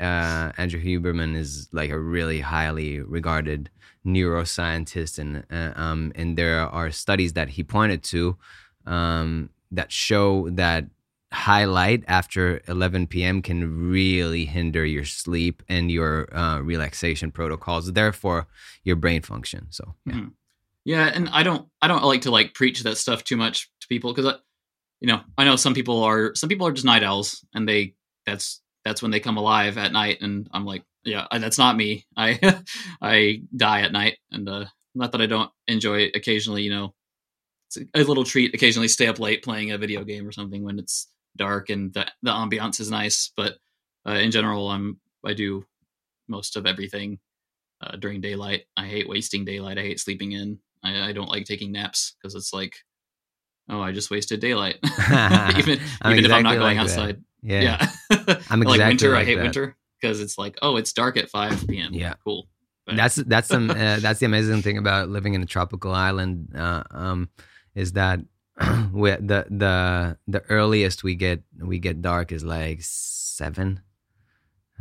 uh, 0.00 0.52
Andrew 0.56 0.82
Huberman 0.82 1.36
is 1.36 1.68
like 1.72 1.90
a 1.90 1.98
really 1.98 2.40
highly 2.40 3.00
regarded 3.00 3.70
neuroscientist, 4.06 5.18
and 5.18 5.44
uh, 5.50 5.78
um, 5.78 6.12
and 6.14 6.36
there 6.36 6.60
are 6.60 6.90
studies 6.90 7.34
that 7.34 7.50
he 7.50 7.62
pointed 7.62 8.02
to 8.04 8.36
um, 8.86 9.50
that 9.70 9.92
show 9.92 10.48
that 10.50 10.86
high 11.32 11.64
light 11.64 12.02
after 12.08 12.60
11 12.66 13.06
p.m. 13.06 13.40
can 13.40 13.90
really 13.90 14.44
hinder 14.44 14.84
your 14.84 15.04
sleep 15.04 15.62
and 15.68 15.90
your 15.90 16.34
uh, 16.36 16.60
relaxation 16.60 17.30
protocols, 17.30 17.92
therefore 17.92 18.48
your 18.82 18.96
brain 18.96 19.22
function. 19.22 19.66
So 19.70 19.94
yeah. 20.06 20.14
Mm-hmm. 20.14 20.28
Yeah, 20.84 21.10
and 21.14 21.28
I 21.28 21.42
don't 21.42 21.68
I 21.82 21.88
don't 21.88 22.02
like 22.04 22.22
to 22.22 22.30
like 22.30 22.54
preach 22.54 22.82
that 22.82 22.96
stuff 22.96 23.22
too 23.22 23.36
much 23.36 23.70
to 23.82 23.88
people 23.88 24.14
because 24.14 24.34
you 25.00 25.08
know 25.08 25.20
I 25.36 25.44
know 25.44 25.56
some 25.56 25.74
people 25.74 26.02
are 26.02 26.34
some 26.34 26.48
people 26.48 26.66
are 26.66 26.72
just 26.72 26.86
night 26.86 27.02
owls 27.02 27.44
and 27.54 27.68
they 27.68 27.94
that's 28.24 28.62
that's 28.84 29.02
when 29.02 29.10
they 29.10 29.20
come 29.20 29.36
alive 29.36 29.78
at 29.78 29.92
night 29.92 30.18
and 30.20 30.48
I'm 30.52 30.64
like 30.64 30.82
yeah 31.04 31.26
that's 31.32 31.58
not 31.58 31.76
me 31.76 32.04
I 32.16 32.62
I 33.02 33.42
die 33.56 33.82
at 33.82 33.92
night 33.92 34.18
and 34.30 34.48
uh, 34.48 34.64
not 34.94 35.12
that 35.12 35.20
I 35.20 35.26
don't 35.26 35.50
enjoy 35.68 36.00
it 36.00 36.16
occasionally 36.16 36.62
you 36.62 36.70
know 36.70 36.94
it's 37.68 37.78
a 37.94 38.02
little 38.02 38.24
treat 38.24 38.54
occasionally 38.54 38.88
stay 38.88 39.06
up 39.06 39.20
late 39.20 39.42
playing 39.42 39.70
a 39.70 39.78
video 39.78 40.02
game 40.04 40.26
or 40.26 40.32
something 40.32 40.64
when 40.64 40.78
it's 40.78 41.08
dark 41.36 41.70
and 41.70 41.92
the 41.94 42.06
the 42.22 42.30
ambiance 42.30 42.80
is 42.80 42.90
nice. 42.90 43.32
But 43.36 43.54
uh, 44.06 44.12
in 44.12 44.30
general, 44.30 44.68
I'm 44.70 44.98
I 45.24 45.34
do 45.34 45.64
most 46.28 46.56
of 46.56 46.66
everything 46.66 47.18
uh, 47.80 47.96
during 47.96 48.20
daylight. 48.20 48.64
I 48.76 48.86
hate 48.86 49.08
wasting 49.08 49.44
daylight. 49.44 49.78
I 49.78 49.82
hate 49.82 50.00
sleeping 50.00 50.32
in. 50.32 50.58
I, 50.82 51.08
I 51.08 51.12
don't 51.12 51.28
like 51.28 51.44
taking 51.44 51.72
naps 51.72 52.16
because 52.16 52.34
it's 52.34 52.52
like, 52.52 52.74
oh, 53.68 53.80
I 53.80 53.92
just 53.92 54.10
wasted 54.10 54.40
daylight. 54.40 54.78
even 54.82 55.58
even 55.58 55.78
exactly 55.78 56.24
if 56.24 56.32
I'm 56.32 56.42
not 56.42 56.54
going 56.54 56.60
like 56.60 56.78
outside. 56.78 57.22
Yeah, 57.42 57.60
yeah. 57.60 57.90
I'm 58.50 58.62
exactly 58.62 58.64
like 58.64 58.88
winter. 58.88 59.10
Like 59.10 59.22
I 59.22 59.24
hate 59.24 59.34
that. 59.36 59.42
winter 59.42 59.76
because 60.00 60.20
it's 60.20 60.38
like, 60.38 60.58
oh, 60.62 60.76
it's 60.76 60.92
dark 60.92 61.16
at 61.16 61.28
5 61.28 61.68
p.m. 61.68 61.92
Yeah, 61.92 62.14
cool. 62.24 62.48
But, 62.86 62.96
that's 62.96 63.16
that's 63.16 63.48
the 63.48 63.56
uh, 63.70 64.00
that's 64.00 64.20
the 64.20 64.26
amazing 64.26 64.62
thing 64.62 64.78
about 64.78 65.08
living 65.08 65.34
in 65.34 65.42
a 65.42 65.46
tropical 65.46 65.92
island. 65.92 66.52
Uh, 66.56 66.82
um, 66.90 67.28
is 67.74 67.92
that 67.92 68.20
we, 68.92 69.10
the 69.10 69.46
the 69.50 70.18
the 70.26 70.42
earliest 70.48 71.04
we 71.04 71.14
get 71.14 71.42
we 71.58 71.78
get 71.78 72.02
dark 72.02 72.32
is 72.32 72.44
like 72.44 72.78
seven. 72.82 73.80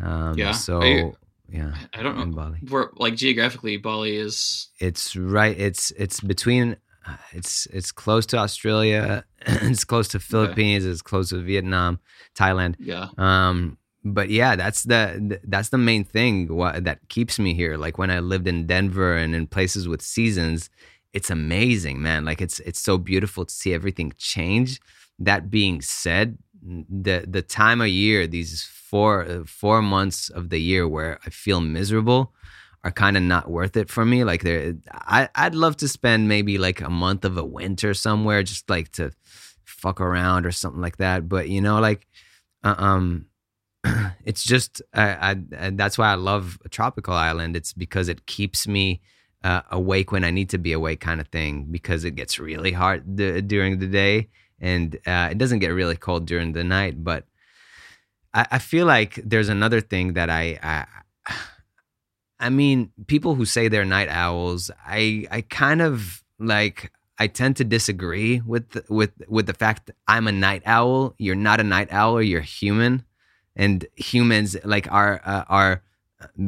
Um, 0.01 0.37
yeah. 0.37 0.51
So 0.51 0.83
you, 0.83 1.15
yeah, 1.49 1.75
I 1.93 2.03
don't 2.03 2.17
know. 2.17 2.25
Bali. 2.25 2.59
Where 2.69 2.89
like 2.95 3.15
geographically, 3.15 3.77
Bali 3.77 4.15
is. 4.15 4.69
It's 4.79 5.15
right. 5.15 5.57
It's 5.57 5.91
it's 5.91 6.19
between. 6.19 6.77
It's 7.31 7.65
it's 7.67 7.91
close 7.91 8.25
to 8.27 8.37
Australia. 8.37 9.25
it's 9.41 9.85
close 9.85 10.07
to 10.09 10.19
Philippines. 10.19 10.83
Okay. 10.83 10.91
It's 10.91 11.01
close 11.01 11.29
to 11.29 11.41
Vietnam, 11.41 11.99
Thailand. 12.35 12.75
Yeah. 12.79 13.07
Um. 13.17 13.77
But 14.05 14.29
yeah, 14.29 14.55
that's 14.55 14.83
the 14.83 15.39
that's 15.43 15.69
the 15.69 15.77
main 15.77 16.05
thing 16.05 16.55
what, 16.55 16.85
that 16.85 17.09
keeps 17.09 17.37
me 17.37 17.53
here. 17.53 17.75
Like 17.75 17.97
when 17.97 18.09
I 18.09 18.19
lived 18.19 18.47
in 18.47 18.65
Denver 18.65 19.15
and 19.15 19.35
in 19.35 19.45
places 19.45 19.89
with 19.89 20.01
seasons, 20.01 20.69
it's 21.13 21.29
amazing, 21.29 22.01
man. 22.01 22.23
Like 22.23 22.41
it's 22.41 22.59
it's 22.61 22.79
so 22.79 22.97
beautiful 22.97 23.45
to 23.45 23.53
see 23.53 23.73
everything 23.73 24.13
change. 24.17 24.79
That 25.19 25.49
being 25.49 25.81
said, 25.81 26.37
the 26.61 27.25
the 27.27 27.41
time 27.41 27.81
of 27.81 27.87
year, 27.87 28.25
these 28.25 28.63
four 28.63 29.25
uh, 29.25 29.43
four 29.45 29.81
months 29.81 30.29
of 30.29 30.49
the 30.49 30.59
year 30.59 30.87
where 30.87 31.19
I 31.25 31.29
feel 31.29 31.61
miserable, 31.61 32.33
are 32.83 32.91
kind 32.91 33.17
of 33.17 33.23
not 33.23 33.49
worth 33.49 33.75
it 33.75 33.89
for 33.89 34.05
me. 34.05 34.23
Like 34.23 34.43
there, 34.43 34.75
I'd 35.07 35.55
love 35.55 35.77
to 35.77 35.87
spend 35.87 36.27
maybe 36.27 36.57
like 36.57 36.81
a 36.81 36.89
month 36.89 37.25
of 37.25 37.37
a 37.37 37.43
winter 37.43 37.93
somewhere, 37.93 38.43
just 38.43 38.69
like 38.69 38.91
to 38.93 39.11
fuck 39.65 40.01
around 40.01 40.45
or 40.45 40.51
something 40.51 40.81
like 40.81 40.97
that. 40.97 41.27
But 41.27 41.49
you 41.49 41.61
know, 41.61 41.79
like, 41.79 42.07
uh, 42.63 42.75
um, 42.77 43.27
it's 44.25 44.43
just 44.43 44.81
I, 44.93 45.35
I 45.57 45.69
that's 45.71 45.97
why 45.97 46.11
I 46.11 46.15
love 46.15 46.57
a 46.65 46.69
tropical 46.69 47.13
island. 47.13 47.55
It's 47.55 47.73
because 47.73 48.09
it 48.09 48.25
keeps 48.25 48.67
me 48.67 49.01
uh, 49.43 49.61
awake 49.71 50.11
when 50.11 50.23
I 50.23 50.31
need 50.31 50.49
to 50.49 50.57
be 50.57 50.73
awake 50.73 50.99
kind 50.99 51.21
of 51.21 51.27
thing 51.27 51.67
because 51.69 52.03
it 52.03 52.11
gets 52.15 52.39
really 52.39 52.71
hot 52.71 53.15
d- 53.15 53.41
during 53.41 53.79
the 53.79 53.87
day 53.87 54.29
and 54.59 54.95
uh, 55.05 55.29
it 55.31 55.37
doesn't 55.37 55.59
get 55.59 55.69
really 55.69 55.95
cold 55.95 56.25
during 56.25 56.53
the 56.53 56.63
night. 56.63 57.03
But 57.03 57.25
I, 58.33 58.47
I 58.51 58.59
feel 58.59 58.85
like 58.85 59.15
there's 59.23 59.49
another 59.49 59.81
thing 59.81 60.13
that 60.13 60.29
I, 60.29 60.59
I, 60.61 60.85
I 62.39 62.49
mean, 62.49 62.91
people 63.07 63.35
who 63.35 63.45
say 63.45 63.67
they're 63.67 63.85
night 63.85 64.09
owls, 64.09 64.71
I, 64.85 65.27
I 65.31 65.41
kind 65.41 65.81
of 65.81 66.23
like. 66.39 66.91
I 67.21 67.27
tend 67.27 67.57
to 67.57 67.65
disagree 67.65 68.39
with 68.45 68.89
with 68.89 69.11
with 69.27 69.45
the 69.45 69.53
fact 69.53 69.87
that 69.87 69.97
I'm 70.07 70.25
a 70.25 70.31
night 70.31 70.63
owl. 70.65 71.15
You're 71.17 71.35
not 71.35 71.59
a 71.59 71.65
night 71.65 71.89
owl. 71.91 72.21
You're 72.21 72.39
human, 72.39 73.03
and 73.57 73.85
humans 73.97 74.55
like 74.63 74.89
our 74.89 75.19
uh, 75.25 75.43
our 75.49 75.83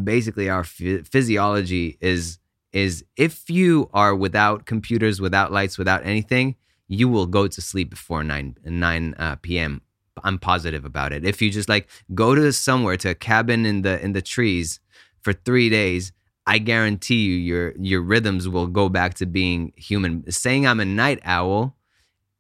basically 0.04 0.50
our 0.50 0.64
physiology 0.64 1.98
is 2.00 2.40
is 2.74 3.04
if 3.18 3.50
you 3.50 3.90
are 3.94 4.16
without 4.16 4.66
computers, 4.66 5.20
without 5.20 5.52
lights, 5.52 5.78
without 5.78 6.06
anything, 6.06 6.56
you 6.88 7.10
will 7.10 7.26
go 7.26 7.48
to 7.48 7.62
sleep 7.62 7.90
before 7.90 8.24
9 8.24 8.56
9 8.64 9.16
uh, 9.18 9.36
p.m. 9.42 9.82
I'm 10.24 10.38
positive 10.38 10.86
about 10.86 11.14
it. 11.14 11.26
If 11.26 11.42
you 11.42 11.50
just 11.50 11.70
like 11.70 11.88
go 12.14 12.36
to 12.36 12.52
somewhere 12.54 12.98
to 12.98 13.10
a 13.10 13.16
cabin 13.16 13.66
in 13.66 13.82
the 13.82 14.02
in 14.04 14.14
the 14.14 14.22
trees 14.22 14.80
for 15.22 15.34
3 15.34 15.70
days, 15.70 16.12
I 16.48 16.58
guarantee 16.58 17.22
you 17.22 17.36
your 17.36 17.74
your 17.78 18.02
rhythms 18.02 18.48
will 18.48 18.68
go 18.68 18.90
back 18.90 19.14
to 19.16 19.26
being 19.26 19.74
human. 19.76 20.30
Saying 20.32 20.68
I'm 20.68 20.80
a 20.80 20.86
night 20.86 21.20
owl 21.24 21.76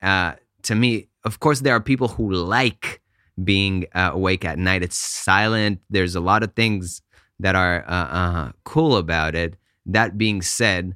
uh, 0.01 0.33
to 0.63 0.75
me, 0.75 1.07
of 1.23 1.39
course 1.39 1.61
there 1.61 1.75
are 1.75 1.81
people 1.81 2.07
who 2.07 2.33
like 2.33 3.01
being 3.43 3.85
uh, 3.93 4.11
awake 4.13 4.43
at 4.45 4.57
night. 4.57 4.83
It's 4.83 4.97
silent. 4.97 5.79
There's 5.89 6.15
a 6.15 6.19
lot 6.19 6.43
of 6.43 6.53
things 6.53 7.01
that 7.39 7.55
are 7.55 7.83
uh, 7.87 7.91
uh 7.91 8.51
cool 8.63 8.97
about 8.97 9.35
it 9.35 9.55
that 9.85 10.17
being 10.17 10.41
said, 10.41 10.95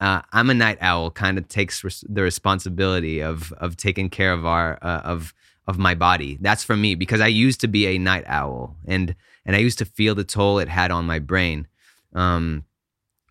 uh, 0.00 0.22
I'm 0.32 0.50
a 0.50 0.54
night 0.54 0.78
owl. 0.80 1.10
Kind 1.10 1.36
of 1.38 1.48
takes 1.48 1.84
res- 1.84 2.04
the 2.08 2.22
responsibility 2.22 3.20
of 3.20 3.52
of 3.54 3.76
taking 3.76 4.08
care 4.08 4.32
of 4.32 4.46
our 4.46 4.78
uh, 4.82 5.00
of 5.04 5.34
of 5.70 5.78
my 5.78 5.94
body. 5.94 6.36
That's 6.40 6.64
for 6.64 6.76
me 6.76 6.96
because 6.96 7.20
I 7.20 7.28
used 7.28 7.60
to 7.60 7.68
be 7.68 7.86
a 7.86 7.98
night 7.98 8.24
owl, 8.26 8.76
and 8.86 9.14
and 9.46 9.56
I 9.56 9.60
used 9.60 9.78
to 9.78 9.84
feel 9.84 10.14
the 10.14 10.24
toll 10.24 10.58
it 10.58 10.68
had 10.68 10.90
on 10.90 11.06
my 11.06 11.20
brain. 11.20 11.68
Um, 12.12 12.64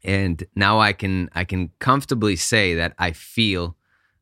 and 0.03 0.43
now 0.55 0.79
I 0.79 0.93
can 0.93 1.29
I 1.35 1.43
can 1.43 1.71
comfortably 1.79 2.37
say 2.37 2.73
that 2.75 2.93
I 2.97 3.11
feel 3.11 3.75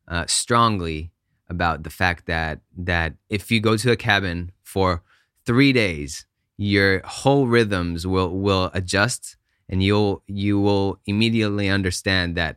uh, 0.08 0.26
strongly 0.26 1.12
about 1.48 1.84
the 1.84 1.90
fact 1.90 2.26
that 2.26 2.60
that 2.76 3.14
if 3.30 3.50
you 3.50 3.60
go 3.60 3.76
to 3.76 3.92
a 3.92 3.96
cabin 3.96 4.50
for 4.64 5.02
three 5.46 5.72
days, 5.72 6.26
your 6.56 7.00
whole 7.06 7.46
rhythms 7.46 8.06
will 8.06 8.36
will 8.36 8.70
adjust 8.74 9.36
and 9.68 9.82
you'll 9.82 10.22
you 10.26 10.58
will 10.60 10.98
immediately 11.06 11.68
understand 11.68 12.36
that 12.36 12.56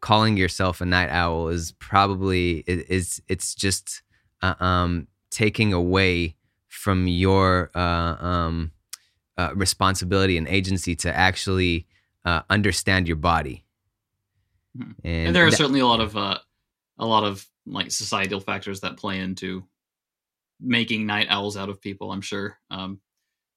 calling 0.00 0.36
yourself 0.36 0.80
a 0.80 0.86
night 0.86 1.10
owl 1.10 1.48
is 1.48 1.72
probably 1.72 2.64
is 2.66 3.22
it's 3.28 3.54
just 3.54 4.02
uh, 4.44 4.62
um, 4.62 5.06
taking 5.30 5.72
away 5.72 6.36
from 6.68 7.06
your 7.06 7.70
uh, 7.74 7.78
um, 7.78 8.72
uh, 9.38 9.50
responsibility 9.54 10.36
and 10.36 10.46
agency 10.48 10.94
to 10.96 11.14
actually 11.14 11.86
uh, 12.24 12.42
understand 12.50 13.08
your 13.08 13.16
body. 13.16 13.64
Hmm. 14.76 14.92
And, 15.02 15.26
and, 15.28 15.36
there 15.36 15.46
are 15.46 15.50
that, 15.50 15.56
certainly 15.56 15.80
a 15.80 15.86
lot 15.86 16.00
of 16.00 16.16
uh, 16.16 16.38
a 16.98 17.06
lot 17.06 17.24
of 17.24 17.46
like 17.66 17.90
societal 17.90 18.40
factors 18.40 18.80
that 18.80 18.96
play 18.96 19.18
into 19.18 19.64
making 20.60 21.06
night 21.06 21.28
owls 21.30 21.56
out 21.56 21.68
of 21.68 21.80
people. 21.80 22.12
I'm 22.12 22.20
sure. 22.20 22.58
Um, 22.70 23.00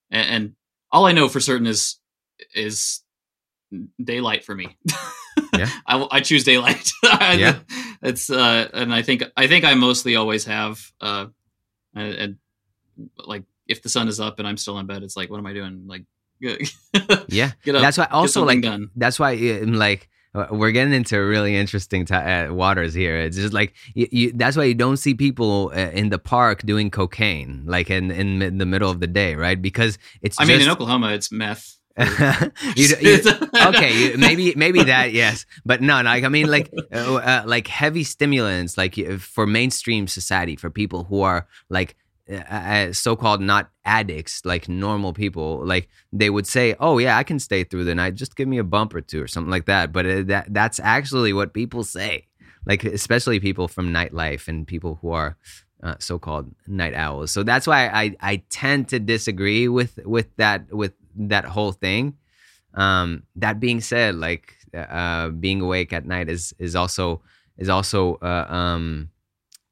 and, 0.10 0.30
and 0.30 0.56
all 0.92 1.06
I 1.06 1.12
know 1.12 1.28
for 1.28 1.40
certain 1.40 1.68
is 1.68 2.00
is 2.56 3.02
daylight 4.02 4.46
for 4.46 4.56
me. 4.56 4.78
yeah, 5.60 5.70
I, 5.88 6.08
I 6.12 6.20
choose 6.22 6.44
daylight. 6.44 6.92
yeah, 7.04 7.60
it's 8.02 8.30
uh, 8.30 8.70
and 8.74 8.94
I 8.94 9.02
think 9.02 9.24
I 9.36 9.48
think 9.48 9.66
I 9.66 9.74
mostly 9.74 10.16
always 10.16 10.46
have 10.46 10.80
uh, 11.02 11.28
and, 11.96 12.14
and 12.14 12.38
like 13.18 13.44
if 13.68 13.82
the 13.82 13.90
sun 13.90 14.08
is 14.08 14.20
up 14.20 14.40
and 14.40 14.48
I'm 14.48 14.58
still 14.58 14.78
in 14.80 14.86
bed, 14.86 15.04
it's 15.04 15.18
like 15.18 15.30
what 15.30 15.38
am 15.38 15.46
I 15.46 15.54
doing? 15.54 15.86
Like, 15.88 16.04
yeah, 16.40 17.52
get 17.64 17.76
up, 17.76 17.82
that's 17.82 17.98
why 17.98 18.08
also 18.12 18.46
like 18.46 18.62
done. 18.62 18.90
that's 18.96 19.20
why 19.20 19.32
I'm 19.32 19.74
like 19.74 20.10
uh, 20.38 20.48
we're 20.52 20.72
getting 20.72 20.94
into 20.94 21.18
really 21.18 21.56
interesting 21.56 22.06
t- 22.06 22.14
uh, 22.14 22.54
waters 22.54 22.94
here. 22.94 23.18
It's 23.18 23.38
just 23.38 23.54
like 23.54 23.74
you, 23.96 24.08
you, 24.12 24.32
that's 24.34 24.56
why 24.56 24.66
you 24.66 24.76
don't 24.76 24.98
see 24.98 25.14
people 25.14 25.72
uh, 25.74 25.90
in 25.92 26.10
the 26.10 26.20
park 26.20 26.62
doing 26.64 26.92
cocaine 26.92 27.64
like 27.66 27.90
in 27.90 28.12
in 28.12 28.58
the 28.58 28.66
middle 28.66 28.92
of 28.92 29.00
the 29.00 29.08
day, 29.08 29.36
right? 29.36 29.60
Because 29.60 29.98
it's. 30.22 30.40
I 30.40 30.44
just, 30.44 30.52
mean, 30.52 30.62
in 30.62 30.70
Oklahoma, 30.70 31.14
it's 31.14 31.32
meth. 31.32 31.77
You, 32.76 32.88
you, 33.02 33.20
okay, 33.66 33.94
you, 33.98 34.18
maybe 34.18 34.54
maybe 34.56 34.84
that 34.84 35.14
yes, 35.14 35.46
but 35.66 35.82
no, 35.82 36.02
like 36.02 36.24
I 36.24 36.30
mean, 36.30 36.48
like 36.50 36.72
uh, 36.94 37.16
uh, 37.16 37.44
like 37.46 37.68
heavy 37.68 38.04
stimulants, 38.04 38.78
like 38.78 38.96
for 39.20 39.48
mainstream 39.48 40.08
society, 40.08 40.56
for 40.56 40.70
people 40.70 41.06
who 41.06 41.22
are 41.22 41.48
like 41.70 41.96
uh, 42.32 42.36
uh, 42.36 42.94
so-called 42.94 43.42
not 43.42 43.72
addicts, 43.86 44.46
like 44.46 44.70
normal 44.70 45.14
people, 45.14 45.66
like 45.66 45.90
they 46.14 46.30
would 46.30 46.46
say, 46.46 46.76
"Oh 46.80 47.00
yeah, 47.00 47.18
I 47.18 47.24
can 47.24 47.40
stay 47.40 47.64
through 47.64 47.86
the 47.86 47.96
night. 47.96 48.16
Just 48.16 48.36
give 48.36 48.48
me 48.48 48.60
a 48.60 48.64
bump 48.64 48.94
or 48.94 49.02
two 49.02 49.22
or 49.24 49.28
something 49.28 49.52
like 49.52 49.66
that." 49.66 49.92
But 49.92 50.06
uh, 50.06 50.24
that 50.24 50.54
that's 50.54 50.80
actually 50.80 51.34
what 51.34 51.54
people 51.54 51.84
say. 51.84 52.28
like 52.66 52.84
especially 52.84 53.40
people 53.40 53.68
from 53.68 53.94
nightlife 53.94 54.48
and 54.48 54.68
people 54.68 55.00
who 55.02 55.12
are 55.12 55.38
uh, 55.84 55.96
so-called 56.00 56.54
night 56.68 56.94
owls. 56.94 57.32
So 57.32 57.44
that's 57.44 57.68
why 57.68 57.88
I 57.88 58.16
I 58.22 58.44
tend 58.50 58.90
to 58.90 59.00
disagree 59.00 59.68
with 59.68 60.00
with 60.06 60.28
that 60.38 60.72
with 60.74 60.94
that 61.18 61.46
whole 61.46 61.72
thing. 61.72 62.18
Um, 62.74 63.24
that 63.36 63.60
being 63.60 63.82
said, 63.82 64.16
like 64.16 64.56
uh, 64.74 65.30
being 65.30 65.62
awake 65.62 65.94
at 65.94 66.06
night 66.06 66.30
is 66.30 66.54
is 66.60 66.76
also 66.76 67.22
is 67.58 67.70
also 67.70 68.16
uh, 68.16 68.46
um, 68.50 69.10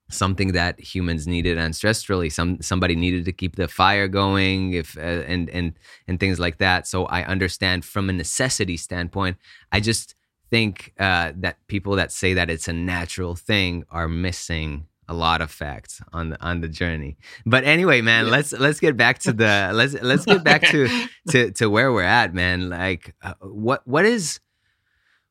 something 0.10 0.54
that 0.54 0.80
humans 0.80 1.28
needed 1.28 1.58
ancestrally. 1.58 2.32
Some 2.32 2.62
somebody 2.62 2.96
needed 2.96 3.26
to 3.26 3.32
keep 3.32 3.56
the 3.56 3.68
fire 3.68 4.08
going, 4.08 4.74
if 4.74 4.98
uh, 4.98 5.02
and 5.02 5.50
and 5.50 5.74
and 6.08 6.20
things 6.20 6.40
like 6.40 6.58
that. 6.58 6.88
So 6.88 7.06
I 7.06 7.24
understand 7.24 7.86
from 7.86 8.10
a 8.10 8.14
necessity 8.14 8.78
standpoint. 8.78 9.38
I 9.72 9.80
just 9.80 10.16
think 10.50 10.94
uh, 11.00 11.34
that 11.36 11.58
people 11.68 11.96
that 11.96 12.12
say 12.12 12.34
that 12.34 12.50
it's 12.50 12.68
a 12.68 12.74
natural 12.74 13.36
thing 13.36 13.84
are 13.90 14.08
missing 14.08 14.88
a 15.08 15.14
lot 15.14 15.42
of 15.42 15.52
facts 15.52 16.02
on 16.14 16.30
the 16.30 16.42
on 16.42 16.62
the 16.62 16.68
journey. 16.68 17.18
But 17.46 17.64
anyway, 17.64 18.02
man, 18.02 18.26
yeah. 18.26 18.32
let's 18.32 18.52
let's 18.54 18.80
get 18.80 18.98
back 18.98 19.20
to 19.20 19.34
the 19.34 19.72
let's 19.74 19.94
let's 20.02 20.26
get 20.26 20.44
back 20.44 20.62
to 20.70 21.08
to 21.30 21.52
to 21.52 21.70
where 21.70 21.92
we're 21.92 22.04
at, 22.04 22.34
man. 22.34 22.70
Like, 22.70 23.16
uh, 23.22 23.34
what 23.42 23.82
what 23.86 24.06
is 24.06 24.40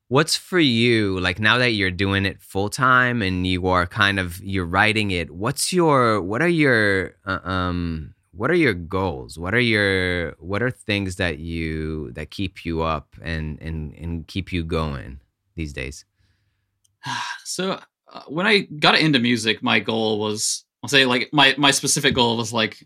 what's 0.07 0.35
for 0.35 0.59
you 0.59 1.19
like 1.19 1.39
now 1.39 1.57
that 1.57 1.71
you're 1.71 1.89
doing 1.89 2.25
it 2.25 2.39
full 2.41 2.69
time 2.69 3.21
and 3.23 3.47
you 3.47 3.67
are 3.67 3.87
kind 3.87 4.19
of 4.19 4.39
you're 4.43 4.65
writing 4.65 5.09
it 5.09 5.31
what's 5.31 5.73
your 5.73 6.21
what 6.21 6.43
are 6.43 6.47
your 6.47 7.15
uh, 7.25 7.39
um 7.43 8.13
what 8.31 8.51
are 8.51 8.55
your 8.55 8.73
goals 8.73 9.39
what 9.39 9.55
are 9.55 9.59
your 9.59 10.33
what 10.33 10.61
are 10.61 10.69
things 10.69 11.15
that 11.15 11.39
you 11.39 12.11
that 12.11 12.29
keep 12.29 12.63
you 12.65 12.83
up 12.83 13.15
and 13.21 13.59
and 13.61 13.93
and 13.93 14.27
keep 14.27 14.53
you 14.53 14.63
going 14.63 15.19
these 15.55 15.73
days 15.73 16.05
so 17.43 17.79
uh, 18.11 18.21
when 18.27 18.47
i 18.47 18.59
got 18.79 18.99
into 18.99 19.19
music 19.19 19.61
my 19.61 19.79
goal 19.79 20.19
was 20.19 20.65
i'll 20.83 20.89
say 20.89 21.05
like 21.05 21.29
my 21.31 21.53
my 21.57 21.71
specific 21.71 22.13
goal 22.13 22.37
was 22.37 22.53
like 22.53 22.85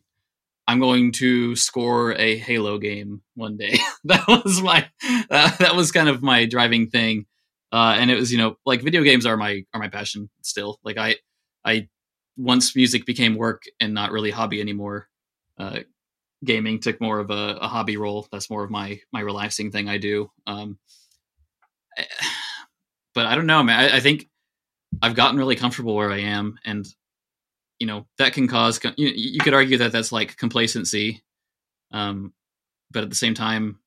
I'm 0.70 0.80
going 0.80 1.14
to 1.14 1.56
score 1.56 2.14
a 2.14 2.38
Halo 2.38 2.78
game 2.78 3.24
one 3.34 3.58
day. 3.58 3.80
that 4.04 4.24
was 4.28 4.62
my 4.62 4.88
uh, 5.04 5.50
that 5.58 5.76
was 5.76 5.92
kind 5.92 6.08
of 6.08 6.22
my 6.22 6.46
driving 6.46 6.92
thing, 6.92 7.26
uh, 7.72 7.96
and 7.98 8.12
it 8.12 8.16
was 8.16 8.32
you 8.32 8.38
know 8.38 8.56
like 8.68 8.84
video 8.84 9.02
games 9.02 9.26
are 9.26 9.36
my 9.36 9.64
are 9.74 9.80
my 9.80 9.88
passion 9.88 10.30
still. 10.44 10.80
Like 10.84 11.00
I 11.00 11.16
I 11.66 11.88
once 12.38 12.76
music 12.76 13.08
became 13.08 13.34
work 13.34 13.64
and 13.80 13.96
not 13.96 14.12
really 14.12 14.30
hobby 14.30 14.62
anymore. 14.62 15.08
Uh, 15.58 15.80
gaming 16.46 16.80
took 16.80 17.02
more 17.02 17.18
of 17.18 17.32
a, 17.32 17.58
a, 17.60 17.68
hobby 17.68 17.98
role. 17.98 18.28
That's 18.32 18.52
more 18.52 18.64
of 18.64 18.70
my 18.70 19.00
my 19.12 19.22
relaxing 19.22 19.72
thing 19.72 19.90
I 19.90 19.98
do. 19.98 20.30
Um, 20.46 20.78
but 23.16 23.26
I 23.26 23.34
don't 23.34 23.48
know, 23.48 23.64
man. 23.64 23.80
I, 23.80 23.98
I 23.98 24.00
think 24.02 24.30
I've 25.02 25.16
gotten 25.16 25.38
really 25.38 25.56
comfortable 25.56 25.96
where 25.96 26.12
I 26.12 26.20
am, 26.20 26.58
and 26.66 26.88
you 27.80 27.88
know 27.88 28.06
that 28.18 28.34
can 28.34 28.48
cause 28.48 28.80
you, 28.98 29.08
you 29.08 29.40
could 29.40 29.54
argue 29.54 29.78
that 29.78 29.92
that's 29.92 30.12
like 30.12 30.38
complacency 30.38 31.24
um 31.92 32.34
but 32.92 33.04
at 33.04 33.10
the 33.10 33.16
same 33.16 33.34
time 33.34 33.80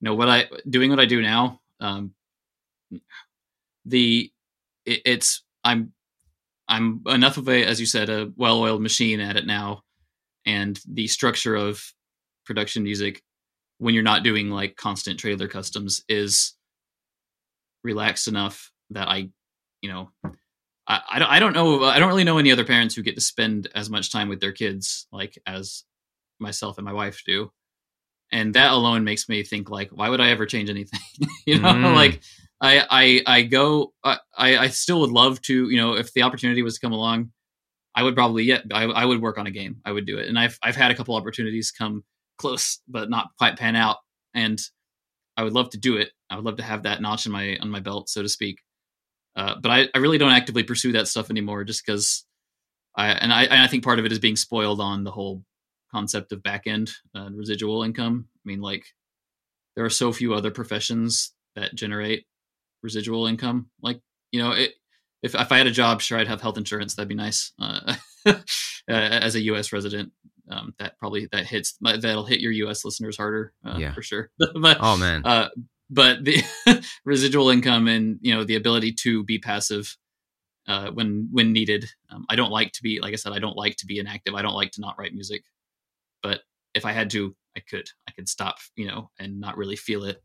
you 0.00 0.06
know 0.06 0.14
what 0.14 0.28
i 0.28 0.48
doing 0.70 0.88
what 0.88 1.00
i 1.00 1.04
do 1.04 1.20
now 1.20 1.60
um 1.80 2.14
the 3.84 4.30
it, 4.86 5.02
it's 5.04 5.42
i'm 5.64 5.92
i'm 6.68 7.02
enough 7.06 7.36
of 7.36 7.48
a 7.48 7.64
as 7.64 7.80
you 7.80 7.86
said 7.86 8.08
a 8.08 8.32
well-oiled 8.36 8.80
machine 8.80 9.20
at 9.20 9.36
it 9.36 9.46
now 9.46 9.82
and 10.46 10.80
the 10.88 11.06
structure 11.08 11.56
of 11.56 11.82
production 12.46 12.82
music 12.82 13.22
when 13.78 13.94
you're 13.94 14.02
not 14.02 14.22
doing 14.22 14.48
like 14.48 14.76
constant 14.76 15.18
trailer 15.18 15.48
customs 15.48 16.04
is 16.08 16.54
relaxed 17.82 18.28
enough 18.28 18.70
that 18.90 19.08
i 19.08 19.28
you 19.84 19.92
know 19.92 20.08
I, 20.88 21.00
I 21.12 21.18
don't 21.18 21.28
I 21.28 21.38
don't 21.38 21.52
know 21.52 21.84
I 21.84 21.98
don't 21.98 22.08
really 22.08 22.24
know 22.24 22.38
any 22.38 22.50
other 22.50 22.64
parents 22.64 22.94
who 22.94 23.02
get 23.02 23.16
to 23.16 23.20
spend 23.20 23.68
as 23.74 23.90
much 23.90 24.10
time 24.10 24.28
with 24.28 24.40
their 24.40 24.52
kids 24.52 25.06
like 25.12 25.38
as 25.46 25.84
myself 26.40 26.78
and 26.78 26.86
my 26.86 26.92
wife 26.92 27.22
do, 27.26 27.52
and 28.32 28.54
that 28.54 28.72
alone 28.72 29.04
makes 29.04 29.28
me 29.28 29.42
think 29.44 29.68
like 29.68 29.90
why 29.90 30.08
would 30.08 30.22
I 30.22 30.30
ever 30.30 30.46
change 30.46 30.70
anything? 30.70 31.00
you 31.46 31.58
know, 31.58 31.68
mm. 31.68 31.94
like 31.94 32.22
I 32.62 33.22
I 33.26 33.38
I 33.38 33.42
go 33.42 33.92
I 34.02 34.18
I 34.34 34.68
still 34.68 35.00
would 35.00 35.10
love 35.10 35.40
to 35.42 35.68
you 35.68 35.76
know 35.76 35.94
if 35.96 36.14
the 36.14 36.22
opportunity 36.22 36.62
was 36.62 36.74
to 36.74 36.80
come 36.80 36.92
along, 36.92 37.30
I 37.94 38.02
would 38.02 38.14
probably 38.14 38.44
yeah 38.44 38.60
I 38.72 38.84
I 38.84 39.04
would 39.04 39.20
work 39.20 39.36
on 39.36 39.46
a 39.46 39.52
game 39.52 39.76
I 39.84 39.92
would 39.92 40.06
do 40.06 40.16
it, 40.16 40.28
and 40.28 40.38
I've 40.38 40.58
I've 40.62 40.76
had 40.76 40.90
a 40.90 40.94
couple 40.94 41.14
opportunities 41.14 41.70
come 41.70 42.04
close 42.38 42.80
but 42.88 43.10
not 43.10 43.28
quite 43.36 43.58
pan 43.58 43.76
out, 43.76 43.98
and 44.32 44.58
I 45.36 45.44
would 45.44 45.52
love 45.52 45.70
to 45.70 45.78
do 45.78 45.98
it. 45.98 46.10
I 46.30 46.36
would 46.36 46.44
love 46.44 46.56
to 46.56 46.62
have 46.62 46.84
that 46.84 47.02
notch 47.02 47.26
in 47.26 47.32
my 47.32 47.58
on 47.60 47.70
my 47.70 47.80
belt 47.80 48.08
so 48.08 48.22
to 48.22 48.28
speak 48.28 48.63
uh, 49.36 49.54
but 49.60 49.70
I, 49.70 49.88
I 49.94 49.98
really 49.98 50.18
don't 50.18 50.32
actively 50.32 50.62
pursue 50.62 50.92
that 50.92 51.08
stuff 51.08 51.30
anymore 51.30 51.64
just 51.64 51.84
because 51.84 52.24
I 52.96 53.08
and 53.08 53.32
I 53.32 53.44
and 53.44 53.60
I 53.60 53.66
think 53.66 53.84
part 53.84 53.98
of 53.98 54.04
it 54.04 54.12
is 54.12 54.18
being 54.18 54.36
spoiled 54.36 54.80
on 54.80 55.04
the 55.04 55.10
whole 55.10 55.44
concept 55.90 56.32
of 56.32 56.42
back 56.42 56.66
end 56.66 56.90
uh, 57.14 57.30
residual 57.32 57.82
income. 57.82 58.28
I 58.36 58.42
mean, 58.44 58.60
like 58.60 58.84
there 59.76 59.84
are 59.84 59.90
so 59.90 60.12
few 60.12 60.34
other 60.34 60.50
professions 60.50 61.32
that 61.56 61.74
generate 61.74 62.26
residual 62.82 63.26
income. 63.26 63.70
Like 63.82 64.00
you 64.30 64.42
know, 64.42 64.52
it, 64.52 64.74
if 65.22 65.34
if 65.34 65.50
I 65.50 65.58
had 65.58 65.66
a 65.66 65.72
job, 65.72 66.00
sure 66.00 66.18
I'd 66.18 66.28
have 66.28 66.40
health 66.40 66.58
insurance. 66.58 66.94
That'd 66.94 67.08
be 67.08 67.14
nice. 67.14 67.52
Uh, 67.58 67.94
as 68.88 69.34
a 69.34 69.42
U.S. 69.42 69.72
resident, 69.72 70.12
um, 70.50 70.74
that 70.78 70.98
probably 70.98 71.28
that 71.32 71.46
hits 71.46 71.76
that'll 71.80 72.26
hit 72.26 72.40
your 72.40 72.52
U.S. 72.52 72.84
listeners 72.84 73.16
harder. 73.16 73.52
Uh, 73.64 73.76
yeah, 73.78 73.94
for 73.94 74.02
sure. 74.02 74.30
but 74.38 74.76
oh 74.80 74.96
man, 74.96 75.22
uh, 75.24 75.48
but 75.90 76.24
the 76.24 76.42
residual 77.04 77.50
income 77.50 77.88
and 77.88 78.18
you 78.20 78.34
know 78.34 78.44
the 78.44 78.56
ability 78.56 78.92
to 78.92 79.24
be 79.24 79.38
passive 79.38 79.96
uh, 80.66 80.90
when 80.90 81.28
when 81.30 81.52
needed. 81.52 81.86
Um, 82.10 82.24
I 82.28 82.36
don't 82.36 82.50
like 82.50 82.72
to 82.72 82.82
be 82.82 83.00
like 83.00 83.12
I 83.12 83.16
said. 83.16 83.32
I 83.32 83.38
don't 83.38 83.56
like 83.56 83.76
to 83.76 83.86
be 83.86 83.98
inactive. 83.98 84.34
I 84.34 84.42
don't 84.42 84.54
like 84.54 84.72
to 84.72 84.80
not 84.80 84.96
write 84.98 85.14
music. 85.14 85.44
But 86.22 86.40
if 86.74 86.84
I 86.84 86.92
had 86.92 87.10
to, 87.10 87.34
I 87.56 87.60
could. 87.60 87.88
I 88.08 88.12
could 88.12 88.28
stop, 88.28 88.56
you 88.76 88.86
know, 88.86 89.10
and 89.18 89.40
not 89.40 89.56
really 89.56 89.76
feel 89.76 90.04
it. 90.04 90.22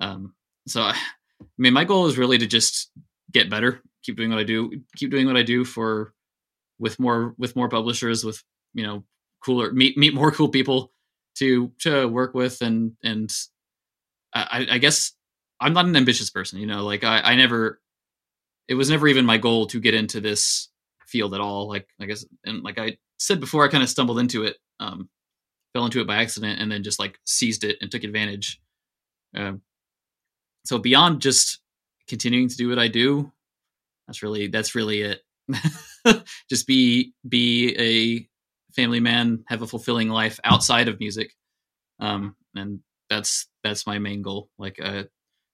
Um, 0.00 0.34
so 0.66 0.82
I, 0.82 0.90
I 1.40 1.46
mean, 1.56 1.72
my 1.72 1.84
goal 1.84 2.06
is 2.06 2.18
really 2.18 2.38
to 2.38 2.46
just 2.46 2.90
get 3.32 3.48
better, 3.48 3.80
keep 4.02 4.16
doing 4.16 4.30
what 4.30 4.38
I 4.38 4.44
do, 4.44 4.70
keep 4.96 5.10
doing 5.10 5.26
what 5.26 5.36
I 5.36 5.42
do 5.42 5.64
for 5.64 6.12
with 6.78 6.98
more 6.98 7.34
with 7.38 7.56
more 7.56 7.68
publishers, 7.68 8.24
with 8.24 8.42
you 8.74 8.84
know 8.84 9.04
cooler 9.44 9.72
meet 9.72 9.96
meet 9.96 10.14
more 10.14 10.30
cool 10.32 10.48
people 10.48 10.92
to 11.36 11.72
to 11.80 12.06
work 12.06 12.34
with 12.34 12.60
and 12.60 12.92
and 13.02 13.30
I, 14.32 14.66
I 14.72 14.78
guess 14.78 15.12
I'm 15.60 15.72
not 15.72 15.86
an 15.86 15.96
ambitious 15.96 16.30
person, 16.30 16.58
you 16.58 16.66
know, 16.66 16.84
like 16.84 17.04
I, 17.04 17.20
I 17.20 17.34
never, 17.36 17.80
it 18.68 18.74
was 18.74 18.90
never 18.90 19.08
even 19.08 19.26
my 19.26 19.38
goal 19.38 19.66
to 19.68 19.80
get 19.80 19.94
into 19.94 20.20
this 20.20 20.68
field 21.06 21.34
at 21.34 21.40
all. 21.40 21.68
Like, 21.68 21.88
I 22.00 22.06
guess, 22.06 22.24
and 22.44 22.62
like 22.62 22.78
I 22.78 22.96
said 23.18 23.40
before, 23.40 23.64
I 23.64 23.68
kind 23.68 23.82
of 23.82 23.90
stumbled 23.90 24.18
into 24.18 24.44
it, 24.44 24.56
um, 24.78 25.08
fell 25.74 25.84
into 25.84 26.00
it 26.00 26.06
by 26.06 26.16
accident 26.16 26.60
and 26.60 26.70
then 26.70 26.82
just 26.82 26.98
like 26.98 27.18
seized 27.26 27.64
it 27.64 27.76
and 27.80 27.90
took 27.90 28.04
advantage. 28.04 28.60
Uh, 29.36 29.52
so 30.64 30.78
beyond 30.78 31.20
just 31.20 31.58
continuing 32.08 32.48
to 32.48 32.56
do 32.56 32.68
what 32.68 32.78
I 32.78 32.88
do, 32.88 33.30
that's 34.06 34.22
really, 34.22 34.46
that's 34.46 34.74
really 34.74 35.02
it. 35.02 35.22
just 36.48 36.66
be, 36.66 37.12
be 37.28 37.76
a 37.78 38.28
family 38.74 39.00
man, 39.00 39.44
have 39.48 39.62
a 39.62 39.66
fulfilling 39.66 40.08
life 40.08 40.40
outside 40.44 40.88
of 40.88 41.00
music. 41.00 41.32
Um, 41.98 42.36
and 42.54 42.80
that's 43.10 43.49
that's 43.62 43.86
my 43.86 43.98
main 43.98 44.22
goal 44.22 44.48
like 44.58 44.78
a 44.78 45.08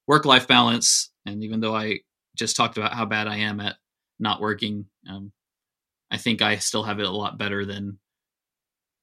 work 0.07 0.25
life 0.25 0.47
balance 0.47 1.11
and 1.25 1.43
even 1.43 1.59
though 1.59 1.75
i 1.75 1.99
just 2.35 2.55
talked 2.55 2.77
about 2.77 2.93
how 2.93 3.05
bad 3.05 3.27
i 3.27 3.37
am 3.37 3.59
at 3.59 3.75
not 4.19 4.41
working 4.41 4.85
um, 5.09 5.31
i 6.11 6.17
think 6.17 6.41
i 6.41 6.57
still 6.57 6.83
have 6.83 6.99
it 6.99 7.05
a 7.05 7.11
lot 7.11 7.37
better 7.37 7.65
than 7.65 7.97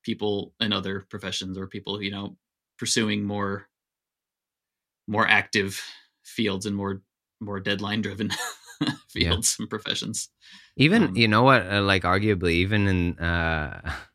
people 0.02 0.54
in 0.60 0.72
other 0.72 1.06
professions 1.10 1.58
or 1.58 1.66
people 1.66 2.02
you 2.02 2.10
know 2.10 2.36
pursuing 2.78 3.24
more 3.24 3.68
more 5.06 5.26
active 5.26 5.82
fields 6.24 6.66
and 6.66 6.76
more 6.76 7.02
more 7.40 7.60
deadline 7.60 8.02
driven 8.02 8.30
fields 9.08 9.56
yeah. 9.58 9.62
and 9.62 9.70
professions 9.70 10.28
even 10.76 11.04
um, 11.04 11.16
you 11.16 11.28
know 11.28 11.42
what 11.42 11.66
uh, 11.70 11.82
like 11.82 12.02
arguably 12.02 12.52
even 12.52 12.86
in 12.86 13.18
uh 13.18 13.80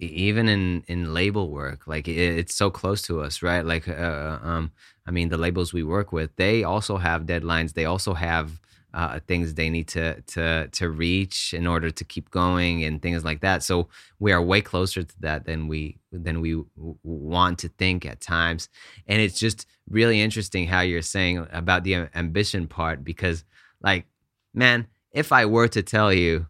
even 0.00 0.48
in 0.48 0.82
in 0.88 1.12
label 1.14 1.50
work 1.50 1.86
like 1.86 2.08
it, 2.08 2.16
it's 2.16 2.54
so 2.54 2.70
close 2.70 3.02
to 3.02 3.20
us 3.20 3.42
right? 3.42 3.64
Like 3.64 3.88
uh, 3.88 3.92
uh, 3.92 4.38
um 4.42 4.72
i 5.06 5.10
mean 5.10 5.28
the 5.28 5.36
labels 5.36 5.72
we 5.72 5.82
work 5.82 6.12
with 6.12 6.34
they 6.36 6.64
also 6.64 6.96
have 6.96 7.22
deadlines. 7.26 7.74
They 7.74 7.84
also 7.84 8.14
have 8.14 8.60
uh, 8.92 9.20
things 9.28 9.54
they 9.54 9.70
need 9.70 9.86
to 9.88 10.20
to 10.22 10.68
to 10.72 10.90
reach 10.90 11.54
in 11.54 11.66
order 11.66 11.90
to 11.90 12.04
keep 12.04 12.30
going 12.30 12.82
and 12.84 13.00
things 13.00 13.24
like 13.24 13.40
that. 13.40 13.62
So 13.62 13.88
we 14.18 14.32
are 14.32 14.42
way 14.42 14.60
closer 14.62 15.04
to 15.04 15.20
that 15.20 15.44
than 15.46 15.68
we 15.68 15.98
than 16.10 16.40
we 16.40 16.52
w- 16.76 16.96
want 17.04 17.58
to 17.60 17.68
think 17.68 18.04
at 18.04 18.20
times. 18.20 18.68
And 19.06 19.20
it's 19.22 19.38
just 19.38 19.66
really 19.88 20.20
interesting 20.20 20.66
how 20.66 20.80
you're 20.80 21.02
saying 21.02 21.46
about 21.52 21.84
the 21.84 22.08
ambition 22.14 22.66
part 22.66 23.04
because 23.04 23.44
like 23.82 24.06
man 24.54 24.86
if 25.12 25.32
i 25.32 25.44
were 25.44 25.68
to 25.68 25.82
tell 25.82 26.12
you 26.12 26.46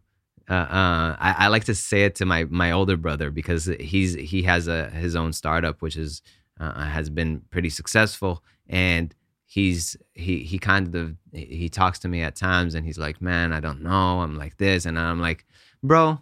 uh, 0.50 0.52
uh, 0.52 1.16
I, 1.20 1.34
I, 1.38 1.46
like 1.46 1.64
to 1.64 1.76
say 1.76 2.02
it 2.02 2.16
to 2.16 2.26
my 2.26 2.44
my 2.44 2.72
older 2.72 2.96
brother 2.96 3.30
because 3.30 3.66
he's 3.78 4.14
he 4.14 4.42
has 4.42 4.66
a 4.66 4.90
his 4.90 5.14
own 5.14 5.32
startup 5.32 5.80
which 5.80 5.96
is 5.96 6.22
uh, 6.58 6.84
has 6.84 7.08
been 7.08 7.42
pretty 7.50 7.70
successful. 7.70 8.42
And 8.68 9.14
he's 9.46 9.96
he 10.12 10.42
he 10.42 10.58
kind 10.58 10.94
of 10.94 11.14
he 11.32 11.68
talks 11.68 12.00
to 12.00 12.08
me 12.08 12.22
at 12.22 12.34
times 12.34 12.74
and 12.74 12.84
he's 12.84 12.98
like 12.98 13.20
man 13.22 13.52
i 13.52 13.60
don't 13.60 13.82
know. 13.82 14.20
I'm 14.20 14.36
like 14.36 14.56
this. 14.58 14.86
And 14.86 14.98
i'm 14.98 15.20
like 15.20 15.46
bro 15.82 16.20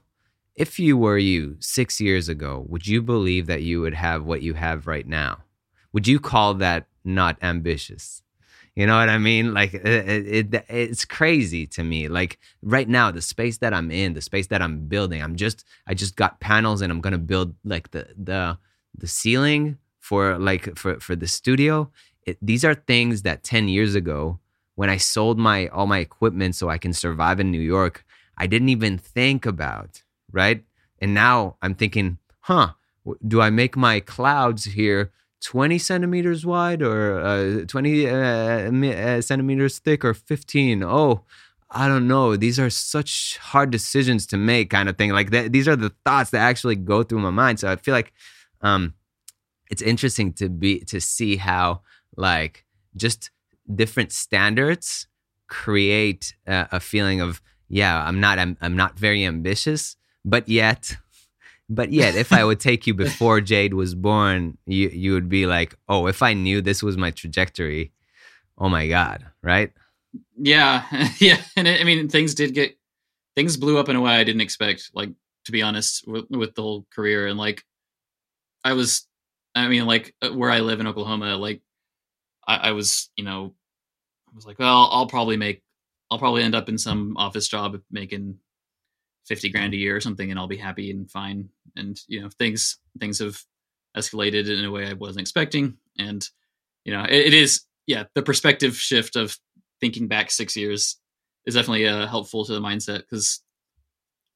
if 0.55 0.79
you 0.79 0.97
were 0.97 1.19
you 1.19 1.57
six 1.61 2.01
years 2.01 2.29
ago 2.29 2.65
would 2.69 2.87
you 2.87 3.01
believe 3.01 3.47
that 3.47 3.63
you 3.63 3.81
would 3.81 3.95
have 3.95 4.25
what 4.25 4.43
you 4.43 4.55
have 4.55 4.87
right 4.87 5.07
now? 5.07 5.39
Would 5.93 6.07
you 6.07 6.21
call 6.21 6.55
that 6.55 6.87
not 7.03 7.39
ambitious 7.41 8.23
you 8.79 8.87
know 8.87 8.97
what 8.97 9.09
i 9.09 9.19
mean? 9.19 9.53
Like 9.53 9.75
it, 9.75 10.55
it, 10.55 10.65
it's 10.69 11.05
crazy 11.05 11.67
to 11.67 11.83
me. 11.83 12.07
Like 12.07 12.39
right 12.63 12.89
now 12.89 13.11
the 13.11 13.21
space 13.21 13.59
that 13.59 13.75
i'm 13.75 13.91
in 13.91 14.15
the 14.15 14.21
space 14.21 14.47
that 14.53 14.63
i'm 14.63 14.87
building 14.87 15.21
i'm 15.21 15.35
just 15.35 15.65
i 15.89 15.95
just 15.95 16.15
got 16.15 16.39
panels 16.39 16.81
and 16.81 16.93
i'm 16.93 17.01
gonna 17.01 17.19
build 17.19 17.55
like 17.65 17.91
the 17.91 18.07
the 18.17 18.57
the 18.97 19.09
ceiling 19.09 19.79
for 19.99 20.39
like 20.39 20.79
for 20.79 21.01
for 21.01 21.17
the 21.17 21.27
studio. 21.27 21.91
It, 22.25 22.39
these 22.41 22.65
are 22.65 22.75
things 22.75 23.23
that 23.23 23.43
10 23.43 23.69
years 23.69 23.95
ago 23.97 24.39
when 24.77 24.91
i 24.91 24.97
sold 24.97 25.39
my 25.39 25.67
all 25.69 25.87
my 25.87 25.99
equipment 25.99 26.55
so 26.55 26.69
i 26.69 26.79
can 26.79 26.93
survive 26.93 27.41
in 27.41 27.51
new 27.51 27.67
york 27.77 28.05
i 28.37 28.47
didn't 28.47 28.69
even 28.69 28.99
think 28.99 29.47
about 29.47 30.03
right? 30.31 30.63
And 31.01 31.15
now 31.15 31.57
i'm 31.63 31.75
thinking 31.75 32.19
huh 32.41 32.73
do 33.27 33.41
i 33.41 33.51
make 33.51 33.77
my 33.77 33.99
clouds 34.01 34.65
here 34.65 35.11
20 35.43 35.79
centimeters 35.79 36.45
wide 36.45 36.83
or 36.83 37.21
uh, 37.21 37.65
20 37.67 38.09
uh, 38.09 38.13
uh, 38.13 39.21
centimeters 39.21 39.79
thick 39.79 40.05
or 40.05 40.15
15 40.15 40.83
oh 40.83 41.25
i 41.71 41.87
don't 41.87 42.09
know. 42.09 42.35
These 42.35 42.59
are 42.59 42.71
such 42.71 43.37
hard 43.37 43.71
decisions 43.71 44.27
to 44.29 44.39
make 44.39 44.71
kind 44.71 44.89
of 44.89 44.97
thing. 44.97 45.11
Like 45.11 45.31
th- 45.31 45.53
these 45.53 45.69
are 45.69 45.77
the 45.77 45.93
thoughts 46.05 46.31
that 46.31 46.41
actually 46.41 46.77
go 46.77 47.03
through 47.03 47.21
my 47.21 47.31
mind. 47.31 47.61
So 47.61 47.71
i 47.71 47.77
feel 47.77 47.95
like 47.95 48.13
um, 48.63 48.95
it's 49.71 49.83
interesting 49.83 50.33
to 50.35 50.49
be 50.49 50.81
to 50.81 51.01
see 51.01 51.37
how 51.37 51.83
like 52.17 52.65
just 52.97 53.31
different 53.75 54.13
standards 54.13 55.07
create 55.47 56.35
a, 56.47 56.69
a 56.73 56.81
feeling 56.81 57.21
of 57.21 57.41
yeah 57.69 58.03
i'm 58.05 58.21
not 58.21 58.39
I'm, 58.39 58.57
I'm 58.61 58.77
not 58.77 58.99
very 58.99 59.25
ambitious 59.25 59.97
but 60.25 60.49
yet 60.49 60.97
but 61.69 61.93
yet 61.93 62.15
if 62.15 62.33
i 62.33 62.45
would 62.45 62.61
take 62.61 62.87
you 62.87 62.95
before 62.95 63.41
jade 63.41 63.75
was 63.75 63.95
born 63.95 64.57
you 64.67 64.89
you 64.89 65.13
would 65.13 65.29
be 65.29 65.47
like 65.47 65.75
oh 65.89 66.07
if 66.07 66.23
i 66.23 66.33
knew 66.33 66.61
this 66.61 66.83
was 66.83 66.97
my 66.97 67.11
trajectory 67.11 67.93
oh 68.59 68.69
my 68.69 68.89
god 68.89 69.25
right? 69.43 69.73
Yeah. 70.37 70.85
Yeah. 71.19 71.39
And 71.57 71.69
it, 71.69 71.81
i 71.81 71.85
mean 71.85 72.09
things 72.09 72.35
did 72.35 72.55
get 72.55 72.77
things 73.37 73.57
blew 73.57 73.79
up 73.79 73.89
in 73.89 73.97
a 73.97 74.01
way 74.01 74.13
i 74.13 74.25
didn't 74.25 74.41
expect 74.41 74.91
like 74.95 75.11
to 75.45 75.53
be 75.53 75.63
honest 75.63 76.07
with, 76.07 76.27
with 76.29 76.55
the 76.55 76.63
whole 76.63 76.87
career. 76.91 77.27
And 77.27 77.39
like 77.39 77.65
i 78.65 78.73
was 78.73 79.07
i 79.55 79.69
mean 79.69 79.87
like 79.87 80.15
uh, 80.23 80.31
where 80.31 80.51
i 80.51 80.61
live 80.61 80.81
in 80.81 80.87
oklahoma 80.87 81.37
like 81.37 81.63
I, 82.49 82.57
I 82.57 82.73
was, 82.73 83.11
you 83.17 83.25
know, 83.25 83.55
I 84.33 84.35
was 84.35 84.47
like, 84.47 84.59
well, 84.59 84.89
I'll 84.91 85.07
probably 85.07 85.37
make, 85.37 85.63
I'll 86.11 86.19
probably 86.19 86.43
end 86.43 86.55
up 86.55 86.69
in 86.69 86.79
some 86.79 87.17
office 87.17 87.47
job 87.47 87.79
making 87.91 88.39
50 89.29 89.51
grand 89.51 89.75
a 89.75 89.77
year 89.77 89.97
or 89.97 90.01
something 90.01 90.31
and 90.31 90.39
I'll 90.39 90.49
be 90.49 90.57
happy 90.57 90.91
and 90.91 91.11
fine. 91.11 91.49
And, 91.77 92.01
you 92.09 92.21
know, 92.21 92.29
things, 92.39 92.79
things 92.99 93.19
have 93.19 93.39
escalated 93.97 94.49
in 94.49 94.65
a 94.65 94.71
way 94.71 94.87
I 94.87 94.95
wasn't 94.95 95.21
expecting. 95.21 95.77
And, 95.99 96.27
you 96.85 96.93
know, 96.93 97.05
it, 97.05 97.27
it 97.27 97.35
is, 97.35 97.63
yeah, 97.87 98.05
the 98.15 98.23
perspective 98.23 98.77
shift 98.77 99.17
of 99.17 99.37
thinking 99.81 100.09
back 100.09 100.31
six 100.31 100.57
years 100.57 100.97
is 101.47 101.55
definitely 101.55 101.87
uh, 101.87 102.07
helpful 102.07 102.45
to 102.45 102.53
the 102.53 102.61
mindset 102.61 102.99
because 102.99 103.43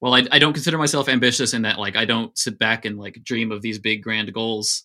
well 0.01 0.15
I, 0.15 0.25
I 0.31 0.39
don't 0.39 0.53
consider 0.53 0.79
myself 0.79 1.09
ambitious 1.09 1.53
in 1.53 1.63
that 1.63 1.79
like 1.79 1.97
i 1.97 2.05
don't 2.05 2.37
sit 2.39 2.59
back 2.59 2.85
and 2.85 2.97
like 2.97 3.23
dream 3.25 3.53
of 3.53 3.61
these 3.61 3.79
big 3.79 4.03
grand 4.03 4.33
goals 4.33 4.85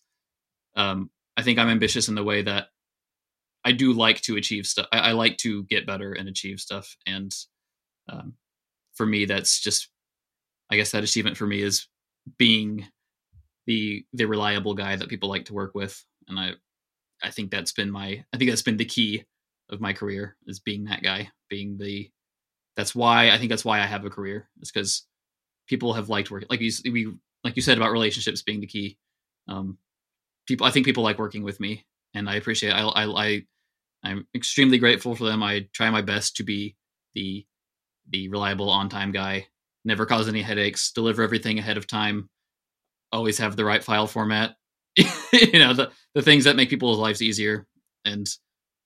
um, 0.76 1.10
i 1.38 1.44
think 1.44 1.58
i'm 1.58 1.70
ambitious 1.70 2.10
in 2.10 2.16
the 2.16 2.24
way 2.24 2.42
that 2.42 2.68
I 3.68 3.74
do 3.74 3.92
like 3.92 4.22
to 4.22 4.38
achieve 4.38 4.66
stuff. 4.66 4.88
I, 4.94 5.00
I, 5.00 5.12
like 5.12 5.36
to 5.40 5.64
get 5.64 5.86
better 5.86 6.14
and 6.14 6.30
achieve 6.30 6.62
stuff. 6.62 6.96
And 7.06 7.36
um, 8.08 8.36
for 8.94 9.06
me, 9.06 9.26
that's 9.26 9.60
just, 9.60 9.90
I 10.70 10.76
guess 10.76 10.92
that 10.92 11.04
achievement 11.04 11.38
for 11.38 11.48
me 11.48 11.62
is 11.62 11.88
being 12.38 12.88
the 13.66 14.06
the 14.14 14.26
reliable 14.26 14.74
guy 14.74 14.96
that 14.96 15.10
people 15.10 15.30
like 15.30 15.46
to 15.46 15.54
work 15.54 15.76
with. 15.76 16.04
And 16.28 16.40
I, 16.40 16.52
I 17.24 17.32
think 17.32 17.52
that's 17.52 17.72
been 17.72 17.92
my, 17.92 18.24
I 18.34 18.38
think 18.38 18.50
that's 18.50 18.62
been 18.62 18.78
the 18.78 18.86
key 18.86 19.24
of 19.70 19.82
my 19.82 19.94
career 19.94 20.36
is 20.46 20.60
being 20.60 20.86
that 20.86 21.04
guy, 21.04 21.30
being 21.50 21.78
the. 21.78 22.10
That's 22.76 22.94
why 22.94 23.32
I 23.32 23.38
think 23.38 23.50
that's 23.50 23.66
why 23.66 23.80
I 23.80 23.86
have 23.86 24.06
a 24.06 24.10
career. 24.10 24.50
Is 24.62 24.72
because 24.72 25.06
people 25.68 25.94
have 25.94 26.10
liked 26.10 26.30
working, 26.30 26.48
like 26.50 26.62
you 26.62 26.72
we 26.86 27.14
like 27.44 27.56
you 27.56 27.62
said 27.62 27.78
about 27.78 27.92
relationships 27.92 28.44
being 28.44 28.62
the 28.62 28.68
key. 28.68 28.98
Um, 29.48 29.78
people, 30.48 30.68
I 30.68 30.72
think 30.72 30.86
people 30.86 31.04
like 31.04 31.18
working 31.18 31.44
with 31.44 31.60
me, 31.60 31.86
and 32.14 32.30
I 32.30 32.36
appreciate. 32.36 32.72
I, 32.72 32.84
I, 32.84 33.06
I 33.06 33.46
I'm 34.04 34.28
extremely 34.36 34.78
grateful 34.78 35.16
for 35.16 35.26
them. 35.26 35.42
I 35.42 35.68
try 35.74 35.90
my 35.90 36.02
best 36.02 36.36
to 36.38 36.44
be 36.44 36.76
the 37.16 37.46
the 38.10 38.30
reliable 38.30 38.70
on 38.70 38.90
time 38.90 39.12
guy, 39.12 39.48
never 39.88 40.06
cause 40.06 40.28
any 40.28 40.42
headaches, 40.42 40.92
deliver 40.92 41.24
everything 41.24 41.58
ahead 41.58 41.78
of 41.78 41.88
time, 41.88 42.30
always 43.12 43.40
have 43.40 43.56
the 43.56 43.66
right 43.66 43.84
file 43.84 44.06
format. 44.06 44.56
you 44.98 45.60
know, 45.60 45.74
the 45.74 45.92
the 46.14 46.22
things 46.22 46.44
that 46.44 46.56
make 46.56 46.70
people's 46.70 47.00
lives 47.00 47.22
easier. 47.22 47.66
And 48.06 48.28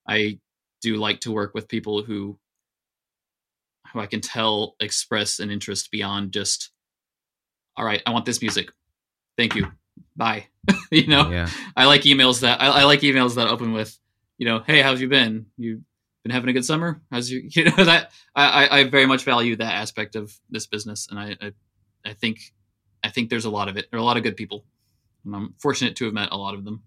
I 0.07 0.39
do 0.81 0.95
like 0.97 1.21
to 1.21 1.31
work 1.31 1.53
with 1.53 1.67
people 1.67 2.03
who 2.03 2.37
who 3.91 3.99
I 3.99 4.05
can 4.05 4.21
tell 4.21 4.75
express 4.79 5.39
an 5.39 5.51
interest 5.51 5.91
beyond 5.91 6.31
just 6.31 6.69
all 7.75 7.85
right, 7.85 8.01
I 8.05 8.11
want 8.11 8.25
this 8.25 8.41
music. 8.41 8.71
Thank 9.37 9.55
you. 9.55 9.71
Bye. 10.15 10.47
you 10.91 11.07
know, 11.07 11.31
yeah. 11.31 11.49
I 11.75 11.85
like 11.85 12.01
emails 12.01 12.41
that 12.41 12.61
I, 12.61 12.67
I 12.67 12.83
like 12.83 13.01
emails 13.01 13.35
that 13.35 13.47
open 13.47 13.73
with 13.73 13.97
you 14.37 14.45
know, 14.45 14.63
hey, 14.65 14.81
how've 14.81 15.01
you 15.01 15.07
been? 15.07 15.47
You 15.57 15.83
been 16.23 16.31
having 16.31 16.49
a 16.49 16.53
good 16.53 16.65
summer? 16.65 17.01
How's 17.11 17.29
you, 17.29 17.47
you 17.49 17.65
know, 17.65 17.83
that 17.83 18.11
I, 18.35 18.79
I 18.79 18.83
very 18.85 19.05
much 19.05 19.23
value 19.23 19.55
that 19.57 19.73
aspect 19.73 20.15
of 20.15 20.33
this 20.49 20.67
business. 20.67 21.07
And 21.09 21.19
I, 21.19 21.35
I, 21.41 21.51
I 22.05 22.13
think, 22.13 22.39
I 23.03 23.09
think 23.09 23.29
there's 23.29 23.45
a 23.45 23.49
lot 23.49 23.67
of 23.67 23.77
it. 23.77 23.87
There 23.91 23.99
are 23.99 24.01
a 24.01 24.05
lot 24.05 24.17
of 24.17 24.23
good 24.23 24.37
people. 24.37 24.65
And 25.25 25.35
I'm 25.35 25.55
fortunate 25.59 25.95
to 25.97 26.05
have 26.05 26.13
met 26.13 26.29
a 26.31 26.37
lot 26.37 26.55
of 26.55 26.65
them. 26.65 26.83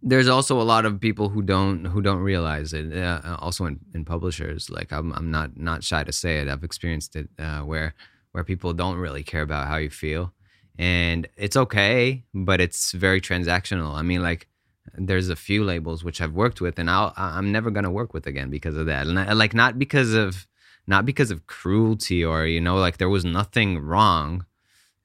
There's 0.00 0.28
also 0.28 0.60
a 0.60 0.62
lot 0.62 0.86
of 0.86 1.00
people 1.00 1.28
who 1.28 1.42
don't 1.42 1.84
who 1.86 2.00
don't 2.00 2.20
realize 2.20 2.72
it. 2.72 2.96
Uh, 2.96 3.36
also 3.40 3.64
in, 3.64 3.80
in 3.92 4.04
publishers, 4.04 4.70
like 4.70 4.92
I'm 4.92 5.12
I'm 5.12 5.32
not 5.32 5.56
not 5.56 5.82
shy 5.82 6.04
to 6.04 6.12
say 6.12 6.38
it. 6.38 6.48
I've 6.48 6.62
experienced 6.62 7.16
it 7.16 7.28
uh, 7.36 7.60
where 7.62 7.94
where 8.30 8.44
people 8.44 8.72
don't 8.72 8.96
really 8.96 9.24
care 9.24 9.42
about 9.42 9.66
how 9.66 9.76
you 9.76 9.90
feel, 9.90 10.32
and 10.78 11.26
it's 11.36 11.56
okay, 11.56 12.24
but 12.32 12.60
it's 12.60 12.92
very 12.92 13.20
transactional. 13.20 13.92
I 13.94 14.02
mean, 14.02 14.22
like 14.22 14.47
there's 14.94 15.28
a 15.28 15.36
few 15.36 15.64
labels 15.64 16.04
which 16.04 16.20
I've 16.20 16.34
worked 16.34 16.60
with, 16.60 16.78
and 16.78 16.90
I'll 16.90 17.12
I'm 17.16 17.52
never 17.52 17.70
gonna 17.70 17.90
work 17.90 18.14
with 18.14 18.26
again 18.26 18.50
because 18.50 18.76
of 18.76 18.86
that. 18.86 19.06
And 19.06 19.18
I, 19.18 19.32
like 19.32 19.54
not 19.54 19.78
because 19.78 20.14
of 20.14 20.46
not 20.86 21.04
because 21.04 21.30
of 21.30 21.46
cruelty 21.46 22.24
or 22.24 22.46
you 22.46 22.60
know 22.60 22.76
like 22.76 22.98
there 22.98 23.08
was 23.08 23.24
nothing 23.24 23.78
wrong. 23.78 24.46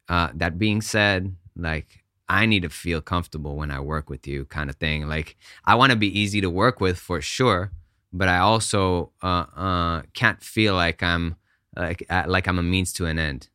Uh, 0.09 0.29
that 0.34 0.59
being 0.59 0.81
said, 0.81 1.36
like 1.55 2.03
I 2.27 2.45
need 2.45 2.63
to 2.63 2.69
feel 2.69 3.01
comfortable 3.01 3.55
when 3.55 3.71
I 3.71 3.79
work 3.79 4.09
with 4.09 4.27
you, 4.27 4.45
kind 4.45 4.69
of 4.69 4.75
thing. 4.77 5.07
Like 5.07 5.38
I 5.65 5.75
want 5.75 5.91
to 5.91 5.97
be 5.97 6.19
easy 6.19 6.41
to 6.41 6.49
work 6.49 6.79
with 6.79 6.97
for 6.97 7.21
sure, 7.21 7.71
but 8.11 8.27
I 8.27 8.39
also 8.39 9.11
uh, 9.21 9.45
uh, 9.55 10.01
can't 10.13 10.41
feel 10.41 10.75
like 10.75 11.03
I'm 11.03 11.36
like 11.75 12.05
like 12.27 12.47
I'm 12.47 12.59
a 12.59 12.63
means 12.63 12.93
to 12.93 13.05
an 13.05 13.19
end 13.19 13.49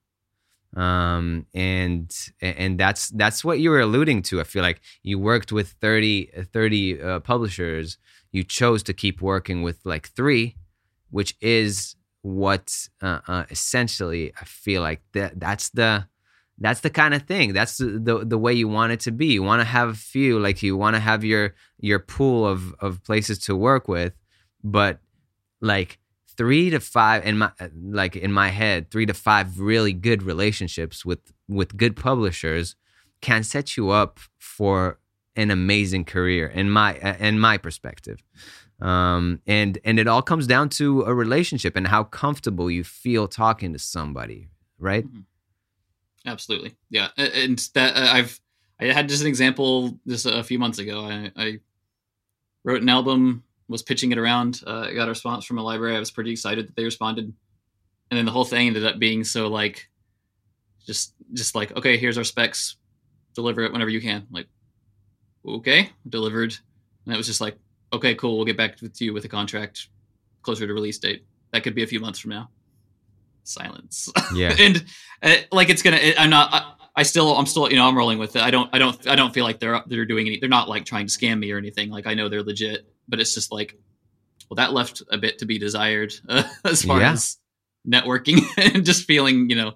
um 0.76 1.46
and 1.54 2.14
and 2.40 2.78
that's 2.78 3.08
that's 3.10 3.44
what 3.44 3.58
you 3.58 3.70
were 3.70 3.80
alluding 3.80 4.22
to. 4.22 4.40
I 4.40 4.44
feel 4.44 4.62
like 4.62 4.80
you 5.02 5.18
worked 5.18 5.50
with 5.50 5.70
30 5.80 6.30
30 6.52 7.02
uh, 7.02 7.20
publishers. 7.20 7.98
You 8.32 8.44
chose 8.44 8.82
to 8.84 8.92
keep 8.92 9.22
working 9.22 9.62
with 9.62 9.80
like 9.84 10.08
three 10.08 10.56
which 11.10 11.34
is 11.40 11.96
what 12.20 12.88
uh, 13.00 13.20
uh, 13.26 13.44
essentially 13.48 14.30
i 14.38 14.44
feel 14.44 14.82
like 14.82 15.00
that 15.14 15.40
that's 15.40 15.70
the 15.70 16.06
that's 16.60 16.80
the 16.80 16.90
kind 16.90 17.14
of 17.14 17.22
thing. 17.22 17.52
That's 17.52 17.78
the, 17.78 18.00
the, 18.02 18.24
the 18.24 18.38
way 18.38 18.52
you 18.52 18.68
want 18.68 18.92
it 18.92 19.00
to 19.00 19.12
be. 19.12 19.26
You 19.26 19.42
want 19.42 19.60
to 19.60 19.64
have 19.64 19.88
a 19.88 19.94
few 19.94 20.38
like 20.38 20.62
you 20.62 20.76
want 20.76 20.96
to 20.96 21.00
have 21.00 21.24
your 21.24 21.54
your 21.78 21.98
pool 21.98 22.46
of 22.46 22.74
of 22.80 23.02
places 23.04 23.38
to 23.40 23.56
work 23.56 23.88
with. 23.88 24.12
But 24.64 24.98
like 25.60 25.98
three 26.38 26.70
to 26.70 26.80
five 26.80 27.26
in 27.26 27.36
my 27.38 27.50
like 27.82 28.16
in 28.16 28.32
my 28.32 28.48
head 28.48 28.90
three 28.90 29.04
to 29.04 29.12
five 29.12 29.60
really 29.60 29.92
good 29.92 30.22
relationships 30.22 31.04
with 31.04 31.32
with 31.48 31.76
good 31.76 31.96
publishers 31.96 32.76
can 33.20 33.42
set 33.42 33.76
you 33.76 33.90
up 33.90 34.20
for 34.38 34.98
an 35.36 35.50
amazing 35.50 36.04
career 36.04 36.46
in 36.46 36.70
my 36.70 36.94
in 37.18 37.38
my 37.38 37.58
perspective. 37.58 38.22
Um, 38.80 39.42
and 39.46 39.78
and 39.84 39.98
it 39.98 40.06
all 40.06 40.22
comes 40.22 40.46
down 40.46 40.68
to 40.70 41.02
a 41.02 41.12
relationship 41.12 41.74
and 41.74 41.88
how 41.88 42.04
comfortable 42.04 42.70
you 42.70 42.84
feel 42.84 43.26
talking 43.26 43.72
to 43.72 43.78
somebody 43.78 44.48
right? 44.78 45.04
Mm-hmm. 45.04 45.20
absolutely. 46.26 46.76
Yeah 46.88 47.08
and 47.16 47.58
that 47.74 47.96
uh, 47.96 48.12
i've 48.12 48.40
i 48.80 48.86
had 48.86 49.08
just 49.08 49.22
an 49.22 49.28
example 49.28 49.98
just 50.06 50.26
a 50.26 50.44
few 50.44 50.58
months 50.58 50.78
ago. 50.78 51.00
I, 51.04 51.32
I 51.36 51.58
wrote 52.64 52.82
an 52.82 52.88
album 52.88 53.42
was 53.68 53.82
pitching 53.82 54.12
it 54.12 54.18
around. 54.18 54.62
Uh, 54.66 54.86
I 54.88 54.94
got 54.94 55.08
a 55.08 55.10
response 55.10 55.44
from 55.44 55.58
a 55.58 55.62
library. 55.62 55.96
I 55.96 56.00
was 56.00 56.10
pretty 56.10 56.32
excited 56.32 56.68
that 56.68 56.76
they 56.76 56.84
responded, 56.84 57.32
and 58.10 58.18
then 58.18 58.24
the 58.24 58.32
whole 58.32 58.44
thing 58.44 58.68
ended 58.68 58.86
up 58.86 58.98
being 58.98 59.24
so 59.24 59.48
like, 59.48 59.88
just 60.86 61.14
just 61.34 61.54
like 61.54 61.76
okay, 61.76 61.96
here's 61.96 62.18
our 62.18 62.24
specs, 62.24 62.76
deliver 63.34 63.62
it 63.62 63.72
whenever 63.72 63.90
you 63.90 64.00
can. 64.00 64.26
Like, 64.30 64.46
okay, 65.46 65.90
delivered, 66.08 66.56
and 67.04 67.14
it 67.14 67.18
was 67.18 67.26
just 67.26 67.40
like, 67.40 67.56
okay, 67.92 68.14
cool, 68.14 68.36
we'll 68.36 68.46
get 68.46 68.56
back 68.56 68.76
to 68.76 69.04
you 69.04 69.12
with 69.12 69.24
a 69.24 69.28
contract 69.28 69.88
closer 70.42 70.66
to 70.66 70.72
release 70.72 70.98
date. 70.98 71.24
That 71.52 71.62
could 71.62 71.74
be 71.74 71.82
a 71.82 71.86
few 71.86 72.00
months 72.00 72.18
from 72.18 72.30
now. 72.30 72.50
Silence. 73.44 74.10
Yeah. 74.34 74.54
and 74.58 74.84
uh, 75.22 75.36
like 75.52 75.70
it's 75.70 75.82
gonna. 75.82 75.98
I'm 76.18 76.28
not. 76.30 76.52
I, 76.52 76.72
I 76.96 77.02
still. 77.02 77.34
I'm 77.36 77.46
still. 77.46 77.70
You 77.70 77.76
know. 77.76 77.86
I'm 77.88 77.96
rolling 77.96 78.18
with 78.18 78.36
it. 78.36 78.42
I 78.42 78.50
don't. 78.50 78.68
I 78.74 78.78
don't. 78.78 79.06
I 79.06 79.16
don't 79.16 79.32
feel 79.32 79.44
like 79.44 79.58
they're 79.58 79.82
they're 79.86 80.04
doing 80.04 80.26
any. 80.26 80.38
They're 80.38 80.50
not 80.50 80.68
like 80.68 80.84
trying 80.84 81.06
to 81.06 81.12
scam 81.12 81.38
me 81.38 81.50
or 81.50 81.56
anything. 81.56 81.88
Like 81.90 82.06
I 82.06 82.12
know 82.14 82.28
they're 82.28 82.42
legit, 82.42 82.86
but 83.08 83.20
it's 83.20 83.34
just 83.34 83.50
like, 83.52 83.76
well, 84.48 84.56
that 84.56 84.72
left 84.72 85.02
a 85.10 85.18
bit 85.18 85.38
to 85.38 85.46
be 85.46 85.58
desired 85.58 86.12
uh, 86.28 86.42
as 86.64 86.82
far 86.82 87.00
Yeah. 87.00 87.12
as 87.12 87.36
networking 87.86 88.40
and 88.74 88.84
just 88.84 89.04
feeling. 89.04 89.50
You 89.50 89.56
know, 89.56 89.72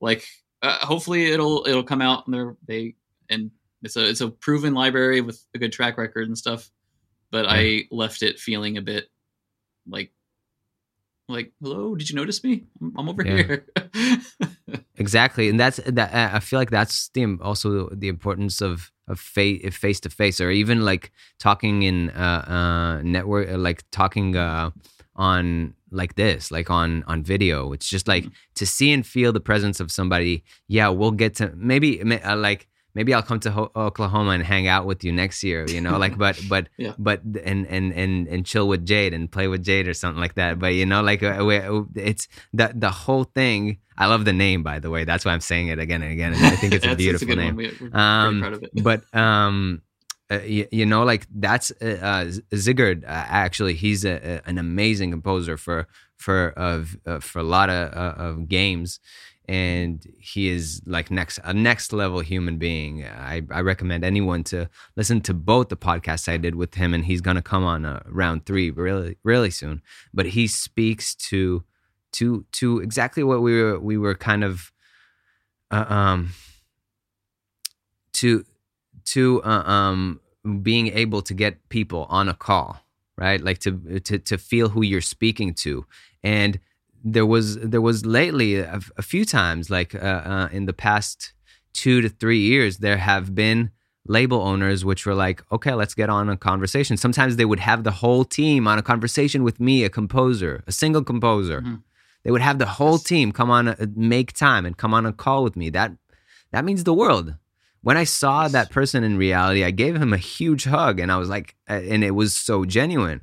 like 0.00 0.24
uh, 0.62 0.78
hopefully 0.86 1.26
it'll 1.32 1.66
it'll 1.66 1.82
come 1.84 2.00
out 2.02 2.26
and 2.26 2.34
they're 2.34 2.56
they 2.66 2.94
and 3.30 3.50
it's 3.82 3.96
a 3.96 4.08
it's 4.08 4.20
a 4.20 4.30
proven 4.30 4.74
library 4.74 5.20
with 5.20 5.44
a 5.54 5.58
good 5.58 5.72
track 5.72 5.98
record 5.98 6.26
and 6.28 6.36
stuff. 6.38 6.70
But 7.30 7.46
I 7.48 7.84
left 7.90 8.22
it 8.22 8.38
feeling 8.38 8.76
a 8.78 8.82
bit 8.82 9.08
like 9.86 10.12
like 11.28 11.52
hello 11.60 11.96
did 11.96 12.08
you 12.08 12.14
notice 12.14 12.42
me 12.44 12.64
i'm, 12.80 12.92
I'm 12.96 13.08
over 13.08 13.24
Yeah. 13.26 13.36
here 13.42 13.66
Exactly, 14.96 15.48
and 15.48 15.60
that's 15.60 15.76
that. 15.86 16.34
I 16.34 16.40
feel 16.40 16.58
like 16.58 16.70
that's 16.70 17.08
the 17.10 17.38
also 17.40 17.88
the 17.90 18.08
importance 18.08 18.60
of 18.60 18.90
of 19.06 19.20
face 19.20 19.76
face 19.76 20.00
to 20.00 20.10
face, 20.10 20.40
or 20.40 20.50
even 20.50 20.84
like 20.84 21.12
talking 21.38 21.82
in 21.82 22.10
uh, 22.10 22.44
uh 22.98 23.02
network, 23.02 23.48
uh, 23.48 23.58
like 23.58 23.84
talking 23.92 24.36
uh 24.36 24.70
on 25.14 25.74
like 25.92 26.16
this, 26.16 26.50
like 26.50 26.68
on 26.70 27.04
on 27.06 27.22
video. 27.22 27.72
It's 27.72 27.88
just 27.88 28.08
like 28.08 28.24
Mhm. 28.24 28.32
to 28.56 28.66
see 28.66 28.92
and 28.92 29.06
feel 29.06 29.32
the 29.32 29.40
presence 29.40 29.78
of 29.80 29.92
somebody. 29.92 30.42
Yeah, 30.66 30.88
we'll 30.88 31.12
get 31.12 31.36
to 31.36 31.52
maybe 31.56 32.00
uh, 32.02 32.36
like 32.36 32.66
maybe 32.96 33.12
I'll 33.14 33.22
come 33.30 33.40
to 33.46 33.50
Ho- 33.56 33.70
Oklahoma 33.76 34.30
and 34.36 34.42
hang 34.42 34.66
out 34.74 34.84
with 34.90 35.04
you 35.04 35.12
next 35.12 35.44
year. 35.44 35.60
You 35.68 35.80
know, 35.84 35.96
like 36.04 36.16
but 36.24 36.34
but 36.48 36.64
Yeah. 36.84 36.94
but 36.98 37.20
and 37.50 37.66
and 37.76 37.92
and 38.02 38.26
and 38.32 38.40
chill 38.50 38.66
with 38.72 38.82
Jade 38.90 39.12
and 39.16 39.30
play 39.30 39.46
with 39.52 39.62
Jade 39.68 39.86
or 39.86 39.94
something 39.94 40.20
like 40.20 40.34
that. 40.34 40.58
But 40.58 40.72
you 40.80 40.86
know, 40.86 41.02
like 41.10 41.22
uh, 41.22 41.84
it's 41.94 42.24
the 42.52 42.72
the 42.74 42.90
whole 42.90 43.24
thing. 43.24 43.78
I 43.98 44.06
love 44.12 44.24
the 44.24 44.32
name, 44.46 44.62
by 44.62 44.78
the 44.80 44.90
way. 44.90 45.04
That's 45.04 45.24
why 45.24 45.32
I'm 45.32 45.40
saying 45.40 45.68
it 45.68 45.78
again 45.78 46.02
and 46.02 46.12
again. 46.12 46.32
And 46.34 46.44
I 46.44 46.56
think 46.56 46.74
it's 46.74 46.84
a 46.86 46.94
beautiful 47.04 47.28
good 47.28 47.38
name. 47.38 47.56
one. 47.56 47.64
We, 47.80 47.88
Um, 47.92 48.40
very 48.40 48.50
proud 48.50 48.52
of 48.54 48.62
it 48.64 48.70
But 48.88 49.00
um, 49.24 49.82
uh, 50.30 50.40
you, 50.56 50.66
you 50.72 50.84
know, 50.86 51.02
like 51.04 51.26
that's 51.34 51.70
uh, 51.80 51.98
uh, 52.10 52.24
Zigard. 52.54 53.04
Uh, 53.04 53.24
actually, 53.46 53.74
he's 53.74 54.04
a, 54.04 54.14
a, 54.32 54.48
an 54.50 54.58
amazing 54.58 55.10
composer 55.12 55.56
for 55.56 55.86
for 56.16 56.50
of 56.56 56.96
uh, 57.06 57.20
for 57.20 57.38
a 57.38 57.48
lot 57.56 57.68
of 57.70 57.92
uh, 57.94 58.14
of 58.26 58.48
games, 58.48 59.00
and 59.48 60.04
he 60.18 60.48
is 60.48 60.82
like 60.86 61.10
next 61.10 61.38
a 61.44 61.54
next 61.54 61.92
level 61.92 62.20
human 62.20 62.58
being. 62.58 63.04
I 63.04 63.42
I 63.50 63.60
recommend 63.60 64.04
anyone 64.04 64.44
to 64.44 64.68
listen 64.96 65.20
to 65.22 65.34
both 65.34 65.68
the 65.68 65.76
podcasts 65.76 66.28
I 66.28 66.36
did 66.36 66.54
with 66.54 66.74
him, 66.74 66.92
and 66.92 67.04
he's 67.04 67.20
gonna 67.20 67.42
come 67.42 67.64
on 67.64 67.84
uh, 67.84 68.02
round 68.06 68.46
three 68.46 68.70
really 68.70 69.16
really 69.22 69.50
soon. 69.50 69.82
But 70.12 70.26
he 70.26 70.46
speaks 70.46 71.14
to 71.14 71.64
to 72.12 72.44
to 72.52 72.80
exactly 72.80 73.22
what 73.22 73.42
we 73.42 73.60
were 73.60 73.78
we 73.78 73.96
were 73.96 74.14
kind 74.14 74.42
of 74.42 74.72
uh, 75.70 75.84
um 75.88 76.30
to 78.14 78.44
to 79.04 79.42
uh, 79.42 79.62
um 79.64 80.20
being 80.62 80.88
able 80.88 81.22
to 81.22 81.34
get 81.34 81.68
people 81.68 82.06
on 82.08 82.28
a 82.28 82.34
call 82.34 82.80
right 83.16 83.42
like 83.42 83.58
to 83.58 84.00
to 84.00 84.18
to 84.18 84.38
feel 84.38 84.68
who 84.68 84.82
you're 84.82 85.00
speaking 85.00 85.52
to 85.52 85.84
and 86.22 86.60
there 87.14 87.28
was 87.34 87.46
there 87.72 87.84
was 87.90 87.98
lately 88.20 88.50
a, 88.56 88.80
a 88.96 89.02
few 89.12 89.24
times 89.24 89.70
like 89.70 89.90
uh, 89.94 90.22
uh, 90.34 90.48
in 90.58 90.62
the 90.70 90.72
past 90.88 91.16
two 91.72 92.00
to 92.04 92.08
three 92.20 92.40
years 92.52 92.72
there 92.78 92.96
have 93.10 93.26
been 93.44 93.70
label 94.16 94.40
owners 94.50 94.80
which 94.88 95.02
were 95.06 95.14
like 95.26 95.38
okay 95.56 95.74
let's 95.82 95.94
get 95.94 96.08
on 96.18 96.28
a 96.28 96.36
conversation. 96.50 96.96
Sometimes 96.96 97.36
they 97.36 97.48
would 97.50 97.60
have 97.70 97.80
the 97.84 97.96
whole 98.02 98.24
team 98.24 98.66
on 98.70 98.76
a 98.78 98.82
conversation 98.92 99.40
with 99.48 99.58
me 99.68 99.84
a 99.84 99.90
composer 100.00 100.52
a 100.66 100.72
single 100.82 101.04
composer. 101.12 101.60
Mhm. 101.62 101.82
they 102.24 102.32
would 102.34 102.46
have 102.50 102.58
the 102.64 102.72
whole 102.78 102.98
team 103.12 103.26
come 103.38 103.50
on 103.58 103.64
a, 103.68 103.76
make 104.16 104.30
time 104.32 104.62
and 104.66 104.74
come 104.82 104.92
on 104.98 105.04
a 105.06 105.12
call 105.24 105.40
with 105.46 105.56
me. 105.60 105.66
That 105.78 105.90
that 106.52 106.64
means 106.68 106.82
the 106.84 106.98
world. 107.02 107.26
When 107.86 107.96
I 108.02 108.06
saw 108.20 108.38
that 108.48 108.68
person 108.78 109.04
in 109.08 109.16
reality, 109.26 109.62
I 109.62 109.70
gave 109.82 109.94
him 110.04 110.12
a 110.12 110.24
huge 110.34 110.64
hug, 110.74 110.94
and 111.02 111.08
I 111.14 111.18
was 111.22 111.28
like, 111.36 111.48
uh, 111.70 111.74
and 111.92 112.02
it 112.02 112.14
was 112.20 112.30
so 112.48 112.64
genuine 112.78 113.20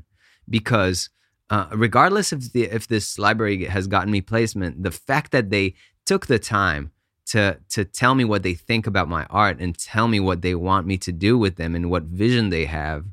because 0.58 1.10
uh, 1.50 1.68
regardless 1.72 2.32
of 2.32 2.54
the 2.54 2.64
if 2.64 2.88
this 2.88 3.20
library 3.20 3.66
has 3.66 3.88
gotten 3.88 4.12
me 4.12 4.22
placement, 4.22 4.84
the 4.84 4.92
fact 4.92 5.32
that 5.32 5.50
they 5.50 5.76
took 6.06 6.28
the 6.28 6.40
time 6.40 6.92
to 7.26 7.60
to 7.70 7.86
tell 7.86 8.16
me 8.16 8.26
what 8.26 8.44
they 8.44 8.54
think 8.54 8.88
about 8.88 9.08
my 9.08 9.26
art 9.26 9.60
and 9.60 9.78
tell 9.78 10.08
me 10.08 10.20
what 10.20 10.42
they 10.42 10.56
want 10.56 10.88
me 10.88 10.98
to 10.98 11.12
do 11.12 11.38
with 11.38 11.56
them 11.56 11.76
and 11.76 11.90
what 11.90 12.04
vision 12.04 12.50
they 12.50 12.66
have, 12.66 13.06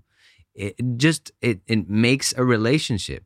it 0.54 0.74
just 0.96 1.32
it 1.40 1.60
it 1.66 1.88
makes 1.88 2.34
a 2.36 2.44
relationship. 2.44 3.24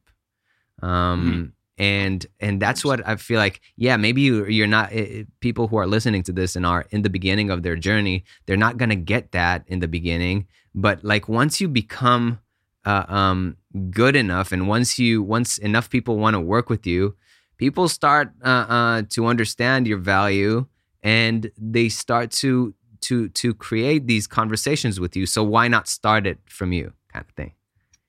Um, 0.82 1.54
and 1.78 2.26
and 2.40 2.60
that's 2.60 2.84
what 2.84 3.06
I 3.06 3.16
feel 3.16 3.38
like. 3.38 3.60
Yeah, 3.76 3.96
maybe 3.96 4.22
you, 4.22 4.46
you're 4.46 4.66
not 4.66 4.92
eh, 4.92 5.24
people 5.40 5.68
who 5.68 5.76
are 5.76 5.86
listening 5.86 6.22
to 6.24 6.32
this 6.32 6.54
and 6.56 6.64
are 6.64 6.86
in 6.90 7.02
the 7.02 7.10
beginning 7.10 7.50
of 7.50 7.62
their 7.62 7.76
journey. 7.76 8.24
They're 8.46 8.56
not 8.56 8.76
gonna 8.76 8.96
get 8.96 9.32
that 9.32 9.64
in 9.66 9.80
the 9.80 9.88
beginning, 9.88 10.46
but 10.74 11.02
like 11.04 11.28
once 11.28 11.60
you 11.60 11.68
become 11.68 12.38
uh, 12.84 13.04
um, 13.08 13.56
good 13.90 14.16
enough, 14.16 14.52
and 14.52 14.68
once 14.68 14.98
you 14.98 15.22
once 15.22 15.58
enough 15.58 15.90
people 15.90 16.18
want 16.18 16.34
to 16.34 16.40
work 16.40 16.68
with 16.70 16.86
you, 16.86 17.14
people 17.56 17.88
start 17.88 18.32
uh, 18.42 18.48
uh, 18.68 19.02
to 19.10 19.26
understand 19.26 19.86
your 19.86 19.98
value, 19.98 20.66
and 21.02 21.50
they 21.58 21.88
start 21.88 22.30
to 22.42 22.74
to 23.02 23.28
to 23.30 23.54
create 23.54 24.06
these 24.06 24.26
conversations 24.26 24.98
with 25.00 25.16
you. 25.16 25.26
So 25.26 25.42
why 25.44 25.68
not 25.68 25.88
start 25.88 26.26
it 26.26 26.38
from 26.46 26.72
you, 26.72 26.92
kind 27.12 27.24
of 27.28 27.34
thing? 27.34 27.52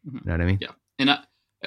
Mhm. 0.07 0.13
You 0.13 0.21
know 0.25 0.31
what 0.33 0.41
I 0.41 0.45
mean? 0.45 0.57
Yeah. 0.61 0.71
and 0.99 1.09
I, 1.11 1.19